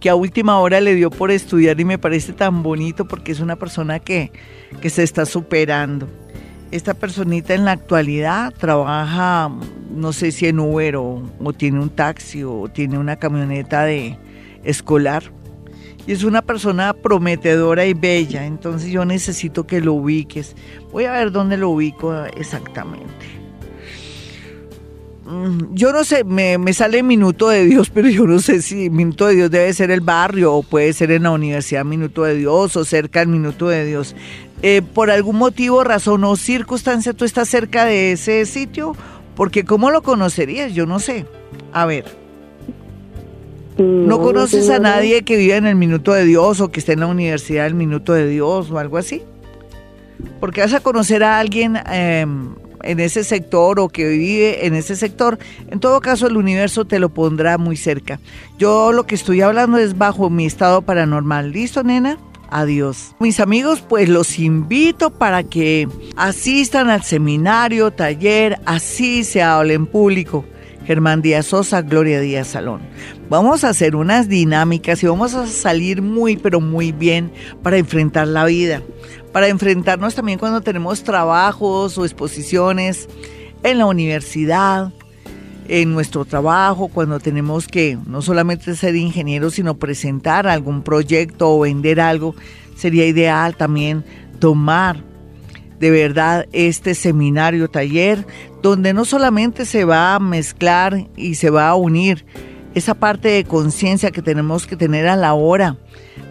que 0.00 0.10
a 0.10 0.14
última 0.16 0.58
hora 0.58 0.80
le 0.80 0.94
dio 0.96 1.10
por 1.10 1.30
estudiar 1.30 1.78
y 1.80 1.84
me 1.84 1.96
parece 1.98 2.32
tan 2.32 2.62
bonito 2.64 3.06
porque 3.06 3.30
es 3.30 3.38
una 3.40 3.54
persona 3.56 4.00
que, 4.00 4.32
que 4.80 4.90
se 4.90 5.04
está 5.04 5.26
superando. 5.26 6.08
Esta 6.72 6.94
personita 6.94 7.52
en 7.52 7.66
la 7.66 7.72
actualidad 7.72 8.52
trabaja, 8.54 9.50
no 9.94 10.14
sé 10.14 10.32
si 10.32 10.46
en 10.46 10.58
Uber 10.58 10.96
o, 10.96 11.22
o 11.38 11.52
tiene 11.52 11.78
un 11.78 11.90
taxi 11.90 12.42
o 12.44 12.66
tiene 12.72 12.98
una 12.98 13.16
camioneta 13.16 13.84
de 13.84 14.16
escolar. 14.64 15.22
Y 16.06 16.12
es 16.12 16.24
una 16.24 16.40
persona 16.40 16.94
prometedora 16.94 17.84
y 17.84 17.92
bella, 17.92 18.46
entonces 18.46 18.90
yo 18.90 19.04
necesito 19.04 19.66
que 19.66 19.82
lo 19.82 19.92
ubiques. 19.92 20.56
Voy 20.90 21.04
a 21.04 21.12
ver 21.12 21.30
dónde 21.30 21.58
lo 21.58 21.68
ubico 21.68 22.24
exactamente. 22.24 23.41
Mm, 25.24 25.74
Yo 25.74 25.92
no 25.92 26.04
sé, 26.04 26.24
me, 26.24 26.58
me 26.58 26.72
sale 26.72 27.02
Minuto 27.02 27.48
de 27.48 27.64
Dios, 27.64 27.90
pero 27.94 28.08
yo 28.08 28.26
no 28.26 28.38
sé 28.40 28.62
si 28.62 28.90
Minuto 28.90 29.26
de 29.26 29.34
Dios 29.36 29.50
debe 29.50 29.72
ser 29.72 29.90
el 29.90 30.00
barrio 30.00 30.54
o 30.54 30.62
puede 30.62 30.92
ser 30.92 31.10
en 31.12 31.24
la 31.24 31.30
Universidad 31.30 31.84
Minuto 31.84 32.24
de 32.24 32.34
Dios 32.34 32.76
o 32.76 32.84
cerca 32.84 33.20
del 33.20 33.28
Minuto 33.28 33.68
de 33.68 33.84
Dios. 33.84 34.14
Eh, 34.62 34.82
por 34.82 35.10
algún 35.10 35.36
motivo, 35.36 35.82
razón 35.84 36.22
o 36.24 36.36
circunstancia, 36.36 37.12
tú 37.12 37.24
estás 37.24 37.48
cerca 37.48 37.84
de 37.84 38.12
ese 38.12 38.46
sitio, 38.46 38.94
porque 39.34 39.64
¿cómo 39.64 39.90
lo 39.90 40.02
conocerías? 40.02 40.72
Yo 40.72 40.86
no 40.86 40.98
sé. 40.98 41.26
A 41.72 41.86
ver. 41.86 42.04
¿No 43.78 44.20
conoces 44.20 44.68
a 44.70 44.78
nadie 44.78 45.22
que 45.22 45.36
viva 45.36 45.56
en 45.56 45.66
el 45.66 45.76
Minuto 45.76 46.12
de 46.12 46.24
Dios 46.24 46.60
o 46.60 46.70
que 46.70 46.78
esté 46.80 46.92
en 46.92 47.00
la 47.00 47.06
Universidad 47.06 47.64
del 47.64 47.74
Minuto 47.74 48.12
de 48.12 48.28
Dios 48.28 48.70
o 48.70 48.78
algo 48.78 48.98
así? 48.98 49.22
Porque 50.40 50.60
vas 50.60 50.74
a 50.74 50.80
conocer 50.80 51.24
a 51.24 51.38
alguien 51.40 51.78
eh, 51.90 52.26
en 52.82 53.00
ese 53.00 53.24
sector 53.24 53.80
o 53.80 53.88
que 53.88 54.08
vive 54.08 54.66
en 54.66 54.74
ese 54.74 54.96
sector. 54.96 55.38
En 55.70 55.80
todo 55.80 56.00
caso, 56.00 56.26
el 56.26 56.36
universo 56.36 56.84
te 56.84 56.98
lo 56.98 57.08
pondrá 57.08 57.58
muy 57.58 57.76
cerca. 57.76 58.20
Yo 58.58 58.92
lo 58.92 59.06
que 59.06 59.14
estoy 59.14 59.40
hablando 59.40 59.78
es 59.78 59.96
bajo 59.98 60.30
mi 60.30 60.46
estado 60.46 60.82
paranormal. 60.82 61.52
¿Listo, 61.52 61.82
nena? 61.82 62.18
Adiós. 62.50 63.14
Mis 63.18 63.40
amigos, 63.40 63.80
pues 63.80 64.10
los 64.10 64.38
invito 64.38 65.10
para 65.10 65.42
que 65.42 65.88
asistan 66.16 66.90
al 66.90 67.02
seminario, 67.02 67.90
taller, 67.92 68.60
así 68.66 69.24
se 69.24 69.42
habla 69.42 69.72
en 69.72 69.86
público. 69.86 70.44
Germán 70.84 71.22
Díaz 71.22 71.46
Sosa, 71.46 71.82
Gloria 71.82 72.20
Díaz 72.20 72.48
Salón. 72.48 72.82
Vamos 73.28 73.64
a 73.64 73.70
hacer 73.70 73.96
unas 73.96 74.28
dinámicas 74.28 75.02
y 75.02 75.06
vamos 75.06 75.34
a 75.34 75.46
salir 75.46 76.02
muy, 76.02 76.36
pero 76.36 76.60
muy 76.60 76.92
bien 76.92 77.32
para 77.62 77.78
enfrentar 77.78 78.28
la 78.28 78.44
vida, 78.44 78.82
para 79.32 79.48
enfrentarnos 79.48 80.14
también 80.14 80.38
cuando 80.38 80.60
tenemos 80.60 81.02
trabajos 81.02 81.96
o 81.98 82.04
exposiciones 82.04 83.08
en 83.62 83.78
la 83.78 83.86
universidad, 83.86 84.92
en 85.68 85.92
nuestro 85.92 86.24
trabajo, 86.24 86.88
cuando 86.88 87.20
tenemos 87.20 87.66
que 87.66 87.96
no 88.06 88.20
solamente 88.20 88.74
ser 88.76 88.94
ingenieros, 88.96 89.54
sino 89.54 89.76
presentar 89.76 90.46
algún 90.46 90.82
proyecto 90.82 91.50
o 91.50 91.60
vender 91.60 92.00
algo, 92.00 92.34
sería 92.76 93.06
ideal 93.06 93.56
también 93.56 94.04
tomar 94.38 95.02
de 95.78 95.90
verdad 95.90 96.46
este 96.52 96.94
seminario 96.94 97.68
taller 97.68 98.24
donde 98.62 98.92
no 98.92 99.04
solamente 99.04 99.64
se 99.64 99.84
va 99.84 100.14
a 100.14 100.20
mezclar 100.20 101.08
y 101.16 101.34
se 101.34 101.50
va 101.50 101.68
a 101.68 101.74
unir 101.74 102.24
esa 102.74 102.94
parte 102.94 103.28
de 103.28 103.44
conciencia 103.44 104.10
que 104.10 104.22
tenemos 104.22 104.66
que 104.66 104.76
tener 104.76 105.08
a 105.08 105.16
la 105.16 105.34
hora 105.34 105.76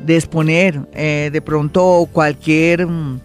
de 0.06 0.16
exponer 0.16 0.88
eh, 0.94 1.30
de 1.32 1.42
pronto 1.42 2.08
cualquier 2.12 2.88
mm, 2.88 3.20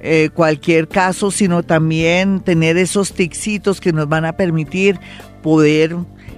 eh, 0.00 0.30
cualquier 0.32 0.88
caso, 0.88 1.30
sino 1.30 1.62
también 1.62 2.40
tener 2.40 2.76
esos 2.76 3.12
ticsitos 3.12 3.80
que 3.80 3.92
nos 3.92 4.08
van 4.08 4.24
a 4.24 4.36
permitir 4.36 5.00
poder 5.42 5.96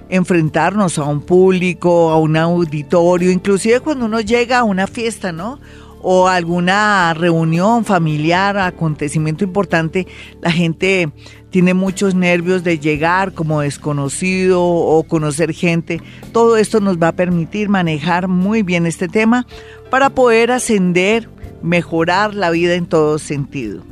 enfrentarnos 0.09 0.97
a 0.97 1.03
un 1.03 1.21
público, 1.21 2.09
a 2.09 2.17
un 2.17 2.35
auditorio, 2.37 3.31
inclusive 3.31 3.79
cuando 3.81 4.05
uno 4.05 4.21
llega 4.21 4.59
a 4.59 4.63
una 4.63 4.87
fiesta, 4.87 5.31
¿no? 5.31 5.59
o 6.01 6.27
alguna 6.27 7.13
reunión 7.13 7.85
familiar, 7.85 8.57
acontecimiento 8.57 9.43
importante, 9.43 10.07
la 10.41 10.51
gente 10.51 11.11
tiene 11.49 11.73
muchos 11.73 12.15
nervios 12.15 12.63
de 12.63 12.79
llegar 12.79 13.33
como 13.33 13.61
desconocido 13.61 14.63
o 14.63 15.03
conocer 15.03 15.53
gente. 15.53 16.01
Todo 16.31 16.57
esto 16.57 16.79
nos 16.79 16.97
va 16.97 17.09
a 17.09 17.15
permitir 17.15 17.69
manejar 17.69 18.27
muy 18.27 18.61
bien 18.61 18.85
este 18.85 19.07
tema 19.07 19.47
para 19.89 20.09
poder 20.09 20.51
ascender, 20.51 21.27
mejorar 21.61 22.35
la 22.35 22.51
vida 22.51 22.75
en 22.75 22.85
todo 22.85 23.17
sentido. 23.19 23.83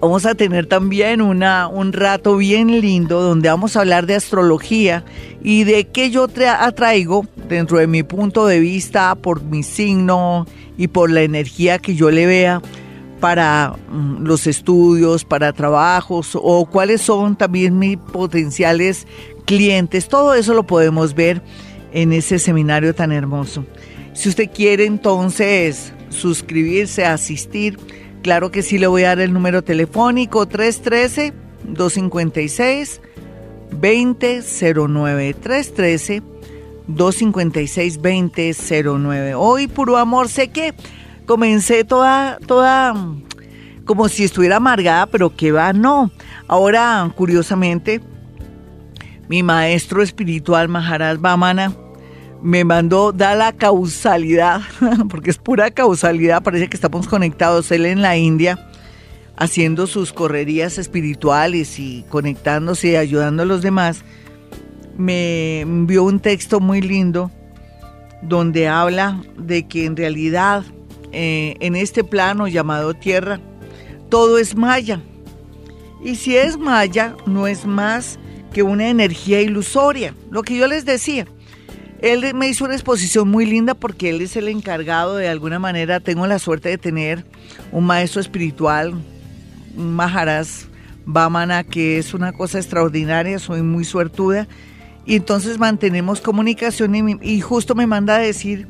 Vamos 0.00 0.26
a 0.26 0.34
tener 0.34 0.66
también 0.66 1.22
una, 1.22 1.68
un 1.68 1.92
rato 1.92 2.36
bien 2.36 2.80
lindo 2.80 3.22
donde 3.22 3.48
vamos 3.48 3.76
a 3.76 3.80
hablar 3.80 4.06
de 4.06 4.16
astrología 4.16 5.04
y 5.44 5.62
de 5.62 5.86
qué 5.86 6.10
yo 6.10 6.26
tra- 6.26 6.56
atraigo 6.60 7.24
dentro 7.48 7.78
de 7.78 7.86
mi 7.86 8.02
punto 8.02 8.46
de 8.46 8.58
vista 8.58 9.14
por 9.14 9.42
mi 9.44 9.62
signo 9.62 10.46
y 10.76 10.88
por 10.88 11.08
la 11.08 11.22
energía 11.22 11.78
que 11.78 11.94
yo 11.94 12.10
le 12.10 12.26
vea 12.26 12.60
para 13.22 13.76
mm, 13.88 14.24
los 14.24 14.46
estudios, 14.48 15.24
para 15.24 15.52
trabajos 15.52 16.32
o 16.34 16.66
cuáles 16.66 17.02
son 17.02 17.36
también 17.36 17.78
mis 17.78 17.96
potenciales 17.96 19.06
clientes. 19.44 20.08
Todo 20.08 20.34
eso 20.34 20.54
lo 20.54 20.64
podemos 20.64 21.14
ver 21.14 21.40
en 21.92 22.12
ese 22.12 22.40
seminario 22.40 22.96
tan 22.96 23.12
hermoso. 23.12 23.64
Si 24.12 24.28
usted 24.28 24.50
quiere 24.52 24.86
entonces 24.86 25.92
suscribirse, 26.08 27.04
asistir, 27.04 27.78
claro 28.22 28.50
que 28.50 28.64
sí 28.64 28.76
le 28.76 28.88
voy 28.88 29.04
a 29.04 29.10
dar 29.10 29.20
el 29.20 29.32
número 29.32 29.62
telefónico 29.62 30.46
313 30.46 31.32
256 31.62 33.00
2009 33.70 35.34
313 35.34 36.22
256-2009. 36.88 39.34
Hoy, 39.38 39.68
puro 39.68 39.96
amor, 39.96 40.28
sé 40.28 40.48
que 40.48 40.74
comencé 41.26 41.84
toda, 41.84 42.38
toda 42.46 42.94
mm, 42.94 43.24
como 43.84 44.08
si 44.08 44.24
estuviera 44.24 44.56
amargada, 44.56 45.06
pero 45.06 45.34
que 45.34 45.52
va, 45.52 45.72
no. 45.72 46.10
Ahora, 46.48 47.10
curiosamente, 47.16 48.00
mi 49.28 49.42
maestro 49.42 50.02
espiritual, 50.02 50.68
Maharaj 50.68 51.18
Vamana, 51.18 51.72
me 52.42 52.64
mandó, 52.64 53.12
da 53.12 53.34
la 53.34 53.52
causalidad, 53.52 54.60
porque 55.10 55.30
es 55.30 55.38
pura 55.38 55.70
causalidad, 55.70 56.42
parece 56.42 56.68
que 56.68 56.76
estamos 56.76 57.06
conectados, 57.06 57.70
él 57.70 57.86
en 57.86 58.02
la 58.02 58.16
India, 58.16 58.68
haciendo 59.36 59.86
sus 59.86 60.12
correrías 60.12 60.78
espirituales 60.78 61.78
y 61.78 62.04
conectándose 62.08 62.90
y 62.90 62.96
ayudando 62.96 63.42
a 63.42 63.46
los 63.46 63.62
demás 63.62 64.04
me 64.96 65.60
envió 65.60 66.04
un 66.04 66.20
texto 66.20 66.60
muy 66.60 66.80
lindo 66.80 67.30
donde 68.22 68.68
habla 68.68 69.20
de 69.36 69.66
que 69.66 69.84
en 69.84 69.96
realidad 69.96 70.64
eh, 71.12 71.56
en 71.60 71.76
este 71.76 72.04
plano 72.04 72.48
llamado 72.48 72.94
tierra 72.94 73.40
todo 74.12 74.36
es 74.36 74.54
maya. 74.54 75.00
Y 76.04 76.16
si 76.16 76.36
es 76.36 76.58
maya, 76.58 77.16
no 77.24 77.46
es 77.46 77.64
más 77.64 78.18
que 78.52 78.62
una 78.62 78.90
energía 78.90 79.40
ilusoria. 79.40 80.14
Lo 80.30 80.42
que 80.42 80.54
yo 80.54 80.66
les 80.66 80.84
decía. 80.84 81.26
Él 82.02 82.34
me 82.34 82.46
hizo 82.46 82.66
una 82.66 82.74
exposición 82.74 83.30
muy 83.30 83.46
linda 83.46 83.72
porque 83.72 84.10
él 84.10 84.20
es 84.20 84.36
el 84.36 84.48
encargado 84.48 85.16
de 85.16 85.28
alguna 85.28 85.58
manera. 85.58 85.98
Tengo 85.98 86.26
la 86.26 86.38
suerte 86.38 86.68
de 86.68 86.76
tener 86.76 87.24
un 87.70 87.86
maestro 87.86 88.20
espiritual, 88.20 88.92
un 89.78 89.94
Maharaj 89.94 90.46
Bamana, 91.06 91.64
que 91.64 91.96
es 91.96 92.12
una 92.12 92.34
cosa 92.34 92.58
extraordinaria. 92.58 93.38
Soy 93.38 93.62
muy 93.62 93.86
suertuda. 93.86 94.46
Y 95.06 95.16
entonces 95.16 95.58
mantenemos 95.58 96.20
comunicación 96.20 96.94
y, 96.94 97.16
y 97.22 97.40
justo 97.40 97.74
me 97.74 97.86
manda 97.86 98.16
a 98.16 98.18
decir 98.18 98.68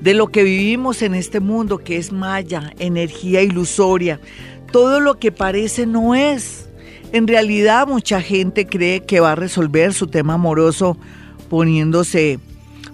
de 0.00 0.14
lo 0.14 0.28
que 0.28 0.44
vivimos 0.44 1.02
en 1.02 1.14
este 1.14 1.40
mundo, 1.40 1.78
que 1.78 1.96
es 1.96 2.12
maya, 2.12 2.72
energía 2.78 3.42
ilusoria. 3.42 4.20
Todo 4.70 5.00
lo 5.00 5.18
que 5.18 5.32
parece 5.32 5.86
no 5.86 6.14
es. 6.14 6.68
En 7.12 7.26
realidad 7.26 7.86
mucha 7.86 8.20
gente 8.20 8.66
cree 8.66 9.00
que 9.00 9.20
va 9.20 9.32
a 9.32 9.36
resolver 9.36 9.94
su 9.94 10.06
tema 10.06 10.34
amoroso 10.34 10.96
poniéndose... 11.48 12.38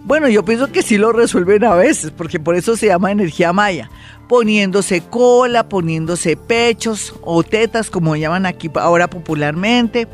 Bueno, 0.04 0.28
yo 0.28 0.44
pienso 0.44 0.70
que 0.70 0.82
sí 0.82 0.98
lo 0.98 1.12
resuelven 1.12 1.64
a 1.64 1.74
veces, 1.74 2.10
porque 2.10 2.38
por 2.38 2.54
eso 2.54 2.76
se 2.76 2.86
llama 2.86 3.10
energía 3.10 3.52
maya. 3.52 3.90
Poniéndose 4.28 5.00
cola, 5.00 5.68
poniéndose 5.68 6.36
pechos 6.36 7.14
o 7.22 7.42
tetas, 7.42 7.90
como 7.90 8.14
llaman 8.14 8.44
aquí 8.44 8.70
ahora 8.74 9.08
popularmente. 9.08 10.06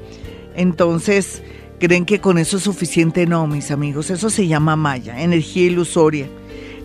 Entonces, 0.55 1.42
creen 1.81 2.05
que 2.05 2.20
con 2.20 2.38
eso 2.38 2.59
es 2.59 2.62
suficiente. 2.62 3.26
No, 3.26 3.46
mis 3.48 3.70
amigos, 3.72 4.11
eso 4.11 4.31
se 4.31 4.46
llama 4.46 4.76
maya, 4.76 5.20
energía 5.20 5.66
ilusoria. 5.66 6.29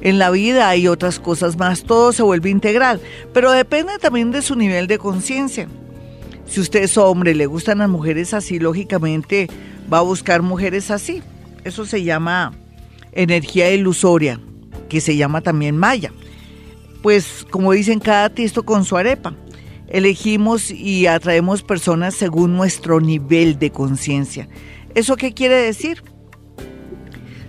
En 0.06 0.20
la 0.20 0.30
vida 0.30 0.70
hay 0.70 0.88
otras 0.88 1.20
cosas 1.20 1.58
más, 1.58 1.82
todo 1.82 2.14
se 2.14 2.22
vuelve 2.22 2.52
integral, 2.52 3.02
pero 3.34 3.52
depende 3.52 3.98
también 3.98 4.30
de 4.30 4.44
su 4.44 4.56
nivel 4.56 4.86
de 4.86 5.00
conciencia. 5.00 5.68
Si 6.46 6.60
usted 6.60 6.84
es 6.84 6.96
hombre, 7.00 7.34
le 7.34 7.48
gustan 7.48 7.80
las 7.80 7.90
mujeres 7.90 8.36
así, 8.36 8.60
lógicamente 8.60 9.50
va 9.92 9.98
a 9.98 10.02
buscar 10.02 10.44
mujeres 10.44 10.92
así. 10.92 11.24
Eso 11.64 11.88
se 11.88 12.04
llama 12.04 12.54
energía 13.14 13.72
ilusoria, 13.72 14.40
que 14.90 15.02
se 15.02 15.16
llama 15.16 15.42
también 15.42 15.76
maya. 15.76 16.14
Pues 17.02 17.44
como 17.50 17.72
dicen, 17.72 17.98
cada 17.98 18.30
tiesto 18.30 18.62
con 18.62 18.86
su 18.86 18.98
arepa. 18.98 19.34
Elegimos 19.88 20.70
y 20.70 21.08
atraemos 21.08 21.64
personas 21.64 22.14
según 22.14 22.56
nuestro 22.56 23.02
nivel 23.02 23.58
de 23.58 23.72
conciencia. 23.72 24.50
¿Eso 24.94 25.16
qué 25.16 25.34
quiere 25.34 25.56
decir? 25.56 26.04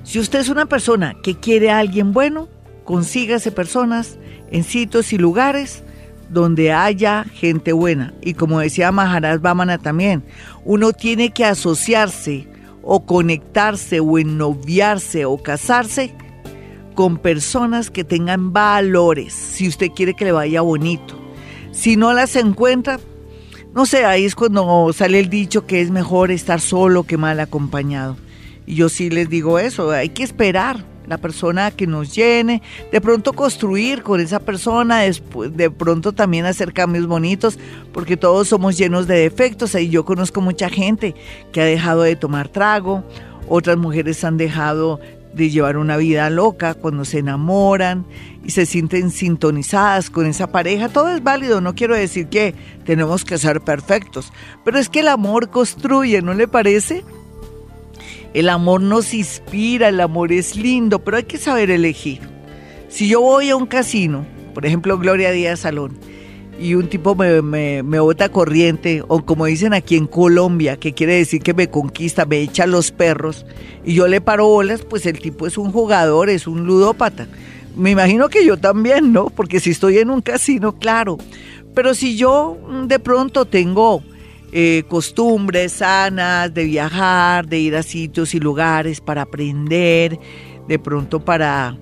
Si 0.07 0.21
usted 0.21 0.39
es 0.39 0.49
una 0.49 0.67
persona 0.67 1.17
que 1.21 1.35
quiere 1.35 1.69
a 1.69 1.81
alguien 1.81 2.13
bueno, 2.13 2.49
consígase 2.85 3.51
personas 3.51 4.21
en 4.53 4.63
sitios 4.63 5.13
y 5.13 5.19
lugares 5.19 5.83
donde 6.31 6.73
haya 6.73 7.25
gente 7.25 7.73
buena. 7.73 8.15
Y 8.23 8.35
como 8.35 8.61
decía 8.61 8.93
Maharaj 8.93 9.41
Bamana 9.41 9.79
también, 9.79 10.23
uno 10.65 10.93
tiene 10.93 11.31
que 11.31 11.45
asociarse 11.45 12.47
o 12.85 13.05
conectarse 13.05 13.99
o 13.99 14.17
ennoviarse 14.17 15.25
o 15.25 15.39
casarse 15.39 16.15
con 16.95 17.19
personas 17.19 17.91
que 17.91 18.05
tengan 18.05 18.53
valores, 18.53 19.33
si 19.33 19.67
usted 19.67 19.89
quiere 19.91 20.15
que 20.15 20.27
le 20.27 20.33
vaya 20.33 20.61
bonito. 20.61 21.21
Si 21.73 21.97
no 21.97 22.13
las 22.13 22.37
encuentra, 22.37 23.01
no 23.75 23.87
sé, 23.87 24.05
ahí 24.05 24.25
es 24.25 24.37
cuando 24.37 24.93
sale 24.93 25.19
el 25.19 25.29
dicho 25.29 25.67
que 25.67 25.81
es 25.81 25.91
mejor 25.91 26.31
estar 26.31 26.61
solo 26.61 27.03
que 27.03 27.17
mal 27.17 27.41
acompañado. 27.41 28.17
Y 28.67 28.75
yo 28.75 28.89
sí 28.89 29.11
les 29.11 29.29
digo 29.29 29.59
eso, 29.59 29.91
hay 29.91 30.09
que 30.11 30.25
esperar 30.25 30.85
la 31.07 31.19
persona 31.19 31.71
que 31.71 31.87
nos 31.87 32.15
llene, 32.15 32.63
de 32.91 33.01
pronto 33.01 33.33
construir 33.33 34.03
con 34.03 34.21
esa 34.21 34.41
persona, 34.41 35.03
de 35.03 35.71
pronto 35.71 36.13
también 36.13 36.47
hacer 36.47 36.73
cambios 36.73 37.07
bonitos, 37.07 37.59
porque 37.93 38.17
todos 38.17 38.49
somos 38.49 38.77
llenos 38.77 39.07
de 39.07 39.19
defectos. 39.19 39.75
Y 39.77 39.89
yo 39.89 40.05
conozco 40.05 40.41
mucha 40.41 40.69
gente 40.69 41.15
que 41.53 41.61
ha 41.61 41.65
dejado 41.65 42.03
de 42.03 42.17
tomar 42.17 42.49
trago, 42.49 43.05
otras 43.49 43.77
mujeres 43.77 44.25
han 44.25 44.37
dejado 44.37 45.01
de 45.33 45.51
llevar 45.51 45.77
una 45.77 45.99
vida 45.99 46.31
loca 46.31 46.75
cuando 46.75 47.05
se 47.05 47.19
enamoran 47.19 48.07
y 48.43 48.51
se 48.51 48.65
sienten 48.65 49.11
sintonizadas 49.11 50.09
con 50.09 50.27
esa 50.27 50.51
pareja. 50.51 50.89
Todo 50.89 51.11
es 51.11 51.23
válido, 51.23 51.61
no 51.61 51.75
quiero 51.75 51.95
decir 51.95 52.29
que 52.29 52.55
tenemos 52.85 53.25
que 53.25 53.37
ser 53.37 53.61
perfectos, 53.61 54.33
pero 54.65 54.79
es 54.79 54.89
que 54.89 55.01
el 55.01 55.09
amor 55.09 55.51
construye, 55.51 56.23
¿no 56.23 56.33
le 56.33 56.49
parece? 56.49 57.05
El 58.35 58.49
amor 58.49 58.81
nos 58.81 59.15
inspira, 59.15 59.89
el 59.89 60.01
amor 60.01 60.33
es 60.33 60.57
lindo, 60.57 60.99
pero 60.99 61.17
hay 61.17 61.25
que 61.25 61.39
saber 61.39 61.71
elegir. 61.71 62.21
Si 62.89 63.09
yo 63.09 63.21
voy 63.21 63.51
a 63.51 63.57
un 63.57 63.67
casino, 63.67 64.27
por 64.55 64.67
ejemplo 64.67 64.99
Gloria 64.99 65.31
Díaz 65.31 65.61
Salón, 65.61 65.99
y 66.59 66.75
un 66.75 66.89
tipo 66.89 67.15
me, 67.15 67.43
me, 67.43 68.01
bota 68.01 68.31
corriente, 68.31 69.03
o 69.09 69.25
como 69.25 69.47
dicen 69.47 69.75
aquí 69.75 69.97
en 69.97 70.07
Colombia, 70.07 70.79
que 70.79 70.95
quiere 70.95 71.15
decir 71.15 71.43
que 71.43 71.55
me 71.55 71.69
conquista, 71.69 72.25
me 72.25 72.41
echa 72.41 72.67
los 72.67 72.93
perros, 72.93 73.45
y 73.85 73.95
yo 73.95 74.09
le 74.09 74.21
paro 74.21 74.47
bolas, 74.47 74.83
pues 74.83 75.05
el 75.07 75.19
tipo 75.19 75.47
es 75.47 75.59
un 75.59 75.71
jugador, 75.71 76.31
es 76.31 76.47
un 76.47 76.67
ludópata. 76.67 77.27
Me 77.77 77.91
imagino 77.91 78.29
que 78.31 78.45
yo 78.47 78.57
también, 78.57 79.13
¿no? 79.13 79.27
Porque 79.27 79.61
si 79.61 79.71
estoy 79.71 79.99
en 79.99 80.11
un 80.11 80.23
casino, 80.23 80.77
claro. 80.77 81.19
Pero 81.75 81.95
si 81.95 82.17
yo 82.17 82.57
de 82.87 82.99
pronto 82.99 83.45
tengo 83.45 84.03
eh, 84.59 84.85
costumbres 84.89 85.71
sanas 85.71 86.55
de 86.55 86.65
viajar, 86.65 87.47
de 87.47 87.59
ir 87.59 87.77
a 87.77 87.83
sitios 87.83 88.35
y 88.35 88.41
lugares 88.41 89.03
para 89.03 89.21
aprender, 89.21 90.19
de 90.67 90.79
pronto 90.79 91.23
para 91.23 91.77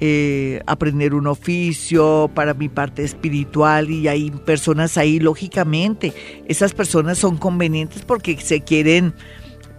eh, 0.00 0.62
aprender 0.66 1.12
un 1.12 1.26
oficio, 1.26 2.30
para 2.34 2.54
mi 2.54 2.70
parte 2.70 3.04
espiritual 3.04 3.90
y 3.90 4.08
hay 4.08 4.30
personas 4.30 4.96
ahí, 4.96 5.20
lógicamente, 5.20 6.14
esas 6.48 6.72
personas 6.72 7.18
son 7.18 7.36
convenientes 7.36 8.06
porque 8.06 8.40
se 8.40 8.62
quieren 8.62 9.12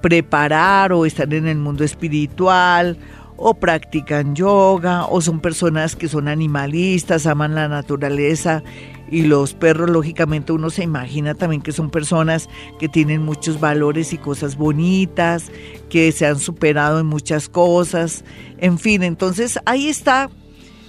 preparar 0.03 0.93
o 0.93 1.08
están 1.08 1.34
en 1.34 1.47
el 1.47 1.58
mundo 1.58 1.84
espiritual 1.84 2.99
o 3.38 3.55
practican 3.55 4.36
yoga 4.36 5.08
o 5.08 5.19
son 5.19 5.39
personas 5.39 5.95
que 5.95 6.08
son 6.08 6.27
animalistas, 6.27 7.25
aman 7.25 7.55
la 7.55 7.67
naturaleza 7.67 8.62
y 9.09 9.23
los 9.23 9.53
perros, 9.53 9.89
lógicamente 9.89 10.51
uno 10.51 10.69
se 10.69 10.83
imagina 10.83 11.35
también 11.35 11.61
que 11.61 11.71
son 11.71 11.89
personas 11.89 12.49
que 12.79 12.89
tienen 12.89 13.21
muchos 13.21 13.59
valores 13.59 14.13
y 14.13 14.17
cosas 14.17 14.57
bonitas, 14.57 15.51
que 15.89 16.11
se 16.11 16.25
han 16.25 16.39
superado 16.39 16.99
en 16.99 17.05
muchas 17.05 17.49
cosas, 17.49 18.23
en 18.57 18.79
fin, 18.79 19.03
entonces 19.03 19.59
ahí 19.65 19.87
está 19.87 20.29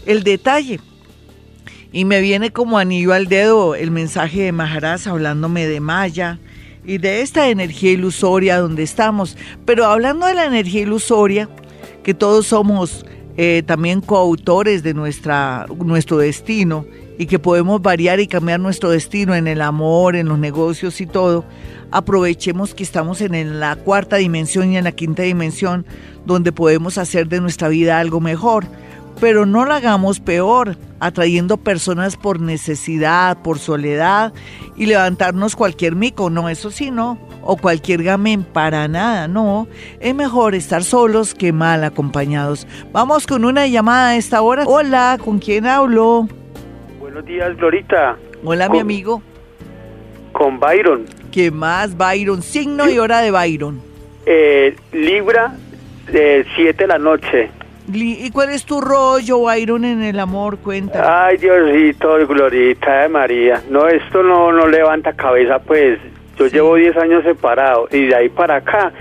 el 0.06 0.22
detalle. 0.22 0.80
Y 1.92 2.04
me 2.04 2.20
viene 2.20 2.52
como 2.52 2.78
anillo 2.78 3.12
al 3.12 3.26
dedo 3.26 3.74
el 3.74 3.90
mensaje 3.90 4.42
de 4.42 4.52
Maharaj 4.52 5.06
hablándome 5.08 5.66
de 5.66 5.80
Maya 5.80 6.38
y 6.84 6.98
de 6.98 7.22
esta 7.22 7.48
energía 7.48 7.92
ilusoria 7.92 8.58
donde 8.58 8.82
estamos. 8.82 9.36
Pero 9.64 9.86
hablando 9.86 10.26
de 10.26 10.34
la 10.34 10.44
energía 10.44 10.82
ilusoria, 10.82 11.48
que 12.02 12.12
todos 12.12 12.48
somos 12.48 13.06
eh, 13.36 13.62
también 13.66 14.00
coautores 14.00 14.82
de 14.82 14.94
nuestra, 14.94 15.66
nuestro 15.84 16.18
destino, 16.18 16.86
y 17.18 17.26
que 17.26 17.38
podemos 17.38 17.82
variar 17.82 18.20
y 18.20 18.26
cambiar 18.26 18.60
nuestro 18.60 18.90
destino 18.90 19.34
en 19.34 19.46
el 19.46 19.62
amor, 19.62 20.16
en 20.16 20.28
los 20.28 20.38
negocios 20.38 21.00
y 21.00 21.06
todo, 21.06 21.44
aprovechemos 21.90 22.74
que 22.74 22.82
estamos 22.82 23.20
en 23.20 23.60
la 23.60 23.76
cuarta 23.76 24.16
dimensión 24.16 24.72
y 24.72 24.76
en 24.76 24.84
la 24.84 24.92
quinta 24.92 25.22
dimensión 25.22 25.86
donde 26.24 26.52
podemos 26.52 26.98
hacer 26.98 27.28
de 27.28 27.40
nuestra 27.40 27.68
vida 27.68 27.98
algo 27.98 28.20
mejor. 28.20 28.66
Pero 29.18 29.46
no 29.46 29.64
lo 29.64 29.72
hagamos 29.72 30.20
peor, 30.20 30.76
atrayendo 31.00 31.56
personas 31.56 32.16
por 32.16 32.38
necesidad, 32.38 33.38
por 33.42 33.58
soledad 33.58 34.34
y 34.76 34.84
levantarnos 34.84 35.56
cualquier 35.56 35.96
mico, 35.96 36.28
no, 36.28 36.50
eso 36.50 36.70
sí, 36.70 36.90
no, 36.90 37.18
o 37.42 37.56
cualquier 37.56 38.02
gamen, 38.02 38.44
para 38.44 38.88
nada, 38.88 39.26
no. 39.26 39.68
Es 40.00 40.14
mejor 40.14 40.54
estar 40.54 40.84
solos 40.84 41.34
que 41.34 41.50
mal 41.52 41.82
acompañados. 41.82 42.66
Vamos 42.92 43.26
con 43.26 43.46
una 43.46 43.66
llamada 43.66 44.08
a 44.08 44.16
esta 44.16 44.42
hora. 44.42 44.64
Hola, 44.66 45.18
¿con 45.24 45.38
quién 45.38 45.66
hablo? 45.66 46.28
Buenos 47.16 47.30
días, 47.30 47.56
Glorita. 47.56 48.16
Hola, 48.44 48.68
mi 48.68 48.78
amigo. 48.78 49.22
Con 50.32 50.60
Byron. 50.60 51.06
¿Qué 51.32 51.50
más, 51.50 51.96
Byron? 51.96 52.42
Signo 52.42 52.90
y 52.90 52.98
hora 52.98 53.20
de 53.20 53.30
Byron. 53.30 53.80
Eh, 54.26 54.76
Libra, 54.92 55.54
de 56.12 56.44
7 56.56 56.76
de 56.76 56.86
la 56.86 56.98
noche. 56.98 57.48
¿Y 57.90 58.30
cuál 58.32 58.50
es 58.50 58.66
tu 58.66 58.82
rollo, 58.82 59.40
Byron, 59.40 59.86
en 59.86 60.02
el 60.02 60.20
amor? 60.20 60.58
Cuenta. 60.58 61.26
Ay, 61.26 61.38
Diosito, 61.38 62.18
Glorita 62.26 63.00
de 63.00 63.08
María. 63.08 63.62
No, 63.70 63.88
esto 63.88 64.22
no, 64.22 64.52
no 64.52 64.66
levanta 64.66 65.14
cabeza, 65.14 65.58
pues. 65.58 65.98
Yo 66.38 66.48
llevo 66.48 66.74
10 66.74 66.98
años 66.98 67.24
separado 67.24 67.88
y 67.92 68.08
de 68.08 68.14
ahí 68.14 68.28
para 68.28 68.56
acá 68.56 68.92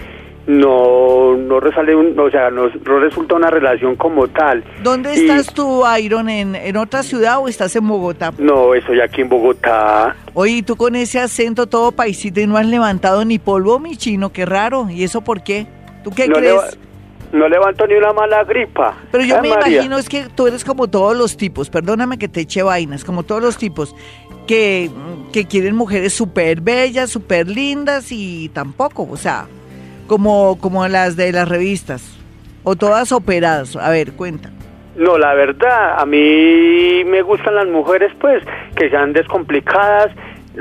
no 0.47 1.36
no 1.36 1.60
resale 1.60 1.95
un, 1.95 2.17
o 2.19 2.29
sea, 2.29 2.49
no, 2.49 2.67
resulta 2.99 3.36
una 3.36 3.49
relación 3.49 3.95
como 3.95 4.27
tal. 4.27 4.63
¿Dónde 4.84 5.13
estás 5.13 5.53
tú, 5.53 5.84
Iron? 5.99 6.29
¿En, 6.29 6.55
¿En 6.55 6.77
otra 6.77 7.03
ciudad 7.03 7.39
o 7.39 7.47
estás 7.47 7.75
en 7.75 7.88
Bogotá? 7.88 8.31
No, 8.38 8.73
estoy 8.73 9.01
aquí 9.01 9.21
en 9.21 9.29
Bogotá. 9.29 10.15
Oye, 10.34 10.63
tú 10.63 10.75
con 10.75 10.95
ese 10.95 11.19
acento 11.19 11.67
todo 11.67 11.91
paisito 11.91 12.39
y 12.41 12.48
no 12.48 12.58
has 12.58 12.65
levantado 12.65 13.25
ni 13.25 13.39
polvo, 13.39 13.79
mi 13.79 13.98
chino, 13.98 14.31
qué 14.31 14.46
raro. 14.46 14.87
¿Y 14.89 15.04
eso 15.04 15.21
por 15.21 15.43
qué? 15.43 15.67
¿Tú 16.04 16.12
qué 16.12 16.27
crees? 16.27 16.77
no 17.31 17.50
levanto 17.50 17.85
ni 17.85 17.96
una 17.96 18.13
mala 18.13 18.43
gripa. 18.43 18.96
Pero 19.12 19.23
yo 19.23 19.41
me 19.41 19.50
imagino 19.50 19.98
es 19.98 20.08
que 20.08 20.27
tú 20.33 20.48
eres 20.48 20.63
como 20.63 20.87
todos 20.87 21.17
los 21.17 21.35
tipos, 21.37 21.69
perdóname 21.69 22.17
que 22.17 22.27
te 22.27 22.41
eche 22.41 22.63
vainas, 22.63 23.04
como 23.04 23.23
todos 23.23 23.41
los 23.41 23.58
tipos 23.58 23.93
que, 24.48 24.89
que 25.33 25.46
quieren 25.46 25.75
mujeres 25.75 26.13
súper 26.13 26.62
bellas, 26.62 27.10
súper 27.10 27.50
lindas 27.50 28.12
y 28.12 28.50
tampoco, 28.50 29.08
o 29.10 29.17
sea, 29.17 29.48
como, 30.08 30.58
como 30.60 30.87
las 30.87 31.15
de 31.15 31.31
las 31.31 31.47
revistas, 31.47 32.17
o 32.63 32.75
todas 32.75 33.12
operadas. 33.12 33.75
A 33.75 33.89
ver, 33.89 34.13
cuenta. 34.13 34.49
No, 34.95 35.17
la 35.17 35.33
verdad, 35.33 35.99
a 35.99 36.06
mí 36.06 37.03
me 37.06 37.21
gustan 37.21 37.56
las 37.56 37.67
mujeres, 37.67 38.13
pues, 38.19 38.43
que 38.75 38.89
sean 38.89 39.12
descomplicadas. 39.12 40.12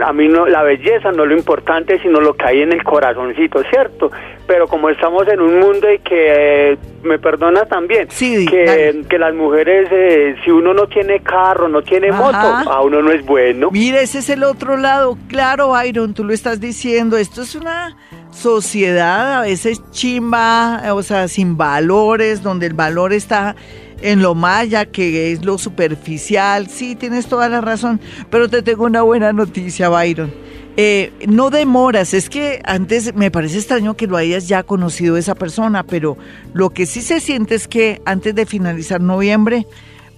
A 0.03 0.12
mí 0.12 0.28
no, 0.28 0.47
la 0.47 0.62
belleza 0.62 1.12
no 1.12 1.24
es 1.24 1.28
lo 1.28 1.36
importante, 1.36 2.01
sino 2.01 2.20
lo 2.20 2.34
que 2.34 2.45
hay 2.47 2.62
en 2.62 2.72
el 2.72 2.82
corazoncito, 2.82 3.62
¿cierto? 3.70 4.11
Pero 4.47 4.66
como 4.66 4.88
estamos 4.90 5.26
en 5.28 5.40
un 5.40 5.59
mundo 5.61 5.90
y 5.92 5.99
que, 6.01 6.72
eh, 6.72 6.78
me 7.03 7.18
perdona 7.18 7.64
también, 7.66 8.09
Sí, 8.11 8.47
que, 8.47 9.05
que 9.09 9.18
las 9.18 9.34
mujeres, 9.34 9.88
eh, 9.92 10.36
si 10.45 10.51
uno 10.51 10.74
no 10.74 10.86
tiene 10.86 11.20
carro, 11.20 11.68
no 11.68 11.82
tiene 11.82 12.09
Ajá. 12.09 12.22
moto, 12.22 12.70
a 12.70 12.82
uno 12.82 13.03
no 13.03 13.12
es 13.12 13.24
bueno. 13.24 13.70
Mira, 13.70 14.01
ese 14.01 14.18
es 14.18 14.30
el 14.30 14.42
otro 14.42 14.76
lado. 14.76 15.16
Claro, 15.28 15.68
Byron, 15.68 16.14
tú 16.14 16.24
lo 16.24 16.32
estás 16.32 16.61
diciendo. 16.61 17.16
Esto 17.16 17.42
es 17.42 17.55
una 17.55 17.97
sociedad 18.30 19.38
a 19.38 19.40
veces 19.42 19.80
chimba, 19.90 20.82
o 20.92 21.03
sea, 21.03 21.28
sin 21.28 21.57
valores, 21.57 22.42
donde 22.42 22.66
el 22.66 22.74
valor 22.74 23.12
está 23.12 23.55
en 24.03 24.22
lo 24.22 24.34
maya, 24.34 24.86
que 24.86 25.32
es 25.32 25.45
lo 25.45 25.59
superficial. 25.59 26.68
Sí, 26.68 26.95
tienes 26.97 27.26
toda 27.26 27.49
la 27.49 27.61
razón. 27.61 28.01
Pero 28.30 28.49
te 28.49 28.62
tengo 28.62 28.84
una 28.84 29.03
buena 29.03 29.32
noticia, 29.32 29.88
Byron. 29.88 30.32
Eh, 30.76 31.12
no 31.28 31.51
demoras, 31.51 32.14
es 32.14 32.28
que 32.28 32.61
antes 32.64 33.14
me 33.14 33.30
parece 33.30 33.59
extraño 33.59 33.97
que 33.97 34.09
lo 34.09 34.16
hayas 34.16 34.49
ya 34.49 34.64
conocido 34.64 35.16
esa 35.16 35.36
persona, 35.36 35.84
pero 35.84 36.18
lo 36.53 36.70
que 36.70 36.84
sí 36.84 37.01
se 37.01 37.20
siente 37.20 37.55
es 37.55 37.68
que 37.68 38.03
antes 38.05 38.34
de 38.34 38.45
finalizar 38.45 39.01
noviembre 39.01 39.68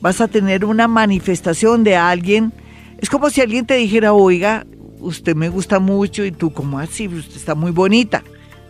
vas 0.01 0.23
a 0.23 0.29
tener 0.29 0.65
una 0.65 0.89
manifestación 0.89 1.85
de 1.85 1.97
alguien. 1.97 2.55
Es 2.99 3.11
como 3.11 3.29
si 3.29 3.43
alguien 3.43 3.67
te 3.67 3.75
dijera, 3.75 4.15
oiga, 4.15 4.65
usted 5.01 5.37
me 5.37 5.51
gusta 5.51 5.79
mucho 5.79 6.25
y 6.25 6.33
tú 6.33 6.53
como 6.53 6.79
así, 6.79 7.07
usted 7.07 7.37
está 7.37 7.55
muy 7.55 7.71
bonita. 7.71 8.25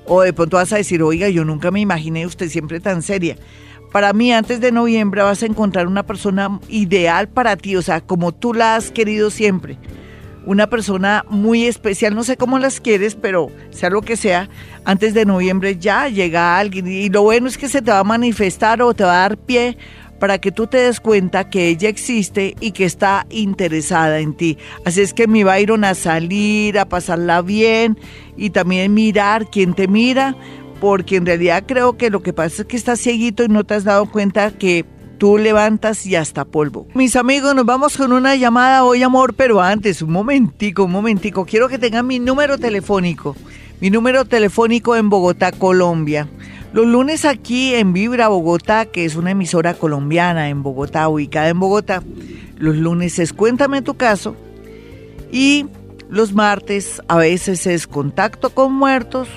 O 0.07 0.23
de 0.23 0.33
pronto 0.33 0.57
vas 0.57 0.73
a 0.73 0.77
decir, 0.77 1.03
oiga, 1.03 1.29
yo 1.29 1.45
nunca 1.45 1.71
me 1.71 1.81
imaginé 1.81 2.27
usted 2.27 2.49
siempre 2.49 2.81
tan 2.81 3.03
seria. 3.03 3.37
Para 3.97 4.13
mí, 4.13 4.31
antes 4.31 4.61
de 4.61 4.73
noviembre 4.73 5.23
vas 5.23 5.43
a 5.43 5.47
encontrar 5.47 5.87
una 5.87 6.03
persona 6.03 6.61
ideal 6.69 7.31
para 7.31 7.57
ti, 7.57 7.77
o 7.77 7.81
sea, 7.81 8.03
como 8.03 8.31
tú 8.31 8.53
la 8.53 8.77
has 8.77 8.91
querido 8.91 9.31
siempre 9.31 9.79
una 10.45 10.67
persona 10.67 11.25
muy 11.31 11.65
especial, 11.65 12.15
no 12.15 12.23
sé 12.23 12.37
cómo 12.37 12.59
las 12.59 12.79
quieres, 12.79 13.15
pero 13.15 13.51
sea 13.71 13.89
lo 13.89 14.03
que 14.03 14.19
sea, 14.19 14.51
antes 14.85 15.15
de 15.15 15.25
noviembre 15.25 15.79
ya 15.79 16.09
llega 16.09 16.59
alguien 16.59 16.87
y 16.87 17.09
lo 17.09 17.23
bueno 17.23 17.49
es 17.49 17.57
que 17.57 17.71
se 17.71 17.81
te 17.81 17.91
va 17.91 18.01
a 18.01 18.05
manifestar 18.05 18.83
o 18.83 18.93
te 18.93 19.03
va 19.03 19.13
a 19.13 19.29
dar 19.29 19.39
pie 19.39 19.79
para 20.21 20.43
que 20.43 20.53
tú 20.53 20.67
te 20.67 20.77
des 20.77 21.01
cuenta 21.01 21.49
que 21.49 21.69
ella 21.69 21.89
existe 21.89 22.55
y 22.61 22.73
que 22.73 22.85
está 22.85 23.25
interesada 23.31 24.19
en 24.19 24.37
ti. 24.37 24.59
Así 24.85 25.01
es 25.01 25.15
que 25.15 25.27
mi 25.27 25.43
Byron 25.43 25.85
a 25.85 25.95
salir, 25.95 26.79
a 26.79 26.87
pasarla 26.87 27.41
bien 27.41 27.99
y 28.37 28.51
también 28.51 28.93
mirar 28.93 29.49
quién 29.51 29.73
te 29.73 29.89
mira, 29.89 30.37
porque 30.81 31.17
en 31.17 31.27
realidad 31.27 31.65
creo 31.67 31.97
que 31.97 32.11
lo 32.11 32.23
que 32.23 32.33
pasa 32.33 32.63
es 32.63 32.69
que 32.69 32.77
estás 32.77 33.01
cieguito 33.01 33.45
y 33.45 33.49
no 33.49 33.65
te 33.65 33.75
has 33.75 33.85
dado 33.85 34.11
cuenta 34.11 34.51
que 34.51 34.85
tú 35.19 35.39
levantas 35.39 36.07
y 36.07 36.15
hasta 36.17 36.45
polvo. 36.45 36.87
Mis 36.95 37.17
amigos, 37.17 37.55
nos 37.55 37.65
vamos 37.65 37.97
con 37.97 38.13
una 38.13 38.37
llamada 38.37 38.85
hoy, 38.85 39.03
amor, 39.03 39.35
pero 39.35 39.61
antes, 39.61 40.03
un 40.03 40.13
momentico, 40.13 40.85
un 40.85 40.93
momentico. 40.93 41.47
Quiero 41.47 41.69
que 41.69 41.79
tengan 41.79 42.07
mi 42.07 42.19
número 42.19 42.59
telefónico. 42.59 43.37
Mi 43.81 43.91
número 43.91 44.25
telefónico 44.25 44.97
en 44.97 45.11
Bogotá, 45.11 45.53
Colombia. 45.53 46.29
Los 46.73 46.87
lunes 46.87 47.25
aquí 47.25 47.75
en 47.75 47.93
Vibra 47.93 48.29
Bogotá, 48.29 48.87
que 48.87 49.05
es 49.05 49.17
una 49.17 49.31
emisora 49.31 49.75
colombiana 49.75 50.49
en 50.49 50.63
Bogotá, 50.63 51.09
ubicada 51.09 51.49
en 51.49 51.61
Bogotá. 51.61 52.03
Los 52.59 52.77
lunes 52.77 53.19
es 53.19 53.33
Cuéntame 53.33 53.83
tu 53.83 53.95
caso. 53.95 54.37
Y 55.33 55.67
los 56.09 56.35
martes 56.35 57.03
a 57.09 57.17
veces 57.17 57.67
es 57.67 57.87
Contacto 57.87 58.51
con 58.51 58.73
Muertos, 58.73 59.29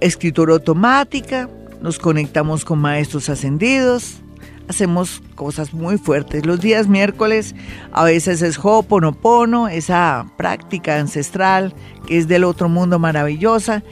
Escritura 0.00 0.52
Automática, 0.52 1.48
nos 1.80 1.98
conectamos 1.98 2.64
con 2.64 2.78
maestros 2.78 3.28
ascendidos, 3.28 4.20
hacemos 4.68 5.22
cosas 5.34 5.72
muy 5.72 5.98
fuertes. 5.98 6.46
Los 6.46 6.60
días 6.60 6.88
miércoles 6.88 7.54
a 7.92 8.04
veces 8.04 8.42
es 8.42 8.58
Ho'oponopono, 8.58 9.68
esa 9.68 10.26
práctica 10.36 10.98
ancestral 10.98 11.74
que 12.06 12.18
es 12.18 12.28
del 12.28 12.44
otro 12.44 12.68
mundo 12.68 12.98
maravillosa. 12.98 13.82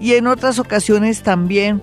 Y 0.00 0.14
en 0.14 0.26
otras 0.26 0.58
ocasiones 0.58 1.22
también 1.22 1.82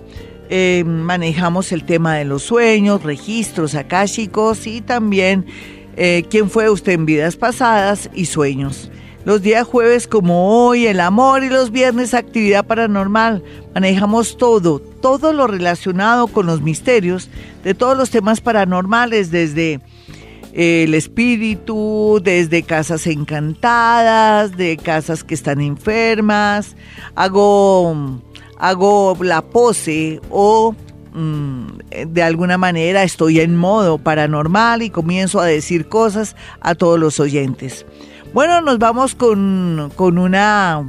eh, 0.49 0.83
manejamos 0.85 1.71
el 1.71 1.85
tema 1.85 2.15
de 2.15 2.25
los 2.25 2.43
sueños, 2.43 3.03
registros 3.03 3.75
akáshicos 3.75 4.67
y 4.67 4.81
también 4.81 5.45
eh, 5.95 6.25
quién 6.29 6.49
fue 6.49 6.69
usted 6.69 6.93
en 6.93 7.05
vidas 7.05 7.37
pasadas 7.37 8.09
y 8.13 8.25
sueños. 8.25 8.91
Los 9.25 9.41
días 9.41 9.67
jueves 9.67 10.07
como 10.07 10.65
hoy, 10.65 10.87
el 10.87 11.01
amor 11.01 11.43
y 11.43 11.49
los 11.49 11.71
viernes 11.71 12.13
actividad 12.13 12.65
paranormal. 12.65 13.43
Manejamos 13.73 14.37
todo, 14.37 14.79
todo 14.79 15.33
lo 15.33 15.45
relacionado 15.45 16.27
con 16.27 16.45
los 16.45 16.61
misterios 16.61 17.29
de 17.63 17.73
todos 17.73 17.97
los 17.97 18.11
temas 18.11 18.39
paranormales, 18.39 19.29
desde 19.29 19.81
eh, 20.53 20.83
el 20.83 20.93
espíritu, 20.93 22.21
desde 22.23 22.63
casas 22.63 23.07
encantadas, 23.07 24.55
de 24.55 24.77
casas 24.77 25.25
que 25.25 25.33
están 25.33 25.59
enfermas. 25.59 26.77
Hago, 27.15 28.21
hago 28.57 29.17
la 29.21 29.41
pose 29.41 30.21
o 30.29 30.73
mm, 31.11 31.67
de 32.07 32.23
alguna 32.23 32.57
manera 32.57 33.03
estoy 33.03 33.41
en 33.41 33.57
modo 33.57 33.97
paranormal 33.97 34.81
y 34.81 34.89
comienzo 34.89 35.41
a 35.41 35.45
decir 35.45 35.89
cosas 35.89 36.37
a 36.61 36.73
todos 36.73 36.97
los 36.97 37.19
oyentes. 37.19 37.85
Bueno, 38.33 38.61
nos 38.61 38.77
vamos 38.77 39.15
con, 39.15 39.91
con 39.95 40.17
una 40.17 40.83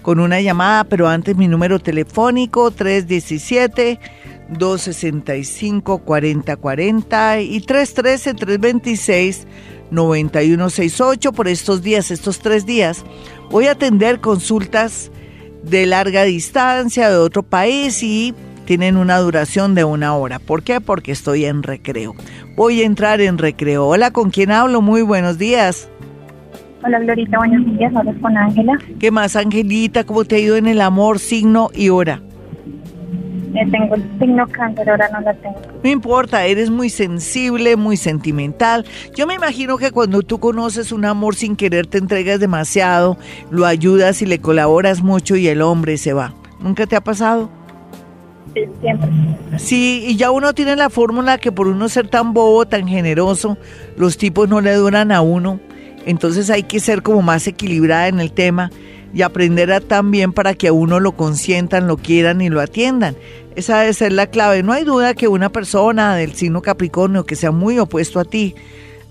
con 0.00 0.18
una 0.18 0.40
llamada, 0.40 0.84
pero 0.84 1.06
antes 1.06 1.36
mi 1.36 1.46
número 1.46 1.78
telefónico 1.78 2.70
317 2.70 4.00
265 4.48 5.98
4040 5.98 7.40
y 7.40 7.60
313 7.60 8.34
326 8.34 9.46
9168 9.90 11.32
por 11.32 11.46
estos 11.48 11.82
días, 11.82 12.10
estos 12.10 12.40
tres 12.40 12.64
días. 12.64 13.04
Voy 13.50 13.66
a 13.66 13.72
atender 13.72 14.20
consultas 14.20 15.10
de 15.62 15.86
larga 15.86 16.24
distancia 16.24 17.10
de 17.10 17.16
otro 17.16 17.42
país 17.42 18.02
y 18.02 18.34
tienen 18.64 18.96
una 18.96 19.18
duración 19.18 19.74
de 19.74 19.84
una 19.84 20.16
hora. 20.16 20.38
¿Por 20.38 20.62
qué? 20.62 20.80
Porque 20.80 21.12
estoy 21.12 21.44
en 21.44 21.62
recreo. 21.62 22.14
Voy 22.56 22.80
a 22.80 22.86
entrar 22.86 23.20
en 23.20 23.38
recreo. 23.38 23.86
Hola, 23.86 24.10
¿con 24.10 24.30
quién 24.30 24.50
hablo? 24.50 24.80
Muy 24.80 25.02
buenos 25.02 25.36
días. 25.36 25.88
Hola 26.84 26.98
Glorita, 26.98 27.38
buenos 27.38 27.64
días, 27.78 27.94
hablas 27.94 28.16
con 28.20 28.36
Ángela. 28.36 28.76
¿Qué 28.98 29.12
más, 29.12 29.36
Angelita? 29.36 30.02
¿Cómo 30.02 30.24
te 30.24 30.36
ha 30.36 30.38
ido 30.40 30.56
en 30.56 30.66
el 30.66 30.80
amor, 30.80 31.20
signo 31.20 31.70
y 31.72 31.90
hora? 31.90 32.20
Eh, 33.54 33.70
tengo 33.70 33.94
el 33.94 34.18
signo 34.18 34.48
cáncer, 34.48 34.90
ahora 34.90 35.08
no 35.12 35.20
la 35.20 35.32
tengo. 35.34 35.60
No 35.84 35.90
importa, 35.90 36.44
eres 36.44 36.70
muy 36.70 36.90
sensible, 36.90 37.76
muy 37.76 37.96
sentimental. 37.96 38.84
Yo 39.14 39.28
me 39.28 39.34
imagino 39.34 39.78
que 39.78 39.92
cuando 39.92 40.22
tú 40.22 40.40
conoces 40.40 40.90
un 40.90 41.04
amor 41.04 41.36
sin 41.36 41.54
querer 41.54 41.86
te 41.86 41.98
entregas 41.98 42.40
demasiado, 42.40 43.16
lo 43.50 43.66
ayudas 43.66 44.20
y 44.22 44.26
le 44.26 44.40
colaboras 44.40 45.02
mucho 45.02 45.36
y 45.36 45.46
el 45.46 45.62
hombre 45.62 45.98
se 45.98 46.14
va. 46.14 46.34
¿Nunca 46.60 46.86
te 46.86 46.96
ha 46.96 47.00
pasado? 47.00 47.48
Sí, 48.54 48.62
siempre. 48.80 49.08
Sí, 49.56 50.04
y 50.08 50.16
ya 50.16 50.32
uno 50.32 50.52
tiene 50.52 50.74
la 50.74 50.90
fórmula 50.90 51.38
que 51.38 51.52
por 51.52 51.68
uno 51.68 51.88
ser 51.88 52.08
tan 52.08 52.32
bobo, 52.32 52.66
tan 52.66 52.88
generoso, 52.88 53.56
los 53.96 54.16
tipos 54.16 54.48
no 54.48 54.60
le 54.60 54.74
duran 54.74 55.12
a 55.12 55.20
uno. 55.20 55.60
Entonces 56.06 56.50
hay 56.50 56.64
que 56.64 56.80
ser 56.80 57.02
como 57.02 57.22
más 57.22 57.46
equilibrada 57.46 58.08
en 58.08 58.20
el 58.20 58.32
tema 58.32 58.70
y 59.14 59.22
aprender 59.22 59.72
a 59.72 59.80
también 59.80 60.32
para 60.32 60.54
que 60.54 60.68
a 60.68 60.72
uno 60.72 61.00
lo 61.00 61.12
consientan, 61.12 61.86
lo 61.86 61.96
quieran 61.96 62.40
y 62.40 62.48
lo 62.48 62.60
atiendan. 62.60 63.16
Esa 63.56 63.80
debe 63.80 63.92
ser 63.92 64.12
la 64.12 64.26
clave. 64.26 64.62
No 64.62 64.72
hay 64.72 64.84
duda 64.84 65.14
que 65.14 65.28
una 65.28 65.50
persona 65.50 66.16
del 66.16 66.34
signo 66.34 66.62
Capricornio 66.62 67.26
que 67.26 67.36
sea 67.36 67.50
muy 67.50 67.78
opuesto 67.78 68.20
a 68.20 68.24
ti 68.24 68.54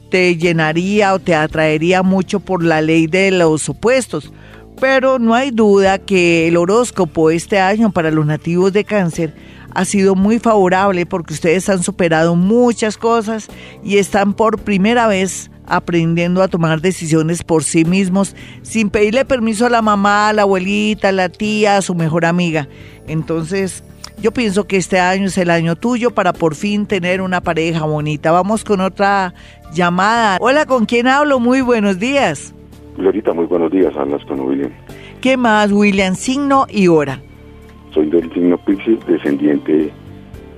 te 0.10 0.36
llenaría 0.36 1.14
o 1.14 1.20
te 1.20 1.36
atraería 1.36 2.04
mucho 2.04 2.42
por 2.42 2.64
la 2.64 2.82
ley 2.82 3.08
de 3.08 3.32
los 3.32 3.70
opuestos. 3.70 4.34
Pero 4.80 5.20
no 5.20 5.36
hay 5.36 5.52
duda 5.52 6.00
que 6.00 6.48
el 6.48 6.58
horóscopo 6.58 7.30
este 7.30 7.60
año 7.60 7.92
para 7.92 8.12
los 8.12 8.26
nativos 8.26 8.74
de 8.74 8.84
cáncer 8.84 9.34
ha 9.74 9.86
sido 9.86 10.16
muy 10.16 10.39
favorable 10.39 11.06
porque 11.06 11.34
ustedes 11.34 11.70
han 11.70 11.82
superado 11.82 12.36
muchas 12.36 12.98
cosas 12.98 13.48
y 13.84 13.98
están 13.98 14.34
por 14.34 14.60
primera 14.60 15.08
vez 15.08 15.50
aprendiendo 15.72 16.43
a 16.43 16.47
tomar 16.47 16.82
decisiones 16.82 17.43
por 17.43 17.63
sí 17.63 17.86
mismos 17.86 18.36
sin 18.61 18.89
pedirle 18.89 19.26
permiso 19.26 19.65
a 19.65 19.69
la 19.69 19.82
mamá, 19.82 20.30
a 20.30 20.34
la 20.34 20.41
abuelita, 20.43 21.09
a 21.09 21.11
la 21.13 21.30
tía, 21.30 21.78
a 21.78 21.82
su 21.82 21.95
mejor 21.95 22.26
amiga. 22.26 22.67
Entonces, 23.07 23.84
yo 24.22 24.32
pienso 24.32 24.67
que 24.67 24.78
este 24.78 24.99
año 24.99 25.28
es 25.28 25.38
el 25.38 25.49
año 25.49 25.76
tuyo 25.76 26.11
para 26.11 26.34
por 26.34 26.55
fin 26.55 26.86
tener 26.86 27.22
una 27.22 27.41
pareja 27.41 27.86
bonita. 27.86 28.32
Vamos 28.32 28.63
con 28.63 28.82
otra 28.82 29.34
llamada. 29.74 30.38
Hola, 30.41 30.65
¿con 30.65 30.86
quién 30.86 31.07
hablo? 31.07 31.39
Muy 31.39 31.61
buenos 31.61 31.97
días. 31.99 32.53
Glorita, 32.97 33.34
muy 33.34 33.45
buenos 33.45 33.72
días, 33.72 33.95
hablas 33.95 34.24
con 34.26 34.41
William. 34.41 34.72
¿Qué 35.22 35.38
más, 35.38 35.72
William? 35.72 36.15
Signo 36.15 36.65
y 36.69 36.88
hora. 36.88 37.22
Soy 37.93 38.09
del 38.09 38.32
signo 38.34 38.57
Pisces, 38.65 38.99
descendiente 39.07 39.91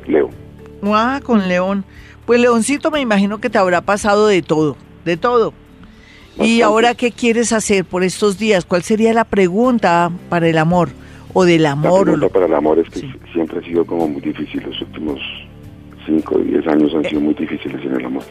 Leo. 0.08 0.30
Ah, 0.84 1.20
con 1.24 1.48
León. 1.48 1.86
Pues 2.26 2.40
Leoncito 2.40 2.90
me 2.92 3.02
imagino 3.02 3.40
que 3.40 3.50
te 3.50 3.58
habrá 3.58 3.82
pasado 3.82 4.28
de 4.28 4.42
todo, 4.42 4.78
de 5.06 5.18
todo. 5.18 5.54
¿Y 6.40 6.62
ahora 6.62 6.96
qué 6.96 7.12
quieres 7.12 7.54
hacer 7.54 7.86
por 7.86 8.04
estos 8.04 8.38
días? 8.40 8.66
¿Cuál 8.66 8.82
sería 8.84 9.14
la 9.14 9.24
pregunta 9.24 10.12
para 10.30 10.48
el 10.48 10.58
amor? 10.58 10.90
¿O 11.34 11.46
del 11.46 11.66
amor? 11.66 12.00
La 12.08 12.14
pregunta 12.14 12.30
para 12.34 12.46
el 12.48 12.54
amor 12.56 12.80
es 12.80 12.90
que 12.90 13.02
siempre 13.32 13.60
ha 13.60 13.64
sido 13.64 13.86
como 13.86 14.08
muy 14.08 14.22
difícil. 14.22 14.64
Los 14.64 14.82
últimos 14.82 15.20
5 16.06 16.36
o 16.36 16.40
10 16.40 16.68
años 16.68 16.92
han 16.96 17.04
sido 17.06 17.22
muy 17.22 17.34
difíciles 17.36 17.86
en 17.86 17.94
el 18.00 18.06
amor. 18.06 18.24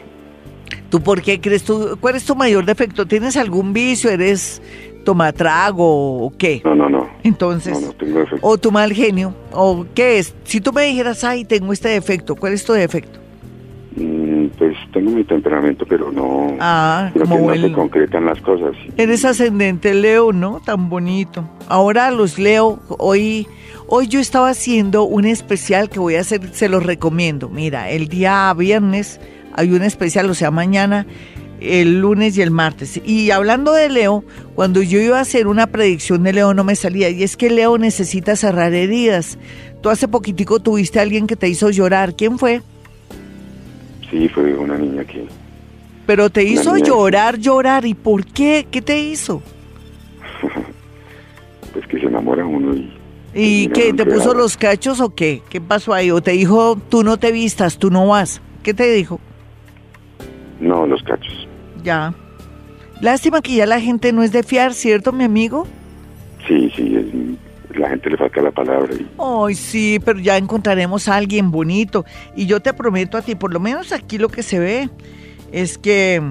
¿Tú 0.89 1.01
por 1.01 1.21
qué 1.21 1.39
crees 1.41 1.63
tú? 1.63 1.97
¿Cuál 1.99 2.15
es 2.15 2.25
tu 2.25 2.35
mayor 2.35 2.65
defecto? 2.65 3.05
¿Tienes 3.05 3.35
algún 3.37 3.73
vicio? 3.73 4.09
¿Eres 4.09 4.61
tomatrago 5.05 6.25
o 6.25 6.33
qué? 6.37 6.61
No, 6.63 6.75
no, 6.75 6.89
no. 6.89 7.09
Entonces, 7.23 7.79
No, 7.79 7.87
no 7.87 7.93
tengo 7.93 8.19
defecto. 8.19 8.45
¿o 8.47 8.57
tu 8.57 8.71
mal 8.71 8.93
genio? 8.93 9.33
¿O 9.51 9.85
qué 9.95 10.19
es? 10.19 10.33
Si 10.43 10.61
tú 10.61 10.71
me 10.71 10.83
dijeras, 10.83 11.23
ay, 11.23 11.45
tengo 11.45 11.73
este 11.73 11.89
defecto, 11.89 12.35
¿cuál 12.35 12.53
es 12.53 12.63
tu 12.63 12.73
defecto? 12.73 13.19
Pues 14.57 14.75
tengo 14.91 15.11
mi 15.11 15.23
temperamento, 15.23 15.85
pero 15.87 16.11
no. 16.11 16.55
Ah, 16.59 17.09
creo 17.13 17.25
como 17.25 17.51
que 17.51 17.59
no 17.59 17.67
se 17.67 17.73
concretan 17.73 18.25
las 18.25 18.41
cosas. 18.41 18.75
Eres 18.97 19.25
ascendente 19.25 19.93
Leo, 19.93 20.31
¿no? 20.31 20.59
Tan 20.59 20.89
bonito. 20.89 21.47
Ahora 21.67 22.11
los 22.11 22.39
Leo, 22.39 22.79
hoy, 22.89 23.47
hoy 23.87 24.07
yo 24.07 24.19
estaba 24.19 24.49
haciendo 24.49 25.03
un 25.03 25.25
especial 25.25 25.89
que 25.89 25.99
voy 25.99 26.15
a 26.15 26.21
hacer, 26.21 26.53
se 26.53 26.69
los 26.69 26.85
recomiendo. 26.85 27.49
Mira, 27.49 27.89
el 27.89 28.07
día 28.07 28.53
viernes 28.53 29.19
hay 29.53 29.71
un 29.71 29.83
especial, 29.83 30.29
o 30.29 30.33
sea, 30.33 30.51
mañana, 30.51 31.05
el 31.59 31.99
lunes 31.99 32.37
y 32.37 32.41
el 32.41 32.51
martes. 32.51 33.01
Y 33.05 33.31
hablando 33.31 33.71
de 33.71 33.89
Leo, 33.89 34.23
cuando 34.55 34.81
yo 34.81 34.99
iba 34.99 35.17
a 35.17 35.21
hacer 35.21 35.47
una 35.47 35.67
predicción 35.67 36.23
de 36.23 36.33
Leo 36.33 36.53
no 36.53 36.63
me 36.63 36.75
salía. 36.75 37.09
Y 37.09 37.23
es 37.23 37.37
que 37.37 37.49
Leo 37.49 37.77
necesita 37.77 38.35
cerrar 38.35 38.73
heridas. 38.73 39.37
Tú 39.81 39.89
hace 39.89 40.07
poquitico 40.07 40.59
tuviste 40.59 40.99
a 40.99 41.01
alguien 41.01 41.27
que 41.27 41.35
te 41.35 41.47
hizo 41.47 41.69
llorar. 41.69 42.15
¿Quién 42.15 42.37
fue? 42.37 42.61
Sí, 44.13 44.29
fue 44.29 44.53
una 44.53 44.77
niña 44.77 45.03
que. 45.05 45.25
Pero 46.05 46.29
te 46.29 46.43
hizo 46.43 46.77
llorar, 46.77 47.39
llorar. 47.39 47.83
¿Y 47.85 47.95
por 47.95 48.23
qué? 48.25 48.67
¿Qué 48.69 48.81
te 48.81 48.99
hizo? 48.99 49.41
Pues 51.73 51.87
que 51.87 51.99
se 51.99 52.05
enamora 52.05 52.45
uno 52.45 52.75
y. 52.75 52.93
¿Y 53.33 53.67
qué? 53.69 53.93
¿Te 53.93 54.05
puso 54.05 54.35
los 54.35 54.57
cachos 54.57 54.99
o 55.01 55.15
qué? 55.15 55.41
¿Qué 55.49 55.59
pasó 55.59 55.91
ahí? 55.95 56.11
¿O 56.11 56.21
te 56.21 56.31
dijo, 56.33 56.77
tú 56.89 57.03
no 57.03 57.17
te 57.17 57.31
vistas, 57.31 57.79
tú 57.79 57.89
no 57.89 58.05
vas? 58.07 58.41
¿Qué 58.61 58.75
te 58.75 58.91
dijo? 58.93 59.19
No, 60.59 60.85
los 60.85 61.01
cachos. 61.01 61.47
Ya. 61.83 62.13
Lástima 63.01 63.41
que 63.41 63.55
ya 63.55 63.65
la 63.65 63.81
gente 63.81 64.13
no 64.13 64.21
es 64.21 64.31
de 64.31 64.43
fiar, 64.43 64.75
¿cierto, 64.75 65.11
mi 65.11 65.23
amigo? 65.23 65.65
Sí, 66.47 66.71
sí, 66.75 66.95
es- 66.95 67.05
la 67.79 67.89
gente 67.89 68.09
le 68.09 68.17
falta 68.17 68.41
la 68.41 68.51
palabra. 68.51 68.93
Ay, 69.17 69.55
sí, 69.55 69.99
pero 70.03 70.19
ya 70.19 70.37
encontraremos 70.37 71.07
a 71.07 71.15
alguien 71.15 71.51
bonito. 71.51 72.05
Y 72.35 72.45
yo 72.45 72.59
te 72.61 72.73
prometo 72.73 73.17
a 73.17 73.21
ti, 73.21 73.35
por 73.35 73.53
lo 73.53 73.59
menos 73.59 73.91
aquí 73.91 74.17
lo 74.17 74.29
que 74.29 74.43
se 74.43 74.59
ve 74.59 74.89
es 75.51 75.77
que 75.77 76.21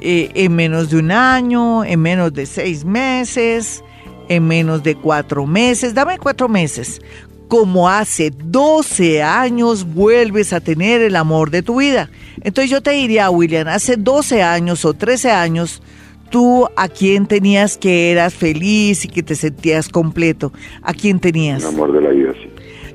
eh, 0.00 0.30
en 0.34 0.54
menos 0.54 0.90
de 0.90 0.98
un 0.98 1.10
año, 1.10 1.84
en 1.84 2.00
menos 2.00 2.32
de 2.32 2.46
seis 2.46 2.84
meses, 2.84 3.84
en 4.28 4.46
menos 4.46 4.82
de 4.82 4.94
cuatro 4.94 5.46
meses, 5.46 5.92
dame 5.92 6.18
cuatro 6.18 6.48
meses, 6.48 7.00
como 7.48 7.88
hace 7.88 8.30
12 8.30 9.22
años 9.22 9.84
vuelves 9.84 10.52
a 10.52 10.60
tener 10.60 11.02
el 11.02 11.16
amor 11.16 11.50
de 11.50 11.62
tu 11.62 11.80
vida. 11.80 12.08
Entonces 12.42 12.70
yo 12.70 12.80
te 12.80 12.92
diría, 12.92 13.28
William, 13.28 13.68
hace 13.68 13.96
12 13.96 14.42
años 14.42 14.84
o 14.84 14.94
13 14.94 15.32
años, 15.32 15.82
tú 16.30 16.68
a 16.76 16.88
quién 16.88 17.26
tenías 17.26 17.76
que 17.76 18.10
eras 18.12 18.34
feliz 18.34 19.04
y 19.04 19.08
que 19.08 19.22
te 19.22 19.34
sentías 19.34 19.88
completo, 19.88 20.52
a 20.82 20.94
quién 20.94 21.20
tenías. 21.20 21.62
el 21.62 21.68
amor 21.68 21.92
de 21.92 22.00
la 22.00 22.10
vida, 22.10 22.32
sí. 22.34 22.48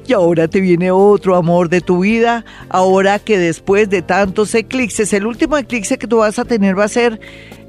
Y 0.08 0.14
ahora 0.14 0.48
te 0.48 0.62
viene 0.62 0.92
otro 0.92 1.36
amor 1.36 1.68
de 1.68 1.82
tu 1.82 2.02
vida, 2.02 2.46
ahora 2.70 3.18
que 3.18 3.40
después 3.40 3.90
de 3.90 4.04
tantos 4.04 4.54
eclipses, 4.54 5.12
el 5.14 5.26
último 5.26 5.58
eclipse 5.58 5.98
que 5.98 6.06
tú 6.06 6.18
vas 6.18 6.38
a 6.38 6.46
tener 6.46 6.78
va 6.78 6.84
a 6.84 6.90
ser 6.90 7.20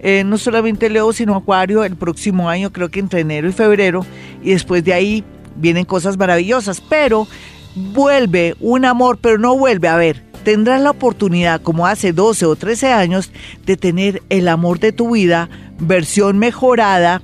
eh, 0.01 0.23
no 0.23 0.37
solamente 0.37 0.91
Leo, 0.91 1.13
sino 1.15 1.35
Acuario 1.35 1.83
el 1.83 1.97
próximo 1.97 2.51
año, 2.51 2.73
creo 2.73 2.91
que 2.91 3.01
entre 3.01 3.21
enero 3.21 3.49
y 3.49 3.53
febrero, 3.53 4.05
y 4.43 4.51
después 4.51 4.85
de 4.85 4.93
ahí 4.93 5.25
vienen 5.57 5.87
cosas 5.87 6.19
maravillosas, 6.19 6.83
pero 6.83 7.27
vuelve 7.75 8.55
un 8.61 8.85
amor, 8.85 9.19
pero 9.19 9.39
no 9.39 9.57
vuelve, 9.57 9.89
a 9.89 9.97
ver, 9.97 10.23
tendrás 10.47 10.81
la 10.81 10.91
oportunidad, 10.91 11.61
como 11.61 11.89
hace 11.89 12.13
12 12.13 12.47
o 12.47 12.55
13 12.55 12.93
años, 12.93 13.33
de 13.65 13.77
tener 13.77 14.23
el 14.29 14.47
amor 14.47 14.79
de 14.79 14.93
tu 14.93 15.15
vida, 15.15 15.51
versión 15.81 16.39
mejorada, 16.39 17.21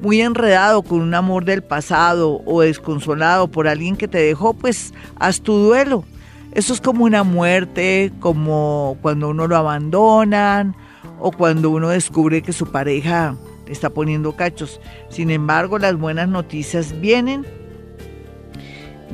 muy 0.00 0.20
enredado 0.20 0.82
con 0.82 1.00
un 1.00 1.14
amor 1.14 1.44
del 1.44 1.62
pasado 1.62 2.42
o 2.44 2.60
desconsolado 2.62 3.48
por 3.48 3.68
alguien 3.68 3.96
que 3.96 4.08
te 4.08 4.18
dejó, 4.18 4.54
pues 4.54 4.94
haz 5.18 5.40
tu 5.40 5.54
duelo. 5.54 6.04
Eso 6.52 6.72
es 6.72 6.80
como 6.80 7.04
una 7.04 7.24
muerte, 7.24 8.12
como 8.20 8.96
cuando 9.02 9.28
uno 9.28 9.46
lo 9.46 9.56
abandonan 9.56 10.74
o 11.20 11.30
cuando 11.30 11.70
uno 11.70 11.88
descubre 11.88 12.42
que 12.42 12.52
su 12.52 12.70
pareja 12.70 13.36
está 13.66 13.90
poniendo 13.90 14.34
cachos. 14.34 14.80
Sin 15.08 15.30
embargo, 15.30 15.78
las 15.78 15.96
buenas 15.96 16.28
noticias 16.28 16.98
vienen 17.00 17.46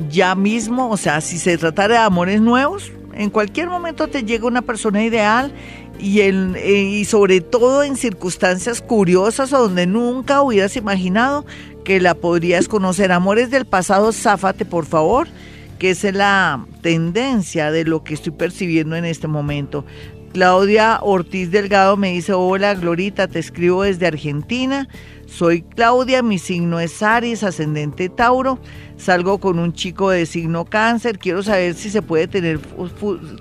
ya 0.09 0.35
mismo, 0.35 0.89
o 0.89 0.97
sea, 0.97 1.21
si 1.21 1.37
se 1.37 1.57
tratara 1.57 1.95
de 1.95 2.01
amores 2.01 2.41
nuevos, 2.41 2.91
en 3.13 3.29
cualquier 3.29 3.69
momento 3.69 4.07
te 4.07 4.23
llega 4.23 4.45
una 4.45 4.61
persona 4.61 5.03
ideal 5.03 5.53
y, 5.99 6.21
en- 6.21 6.55
eh, 6.57 6.81
y 6.81 7.05
sobre 7.05 7.41
todo 7.41 7.83
en 7.83 7.95
circunstancias 7.95 8.81
curiosas 8.81 9.53
o 9.53 9.59
donde 9.59 9.87
nunca 9.87 10.41
hubieras 10.41 10.75
imaginado 10.75 11.45
que 11.83 11.99
la 12.01 12.15
podrías 12.15 12.67
conocer. 12.67 13.11
Amores 13.11 13.49
del 13.51 13.65
pasado, 13.65 14.11
záfate 14.11 14.65
por 14.65 14.85
favor, 14.85 15.27
que 15.79 15.91
es 15.91 16.03
la 16.03 16.65
tendencia 16.81 17.71
de 17.71 17.83
lo 17.85 18.03
que 18.03 18.13
estoy 18.13 18.31
percibiendo 18.33 18.95
en 18.95 19.05
este 19.05 19.27
momento. 19.27 19.85
Claudia 20.33 20.99
Ortiz 21.01 21.49
Delgado 21.49 21.95
me 21.95 22.11
dice, 22.11 22.33
hola 22.33 22.73
Glorita, 22.75 23.27
te 23.27 23.39
escribo 23.39 23.83
desde 23.83 24.05
Argentina. 24.07 24.89
Soy 25.27 25.61
Claudia, 25.61 26.21
mi 26.21 26.39
signo 26.39 26.79
es 26.81 27.01
Aries, 27.01 27.41
ascendente 27.43 28.09
Tauro. 28.09 28.59
Salgo 28.97 29.39
con 29.39 29.59
un 29.59 29.71
chico 29.73 30.09
de 30.09 30.25
signo 30.25 30.65
cáncer. 30.65 31.19
Quiero 31.19 31.41
saber 31.41 31.73
si 31.73 31.89
se 31.89 32.01
puede 32.01 32.27
tener, 32.27 32.59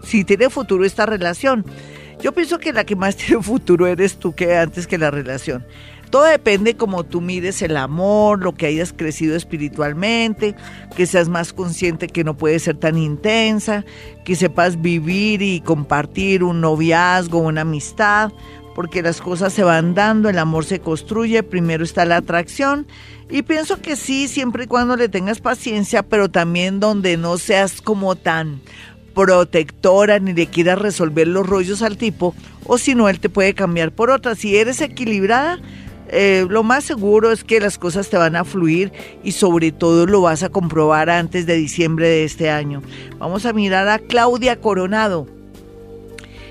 si 0.04 0.24
tiene 0.24 0.50
futuro 0.50 0.84
esta 0.84 1.04
relación. 1.04 1.64
Yo 2.20 2.32
pienso 2.32 2.58
que 2.58 2.72
la 2.72 2.84
que 2.84 2.96
más 2.96 3.16
tiene 3.16 3.42
futuro 3.42 3.86
eres 3.86 4.16
tú 4.16 4.34
que 4.34 4.56
antes 4.56 4.86
que 4.86 4.98
la 4.98 5.10
relación. 5.10 5.64
Todo 6.10 6.24
depende 6.24 6.76
como 6.76 7.02
tú 7.02 7.20
mires 7.20 7.60
el 7.62 7.76
amor, 7.76 8.40
lo 8.40 8.54
que 8.54 8.66
hayas 8.66 8.92
crecido 8.92 9.34
espiritualmente, 9.34 10.54
que 10.96 11.06
seas 11.06 11.28
más 11.28 11.52
consciente 11.52 12.06
que 12.06 12.22
no 12.22 12.36
puede 12.36 12.60
ser 12.60 12.76
tan 12.76 12.96
intensa, 12.96 13.84
que 14.24 14.36
sepas 14.36 14.80
vivir 14.80 15.42
y 15.42 15.60
compartir 15.60 16.44
un 16.44 16.60
noviazgo, 16.60 17.38
una 17.38 17.62
amistad, 17.62 18.30
porque 18.76 19.02
las 19.02 19.20
cosas 19.20 19.52
se 19.52 19.64
van 19.64 19.94
dando, 19.94 20.28
el 20.28 20.38
amor 20.38 20.64
se 20.64 20.78
construye, 20.78 21.42
primero 21.42 21.82
está 21.82 22.04
la 22.04 22.18
atracción 22.18 22.86
y 23.30 23.42
pienso 23.42 23.80
que 23.80 23.96
sí, 23.96 24.28
siempre 24.28 24.64
y 24.64 24.66
cuando 24.66 24.96
le 24.96 25.08
tengas 25.08 25.40
paciencia, 25.40 26.02
pero 26.02 26.30
también 26.30 26.78
donde 26.78 27.16
no 27.16 27.38
seas 27.38 27.80
como 27.80 28.16
tan 28.16 28.60
protectora 29.14 30.18
ni 30.18 30.32
le 30.32 30.46
quieras 30.46 30.78
resolver 30.78 31.26
los 31.26 31.46
rollos 31.46 31.82
al 31.82 31.96
tipo, 31.96 32.34
o 32.66 32.78
si 32.78 32.94
no, 32.94 33.08
él 33.08 33.20
te 33.20 33.28
puede 33.28 33.54
cambiar 33.54 33.92
por 33.92 34.10
otra. 34.10 34.34
Si 34.34 34.56
eres 34.56 34.80
equilibrada, 34.80 35.60
eh, 36.08 36.46
lo 36.48 36.62
más 36.62 36.84
seguro 36.84 37.32
es 37.32 37.44
que 37.44 37.60
las 37.60 37.78
cosas 37.78 38.08
te 38.08 38.16
van 38.16 38.36
a 38.36 38.44
fluir 38.44 38.92
y 39.22 39.32
sobre 39.32 39.72
todo 39.72 40.06
lo 40.06 40.20
vas 40.20 40.42
a 40.42 40.50
comprobar 40.50 41.10
antes 41.10 41.46
de 41.46 41.54
diciembre 41.54 42.08
de 42.08 42.24
este 42.24 42.50
año. 42.50 42.82
Vamos 43.18 43.46
a 43.46 43.52
mirar 43.52 43.88
a 43.88 43.98
Claudia 43.98 44.60
Coronado. 44.60 45.26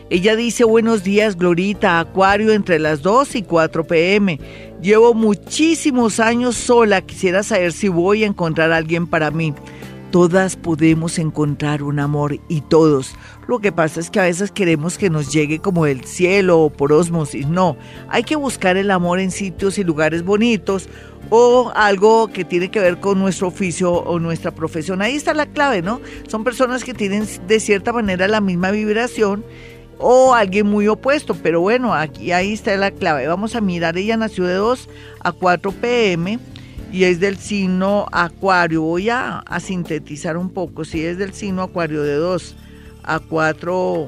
Ella 0.10 0.36
dice, 0.36 0.64
buenos 0.64 1.04
días, 1.04 1.38
Glorita, 1.38 2.00
Acuario 2.00 2.52
entre 2.52 2.78
las 2.78 3.02
2 3.02 3.36
y 3.36 3.44
4 3.44 3.88
pm. 3.88 4.40
Llevo 4.82 5.14
muchísimos 5.14 6.20
años 6.20 6.56
sola, 6.56 7.02
quisiera 7.02 7.42
saber 7.42 7.72
si 7.72 7.88
voy 7.88 8.24
a 8.24 8.28
encontrar 8.28 8.72
a 8.72 8.78
alguien 8.78 9.08
para 9.08 9.32
mí. 9.32 9.54
Todas 10.14 10.58
podemos 10.58 11.18
encontrar 11.18 11.82
un 11.82 12.00
amor 12.00 12.38
y 12.48 12.62
todos. 12.62 13.16
Lo 13.48 13.58
que 13.58 13.72
pasa 13.72 14.00
es 14.00 14.12
que 14.12 14.20
a 14.20 14.26
veces 14.26 14.52
queremos 14.52 15.00
que 15.00 15.10
nos 15.10 15.34
llegue 15.34 15.58
como 15.58 15.86
del 15.86 16.04
cielo 16.04 16.60
o 16.60 16.70
por 16.70 16.94
osmosis. 16.94 17.48
No, 17.48 17.78
hay 18.10 18.22
que 18.22 18.36
buscar 18.36 18.78
el 18.78 18.92
amor 18.92 19.20
en 19.20 19.32
sitios 19.32 19.80
y 19.80 19.84
lugares 19.84 20.24
bonitos 20.24 20.88
o 21.32 21.72
algo 21.74 22.28
que 22.28 22.46
tiene 22.46 22.70
que 22.70 22.80
ver 22.80 23.00
con 23.00 23.18
nuestro 23.18 23.48
oficio 23.48 23.92
o 23.92 24.20
nuestra 24.20 24.52
profesión. 24.52 25.02
Ahí 25.02 25.16
está 25.16 25.34
la 25.34 25.48
clave, 25.48 25.82
¿no? 25.82 26.00
Son 26.28 26.44
personas 26.44 26.84
que 26.84 26.94
tienen 26.94 27.28
de 27.48 27.60
cierta 27.60 27.92
manera 27.92 28.28
la 28.28 28.40
misma 28.40 28.70
vibración 28.70 29.44
o 29.98 30.36
alguien 30.36 30.68
muy 30.68 30.88
opuesto, 30.88 31.34
pero 31.34 31.60
bueno, 31.60 31.92
aquí 31.92 32.32
ahí 32.34 32.54
está 32.54 32.78
la 32.78 32.92
clave. 32.92 33.26
Vamos 33.26 33.56
a 33.56 33.62
mirar, 33.62 33.98
ella 33.98 34.16
nació 34.16 34.46
de 34.46 34.54
2 34.54 34.90
a 35.22 35.32
4 35.32 35.72
pm 35.72 36.38
y 36.94 37.06
es 37.06 37.20
del 37.20 37.38
signo 37.38 38.06
Acuario. 38.12 38.84
Voy 38.84 39.10
a, 39.10 39.44
sintetizar 39.60 40.38
un 40.38 40.52
poco. 40.52 40.86
Si 40.86 41.04
es 41.04 41.18
del 41.18 41.34
signo 41.34 41.64
Acuario 41.64 42.04
de 42.04 42.14
2 42.14 42.56
a 43.04 43.20
4 43.20 44.08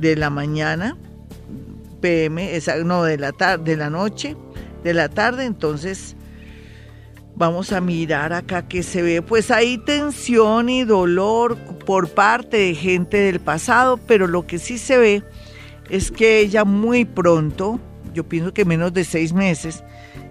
de 0.00 0.16
la 0.16 0.30
mañana, 0.30 0.96
PM, 2.00 2.56
esa, 2.56 2.76
no, 2.78 3.04
de 3.04 3.18
la, 3.18 3.32
tarde, 3.32 3.72
de 3.72 3.76
la 3.76 3.90
noche, 3.90 4.34
de 4.82 4.94
la 4.94 5.10
tarde, 5.10 5.44
entonces 5.44 6.16
vamos 7.36 7.70
a 7.70 7.82
mirar 7.82 8.32
acá 8.32 8.66
que 8.66 8.82
se 8.82 9.02
ve. 9.02 9.20
Pues 9.20 9.50
hay 9.50 9.76
tensión 9.76 10.70
y 10.70 10.84
dolor 10.84 11.58
por 11.84 12.08
parte 12.08 12.56
de 12.56 12.74
gente 12.74 13.18
del 13.18 13.40
pasado, 13.40 13.98
pero 13.98 14.26
lo 14.26 14.46
que 14.46 14.58
sí 14.58 14.78
se 14.78 14.96
ve 14.96 15.22
es 15.90 16.10
que 16.10 16.40
ella 16.40 16.64
muy 16.64 17.04
pronto, 17.04 17.78
yo 18.14 18.26
pienso 18.26 18.54
que 18.54 18.64
menos 18.64 18.94
de 18.94 19.04
seis 19.04 19.34
meses, 19.34 19.84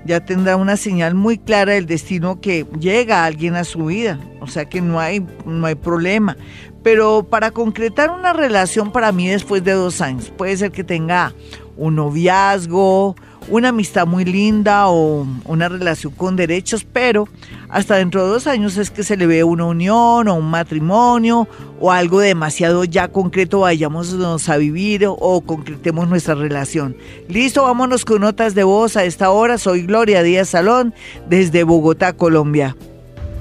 ya 0.05 0.25
tendrá 0.25 0.55
una 0.55 0.77
señal 0.77 1.15
muy 1.15 1.37
clara 1.37 1.73
del 1.73 1.85
destino 1.85 2.41
que 2.41 2.65
llega 2.79 3.25
alguien 3.25 3.55
a 3.55 3.63
su 3.63 3.85
vida, 3.85 4.19
o 4.41 4.47
sea 4.47 4.65
que 4.65 4.81
no 4.81 4.99
hay, 4.99 5.25
no 5.45 5.65
hay 5.65 5.75
problema. 5.75 6.37
Pero 6.83 7.23
para 7.29 7.51
concretar 7.51 8.11
una 8.11 8.33
relación 8.33 8.91
para 8.91 9.11
mí 9.11 9.27
después 9.27 9.63
de 9.63 9.71
dos 9.71 10.01
años, 10.01 10.31
puede 10.35 10.57
ser 10.57 10.71
que 10.71 10.83
tenga 10.83 11.33
un 11.77 11.95
noviazgo, 11.95 13.15
una 13.49 13.69
amistad 13.69 14.07
muy 14.07 14.25
linda 14.25 14.87
o 14.87 15.27
una 15.45 15.69
relación 15.69 16.13
con 16.13 16.35
derechos, 16.35 16.85
pero 16.85 17.27
hasta 17.69 17.95
dentro 17.95 18.23
de 18.23 18.29
dos 18.29 18.47
años 18.47 18.77
es 18.77 18.89
que 18.91 19.03
se 19.03 19.17
le 19.17 19.25
ve 19.25 19.43
una 19.43 19.65
unión 19.65 20.27
o 20.27 20.35
un 20.35 20.49
matrimonio 20.49 21.47
o 21.79 21.91
algo 21.91 22.19
demasiado 22.19 22.83
ya 22.83 23.07
concreto, 23.07 23.61
vayámonos 23.61 24.49
a 24.49 24.57
vivir 24.57 25.05
o, 25.07 25.41
concretemos 25.41 26.07
nuestra 26.07 26.35
relación. 26.35 26.95
Listo, 27.27 27.63
vámonos 27.63 28.05
con 28.05 28.21
notas 28.21 28.55
de 28.55 28.63
voz 28.63 28.95
a 28.95 29.03
esta 29.03 29.31
hora. 29.31 29.57
Soy 29.57 29.83
Gloria 29.83 30.23
Díaz 30.23 30.49
Salón 30.49 30.93
desde 31.29 31.63
Bogotá, 31.63 32.13
Colombia. 32.13 32.75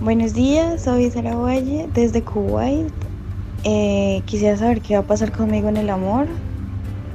Buenos 0.00 0.34
días, 0.34 0.82
soy 0.82 1.10
Sara 1.10 1.36
Valle 1.36 1.88
desde 1.94 2.22
Kuwait. 2.22 2.92
Eh, 3.64 4.22
quisiera 4.26 4.56
saber 4.56 4.80
qué 4.80 4.94
va 4.94 5.00
a 5.00 5.06
pasar 5.06 5.30
conmigo 5.30 5.68
en 5.68 5.76
el 5.76 5.90
amor. 5.90 6.26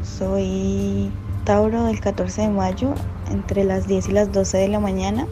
Soy 0.04 1.12
Tauro 1.48 1.86
del 1.86 2.02
14 2.02 2.42
de 2.42 2.50
mayo 2.50 2.94
entre 3.32 3.64
las 3.64 3.88
10 3.88 4.10
y 4.10 4.12
las 4.12 4.34
12 4.34 4.58
de 4.58 4.68
la 4.68 4.82
mañana. 4.82 5.28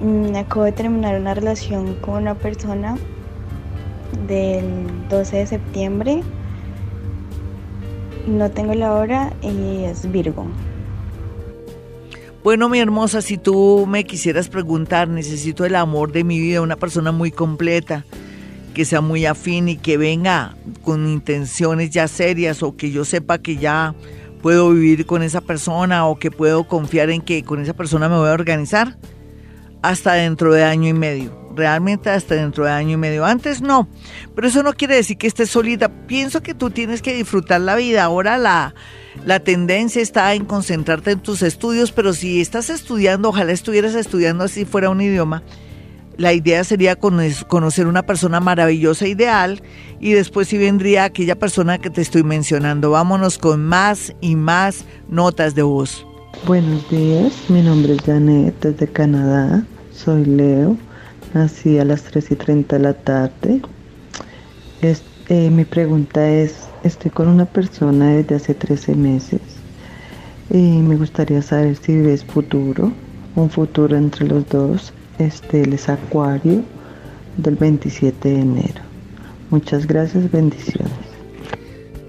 Mm, 0.00 0.34
acabo 0.34 0.64
de 0.64 0.72
terminar 0.72 1.20
una 1.20 1.34
relación 1.34 1.96
con 1.96 2.22
una 2.22 2.34
persona 2.34 2.96
del 4.26 4.64
12 5.10 5.36
de 5.36 5.46
septiembre. 5.46 6.22
No 8.26 8.50
tengo 8.50 8.72
la 8.72 8.94
hora 8.94 9.30
y 9.42 9.84
es 9.84 10.10
Virgo. 10.10 10.46
Bueno, 12.42 12.70
mi 12.70 12.80
hermosa, 12.80 13.20
si 13.20 13.36
tú 13.36 13.84
me 13.86 14.04
quisieras 14.04 14.48
preguntar, 14.48 15.08
necesito 15.08 15.66
el 15.66 15.76
amor 15.76 16.12
de 16.12 16.24
mi 16.24 16.38
vida, 16.38 16.62
una 16.62 16.76
persona 16.76 17.12
muy 17.12 17.30
completa, 17.30 18.06
que 18.72 18.86
sea 18.86 19.02
muy 19.02 19.26
afín 19.26 19.68
y 19.68 19.76
que 19.76 19.98
venga 19.98 20.56
con 20.82 21.06
intenciones 21.06 21.90
ya 21.90 22.08
serias 22.08 22.62
o 22.62 22.74
que 22.74 22.90
yo 22.90 23.04
sepa 23.04 23.36
que 23.36 23.58
ya 23.58 23.94
puedo 24.44 24.68
vivir 24.72 25.06
con 25.06 25.22
esa 25.22 25.40
persona 25.40 26.06
o 26.06 26.18
que 26.18 26.30
puedo 26.30 26.64
confiar 26.64 27.08
en 27.08 27.22
que 27.22 27.42
con 27.44 27.62
esa 27.62 27.72
persona 27.72 28.10
me 28.10 28.18
voy 28.18 28.28
a 28.28 28.34
organizar 28.34 28.98
hasta 29.80 30.12
dentro 30.12 30.52
de 30.52 30.62
año 30.62 30.90
y 30.90 30.92
medio. 30.92 31.48
Realmente 31.56 32.10
hasta 32.10 32.34
dentro 32.34 32.66
de 32.66 32.70
año 32.70 32.90
y 32.90 32.96
medio. 32.98 33.24
Antes 33.24 33.62
no. 33.62 33.88
Pero 34.34 34.46
eso 34.46 34.62
no 34.62 34.74
quiere 34.74 34.96
decir 34.96 35.16
que 35.16 35.26
estés 35.26 35.48
solita. 35.48 35.88
Pienso 36.06 36.42
que 36.42 36.52
tú 36.52 36.68
tienes 36.68 37.00
que 37.00 37.14
disfrutar 37.14 37.62
la 37.62 37.74
vida. 37.74 38.04
Ahora 38.04 38.36
la, 38.36 38.74
la 39.24 39.40
tendencia 39.40 40.02
está 40.02 40.34
en 40.34 40.44
concentrarte 40.44 41.12
en 41.12 41.20
tus 41.20 41.40
estudios, 41.40 41.90
pero 41.92 42.12
si 42.12 42.42
estás 42.42 42.68
estudiando, 42.68 43.30
ojalá 43.30 43.50
estuvieras 43.50 43.94
estudiando 43.94 44.44
así 44.44 44.66
fuera 44.66 44.90
un 44.90 45.00
idioma 45.00 45.42
la 46.16 46.32
idea 46.32 46.64
sería 46.64 46.96
conocer 46.96 47.86
una 47.86 48.02
persona 48.04 48.40
maravillosa, 48.40 49.06
ideal, 49.06 49.62
y 50.00 50.12
después 50.12 50.48
sí 50.48 50.58
vendría 50.58 51.04
aquella 51.04 51.36
persona 51.36 51.78
que 51.78 51.90
te 51.90 52.00
estoy 52.00 52.22
mencionando. 52.22 52.90
Vámonos 52.90 53.38
con 53.38 53.64
más 53.64 54.14
y 54.20 54.36
más 54.36 54.84
notas 55.08 55.54
de 55.54 55.62
voz. 55.62 56.06
Buenos 56.46 56.88
días, 56.90 57.32
mi 57.48 57.62
nombre 57.62 57.94
es 57.94 58.02
Janet 58.02 58.54
desde 58.60 58.86
Canadá, 58.86 59.64
soy 59.92 60.24
Leo, 60.24 60.76
nací 61.32 61.78
a 61.78 61.84
las 61.84 62.02
3 62.02 62.32
y 62.32 62.36
30 62.36 62.76
de 62.76 62.82
la 62.82 62.92
tarde. 62.92 63.62
Eh, 65.28 65.48
mi 65.50 65.64
pregunta 65.64 66.28
es, 66.28 66.68
estoy 66.82 67.10
con 67.10 67.28
una 67.28 67.46
persona 67.46 68.10
desde 68.10 68.34
hace 68.34 68.54
13 68.54 68.94
meses 68.94 69.40
y 70.50 70.58
me 70.58 70.96
gustaría 70.96 71.40
saber 71.40 71.76
si 71.76 71.96
ves 71.96 72.22
futuro, 72.24 72.92
un 73.34 73.48
futuro 73.48 73.96
entre 73.96 74.26
los 74.26 74.46
dos 74.50 74.92
este, 75.18 75.62
es 75.74 75.88
Acuario 75.88 76.62
del 77.36 77.56
27 77.56 78.28
de 78.28 78.40
enero. 78.40 78.82
Muchas 79.50 79.86
gracias, 79.86 80.30
bendiciones. 80.30 80.92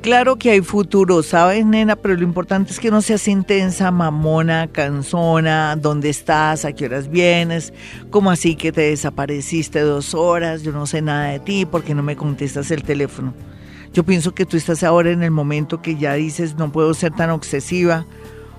Claro 0.01 0.35
que 0.35 0.51
hay 0.51 0.61
futuro, 0.61 1.23
¿sabes, 1.23 1.65
nena? 1.65 1.95
Pero 1.95 2.13
lo 2.13 2.21
importante 2.21 2.71
es 2.71 2.79
que 2.79 2.91
no 2.91 3.01
seas 3.01 3.27
intensa, 3.27 3.89
mamona, 3.89 4.67
cansona, 4.67 5.75
¿dónde 5.75 6.09
estás? 6.09 6.63
¿A 6.63 6.73
qué 6.73 6.85
horas 6.85 7.09
vienes? 7.09 7.73
¿Cómo 8.11 8.29
así 8.29 8.55
que 8.55 8.71
te 8.71 8.81
desapareciste 8.81 9.79
dos 9.79 10.13
horas? 10.13 10.61
Yo 10.61 10.71
no 10.71 10.85
sé 10.85 11.01
nada 11.01 11.29
de 11.29 11.39
ti 11.39 11.65
porque 11.65 11.95
no 11.95 12.03
me 12.03 12.15
contestas 12.15 12.69
el 12.69 12.83
teléfono. 12.83 13.33
Yo 13.93 14.03
pienso 14.03 14.35
que 14.35 14.45
tú 14.45 14.57
estás 14.57 14.83
ahora 14.83 15.09
en 15.09 15.23
el 15.23 15.31
momento 15.31 15.81
que 15.81 15.95
ya 15.95 16.13
dices 16.13 16.55
no 16.55 16.71
puedo 16.71 16.93
ser 16.93 17.11
tan 17.13 17.31
obsesiva 17.31 18.05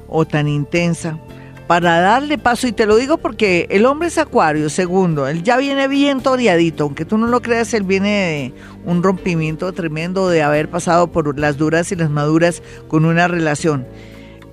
o 0.09 0.25
tan 0.25 0.49
intensa 0.49 1.21
para 1.67 2.01
darle 2.01 2.39
paso, 2.39 2.69
y 2.69 2.73
te 2.73 2.87
lo 2.87 2.97
digo 2.97 3.19
porque 3.19 3.67
el 3.71 3.87
hombre 3.87 4.09
es 4.09 4.19
acuario, 4.19 4.71
segundo, 4.71 5.27
él 5.27 5.43
ya 5.43 5.57
viene 5.57 5.89
bien 5.89 6.21
toreadito, 6.21 6.85
aunque 6.85 7.05
tú 7.05 7.19
no 7.19 7.27
lo 7.27 7.43
creas, 7.43 7.75
él 7.75 7.83
viene 7.83 8.09
de 8.09 8.53
un 8.85 9.03
rompimiento 9.03 9.73
tremendo 9.73 10.29
de 10.29 10.43
haber 10.43 10.71
pasado 10.71 11.11
por 11.11 11.39
las 11.39 11.57
duras 11.57 11.91
y 11.91 11.97
las 11.97 12.11
maduras 12.11 12.63
con 12.89 13.05
una 13.05 13.27
relación. 13.27 13.87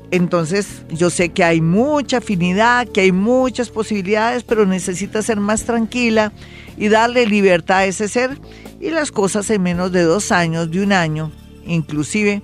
Entonces 0.09 0.83
yo 0.89 1.09
sé 1.09 1.29
que 1.29 1.43
hay 1.43 1.59
mucha 1.59 2.17
afinidad, 2.17 2.87
que 2.87 3.01
hay 3.01 3.11
muchas 3.11 3.69
posibilidades, 3.69 4.43
pero 4.43 4.65
necesita 4.65 5.23
ser 5.23 5.39
más 5.39 5.63
tranquila 5.63 6.31
y 6.77 6.87
darle 6.89 7.25
libertad 7.25 7.79
a 7.79 7.85
ese 7.85 8.07
ser 8.07 8.37
y 8.79 8.91
las 8.91 9.11
cosas 9.11 9.49
en 9.49 9.63
menos 9.63 9.91
de 9.91 10.03
dos 10.03 10.31
años, 10.31 10.69
de 10.69 10.83
un 10.83 10.91
año, 10.91 11.31
inclusive 11.65 12.43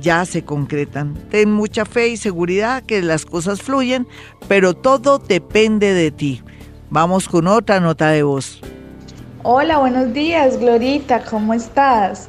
ya 0.00 0.24
se 0.24 0.44
concretan. 0.44 1.14
Ten 1.30 1.52
mucha 1.52 1.84
fe 1.84 2.08
y 2.08 2.16
seguridad 2.16 2.82
que 2.82 3.02
las 3.02 3.24
cosas 3.24 3.62
fluyen, 3.62 4.06
pero 4.48 4.74
todo 4.74 5.18
depende 5.18 5.92
de 5.92 6.10
ti. 6.10 6.42
Vamos 6.90 7.28
con 7.28 7.46
otra 7.46 7.80
nota 7.80 8.08
de 8.10 8.22
voz. 8.22 8.60
Hola, 9.42 9.78
buenos 9.78 10.12
días, 10.12 10.58
Glorita, 10.58 11.24
¿cómo 11.24 11.54
estás? 11.54 12.28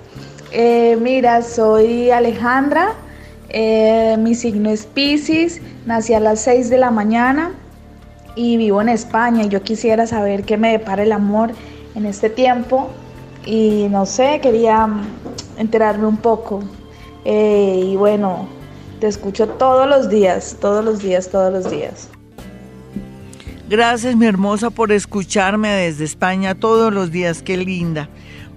Eh, 0.51 0.97
mira, 1.01 1.41
soy 1.41 2.11
Alejandra, 2.11 2.93
eh, 3.49 4.15
mi 4.19 4.35
signo 4.35 4.69
es 4.69 4.85
Pisces, 4.85 5.61
nací 5.85 6.13
a 6.13 6.19
las 6.19 6.41
6 6.41 6.69
de 6.69 6.77
la 6.77 6.91
mañana 6.91 7.51
y 8.35 8.57
vivo 8.57 8.81
en 8.81 8.89
España. 8.89 9.45
Yo 9.45 9.61
quisiera 9.63 10.07
saber 10.07 10.43
qué 10.43 10.57
me 10.57 10.71
depara 10.71 11.03
el 11.03 11.11
amor 11.11 11.51
en 11.95 12.05
este 12.05 12.29
tiempo 12.29 12.89
y 13.45 13.87
no 13.89 14.05
sé, 14.05 14.39
quería 14.41 14.87
enterarme 15.57 16.07
un 16.07 16.17
poco. 16.17 16.63
Y 17.25 17.95
bueno, 17.95 18.47
te 18.99 19.07
escucho 19.07 19.47
todos 19.47 19.87
los 19.87 20.09
días, 20.09 20.57
todos 20.59 20.83
los 20.83 20.99
días, 20.99 21.29
todos 21.29 21.51
los 21.51 21.69
días. 21.69 22.09
Gracias, 23.69 24.15
mi 24.15 24.25
hermosa, 24.25 24.71
por 24.71 24.91
escucharme 24.91 25.69
desde 25.69 26.03
España 26.03 26.55
todos 26.55 26.91
los 26.91 27.11
días. 27.11 27.43
Qué 27.43 27.55
linda. 27.55 28.09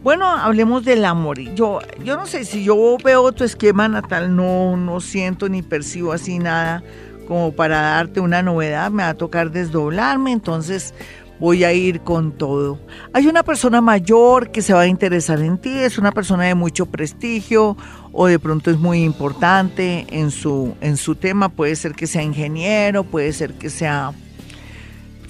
Bueno, 0.03 0.27
hablemos 0.27 0.85
del 0.85 1.05
amor. 1.05 1.39
Yo, 1.55 1.81
yo 2.03 2.17
no 2.17 2.27
sé 2.27 2.45
si 2.45 2.65
yo 2.65 2.97
veo 3.05 3.31
tu 3.33 3.45
esquema 3.45 3.89
natal, 3.89 4.35
no, 4.35 4.77
no 4.77 5.01
siento 5.01 5.49
ni 5.49 5.63
percibo 5.63 6.13
así 6.13 6.39
nada 6.39 6.83
como 7.29 7.53
para 7.53 7.81
darte 7.83 8.21
una 8.21 8.43
novedad. 8.43 8.91
Me 8.91 9.03
va 9.05 9.11
a 9.11 9.15
tocar 9.15 9.53
desdoblarme, 9.53 10.33
entonces 10.33 10.93
voy 11.39 11.65
a 11.65 11.73
ir 11.73 12.01
con 12.01 12.33
todo. 12.33 12.79
Hay 13.13 13.27
una 13.27 13.43
persona 13.43 13.81
mayor 13.81 14.51
que 14.51 14.63
se 14.63 14.73
va 14.73 14.83
a 14.83 14.87
interesar 14.87 15.41
en 15.41 15.59
ti, 15.59 15.71
es 15.71 15.99
una 15.99 16.13
persona 16.13 16.45
de 16.45 16.55
mucho 16.55 16.87
prestigio 16.87 17.77
o 18.13 18.27
de 18.27 18.39
pronto 18.39 18.71
es 18.71 18.79
muy 18.79 19.03
importante 19.03 20.07
en 20.11 20.31
su, 20.31 20.75
en 20.81 20.97
su 20.97 21.15
tema. 21.15 21.49
Puede 21.49 21.77
ser 21.77 21.93
que 21.95 22.07
sea 22.07 22.23
ingeniero, 22.23 23.05
puede 23.05 23.33
ser 23.33 23.55
que 23.55 23.71
sea 23.71 24.13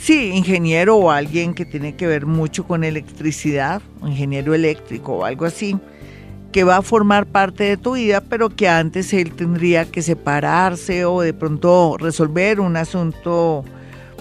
Sí, 0.03 0.33
ingeniero 0.35 0.97
o 0.97 1.13
alguien 1.13 1.55
que 1.55 1.65
tiene 1.65 1.95
que 1.95 2.09
ver 2.09 2.27
mucho 2.27 2.67
con 2.67 2.83
electricidad, 2.83 3.81
ingeniero 4.05 4.53
eléctrico 4.53 5.19
o 5.19 5.25
algo 5.25 5.45
así, 5.45 5.79
que 6.51 6.65
va 6.65 6.79
a 6.79 6.83
formar 6.83 7.27
parte 7.27 7.63
de 7.63 7.77
tu 7.77 7.93
vida, 7.93 8.21
pero 8.21 8.51
que 8.51 8.69
antes 8.69 9.13
él 9.13 9.33
tendría 9.33 9.85
que 9.85 10.03
separarse 10.03 11.05
o 11.05 11.21
de 11.21 11.33
pronto 11.33 11.97
resolver 12.01 12.59
un 12.59 12.77
asunto 12.77 13.65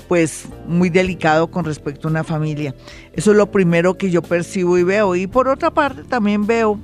pues 0.07 0.45
muy 0.67 0.91
delicado 0.91 1.49
con 1.49 1.65
respecto 1.65 2.07
a 2.07 2.11
una 2.11 2.23
familia. 2.23 2.75
Eso 3.13 3.31
es 3.31 3.37
lo 3.37 3.49
primero 3.49 3.97
que 3.97 4.11
yo 4.11 4.21
percibo 4.21 4.77
y 4.77 4.83
veo. 4.83 5.15
Y 5.15 5.25
por 5.25 5.47
otra 5.47 5.71
parte 5.71 6.03
también 6.03 6.45
veo 6.45 6.79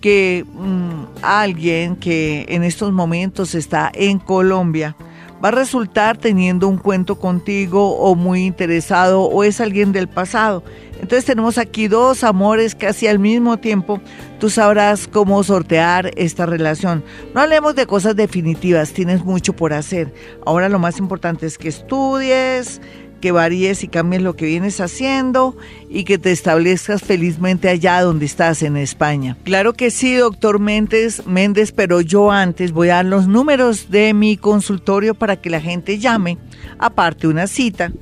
que 0.00 0.44
mm, 0.52 1.22
alguien 1.22 1.96
que 1.96 2.46
en 2.48 2.62
estos 2.62 2.92
momentos 2.92 3.54
está 3.54 3.90
en 3.94 4.18
Colombia, 4.18 4.96
va 5.42 5.48
a 5.48 5.52
resultar 5.52 6.16
teniendo 6.16 6.68
un 6.68 6.78
cuento 6.78 7.18
contigo 7.18 7.96
o 7.96 8.14
muy 8.14 8.44
interesado 8.44 9.22
o 9.22 9.44
es 9.44 9.60
alguien 9.60 9.92
del 9.92 10.08
pasado. 10.08 10.62
Entonces 10.94 11.24
tenemos 11.24 11.58
aquí 11.58 11.86
dos 11.86 12.24
amores 12.24 12.74
casi 12.74 13.06
al 13.06 13.20
mismo 13.20 13.56
tiempo. 13.58 14.00
Tú 14.40 14.50
sabrás 14.50 15.06
cómo 15.06 15.42
sortear 15.44 16.10
esta 16.16 16.44
relación. 16.44 17.04
No 17.34 17.40
hablemos 17.40 17.76
de 17.76 17.86
cosas 17.86 18.16
definitivas, 18.16 18.92
tienes 18.92 19.24
mucho 19.24 19.52
por 19.52 19.72
hacer. 19.72 20.12
Ahora 20.44 20.68
lo 20.68 20.80
más 20.80 20.98
importante 20.98 21.46
es 21.46 21.56
que 21.56 21.68
estudies, 21.68 22.80
que 23.18 23.32
varíes 23.32 23.84
y 23.84 23.88
cambies 23.88 24.22
lo 24.22 24.36
que 24.36 24.46
vienes 24.46 24.80
haciendo 24.80 25.56
y 25.88 26.04
que 26.04 26.18
te 26.18 26.32
establezcas 26.32 27.02
felizmente 27.02 27.68
allá 27.68 28.00
donde 28.02 28.26
estás 28.26 28.62
en 28.62 28.76
España. 28.76 29.36
Claro 29.44 29.72
que 29.72 29.90
sí, 29.90 30.14
doctor 30.14 30.58
Méndez, 30.58 31.26
Méndez, 31.26 31.72
pero 31.72 32.00
yo 32.00 32.30
antes 32.30 32.72
voy 32.72 32.88
a 32.90 32.96
dar 32.96 33.06
los 33.06 33.28
números 33.28 33.90
de 33.90 34.14
mi 34.14 34.36
consultorio 34.36 35.14
para 35.14 35.36
que 35.36 35.50
la 35.50 35.60
gente 35.60 35.98
llame, 35.98 36.38
aparte 36.78 37.26
una 37.26 37.46
cita, 37.46 37.92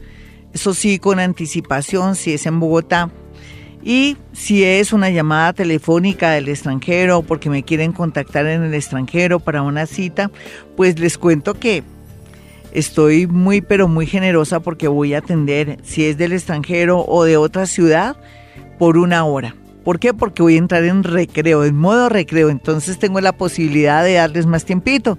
eso 0.52 0.72
sí, 0.72 0.98
con 0.98 1.18
anticipación, 1.18 2.16
si 2.16 2.32
es 2.32 2.46
en 2.46 2.60
Bogotá. 2.60 3.10
Y 3.82 4.16
si 4.32 4.64
es 4.64 4.92
una 4.92 5.10
llamada 5.10 5.52
telefónica 5.52 6.30
del 6.30 6.48
extranjero 6.48 7.22
porque 7.22 7.50
me 7.50 7.62
quieren 7.62 7.92
contactar 7.92 8.46
en 8.46 8.64
el 8.64 8.74
extranjero 8.74 9.38
para 9.38 9.62
una 9.62 9.86
cita, 9.86 10.30
pues 10.76 10.98
les 10.98 11.18
cuento 11.18 11.54
que 11.54 11.84
Estoy 12.76 13.26
muy, 13.26 13.60
pero 13.62 13.88
muy 13.88 14.06
generosa 14.06 14.60
porque 14.60 14.86
voy 14.86 15.14
a 15.14 15.18
atender, 15.18 15.78
si 15.82 16.04
es 16.04 16.16
del 16.18 16.34
extranjero 16.34 17.02
o 17.08 17.24
de 17.24 17.38
otra 17.38 17.64
ciudad, 17.64 18.18
por 18.78 18.98
una 18.98 19.24
hora. 19.24 19.56
¿Por 19.82 19.98
qué? 19.98 20.12
Porque 20.12 20.42
voy 20.42 20.56
a 20.56 20.58
entrar 20.58 20.84
en 20.84 21.02
recreo, 21.02 21.64
en 21.64 21.74
modo 21.74 22.10
recreo. 22.10 22.50
Entonces 22.50 22.98
tengo 22.98 23.22
la 23.22 23.32
posibilidad 23.32 24.04
de 24.04 24.12
darles 24.12 24.44
más 24.44 24.66
tiempito. 24.66 25.18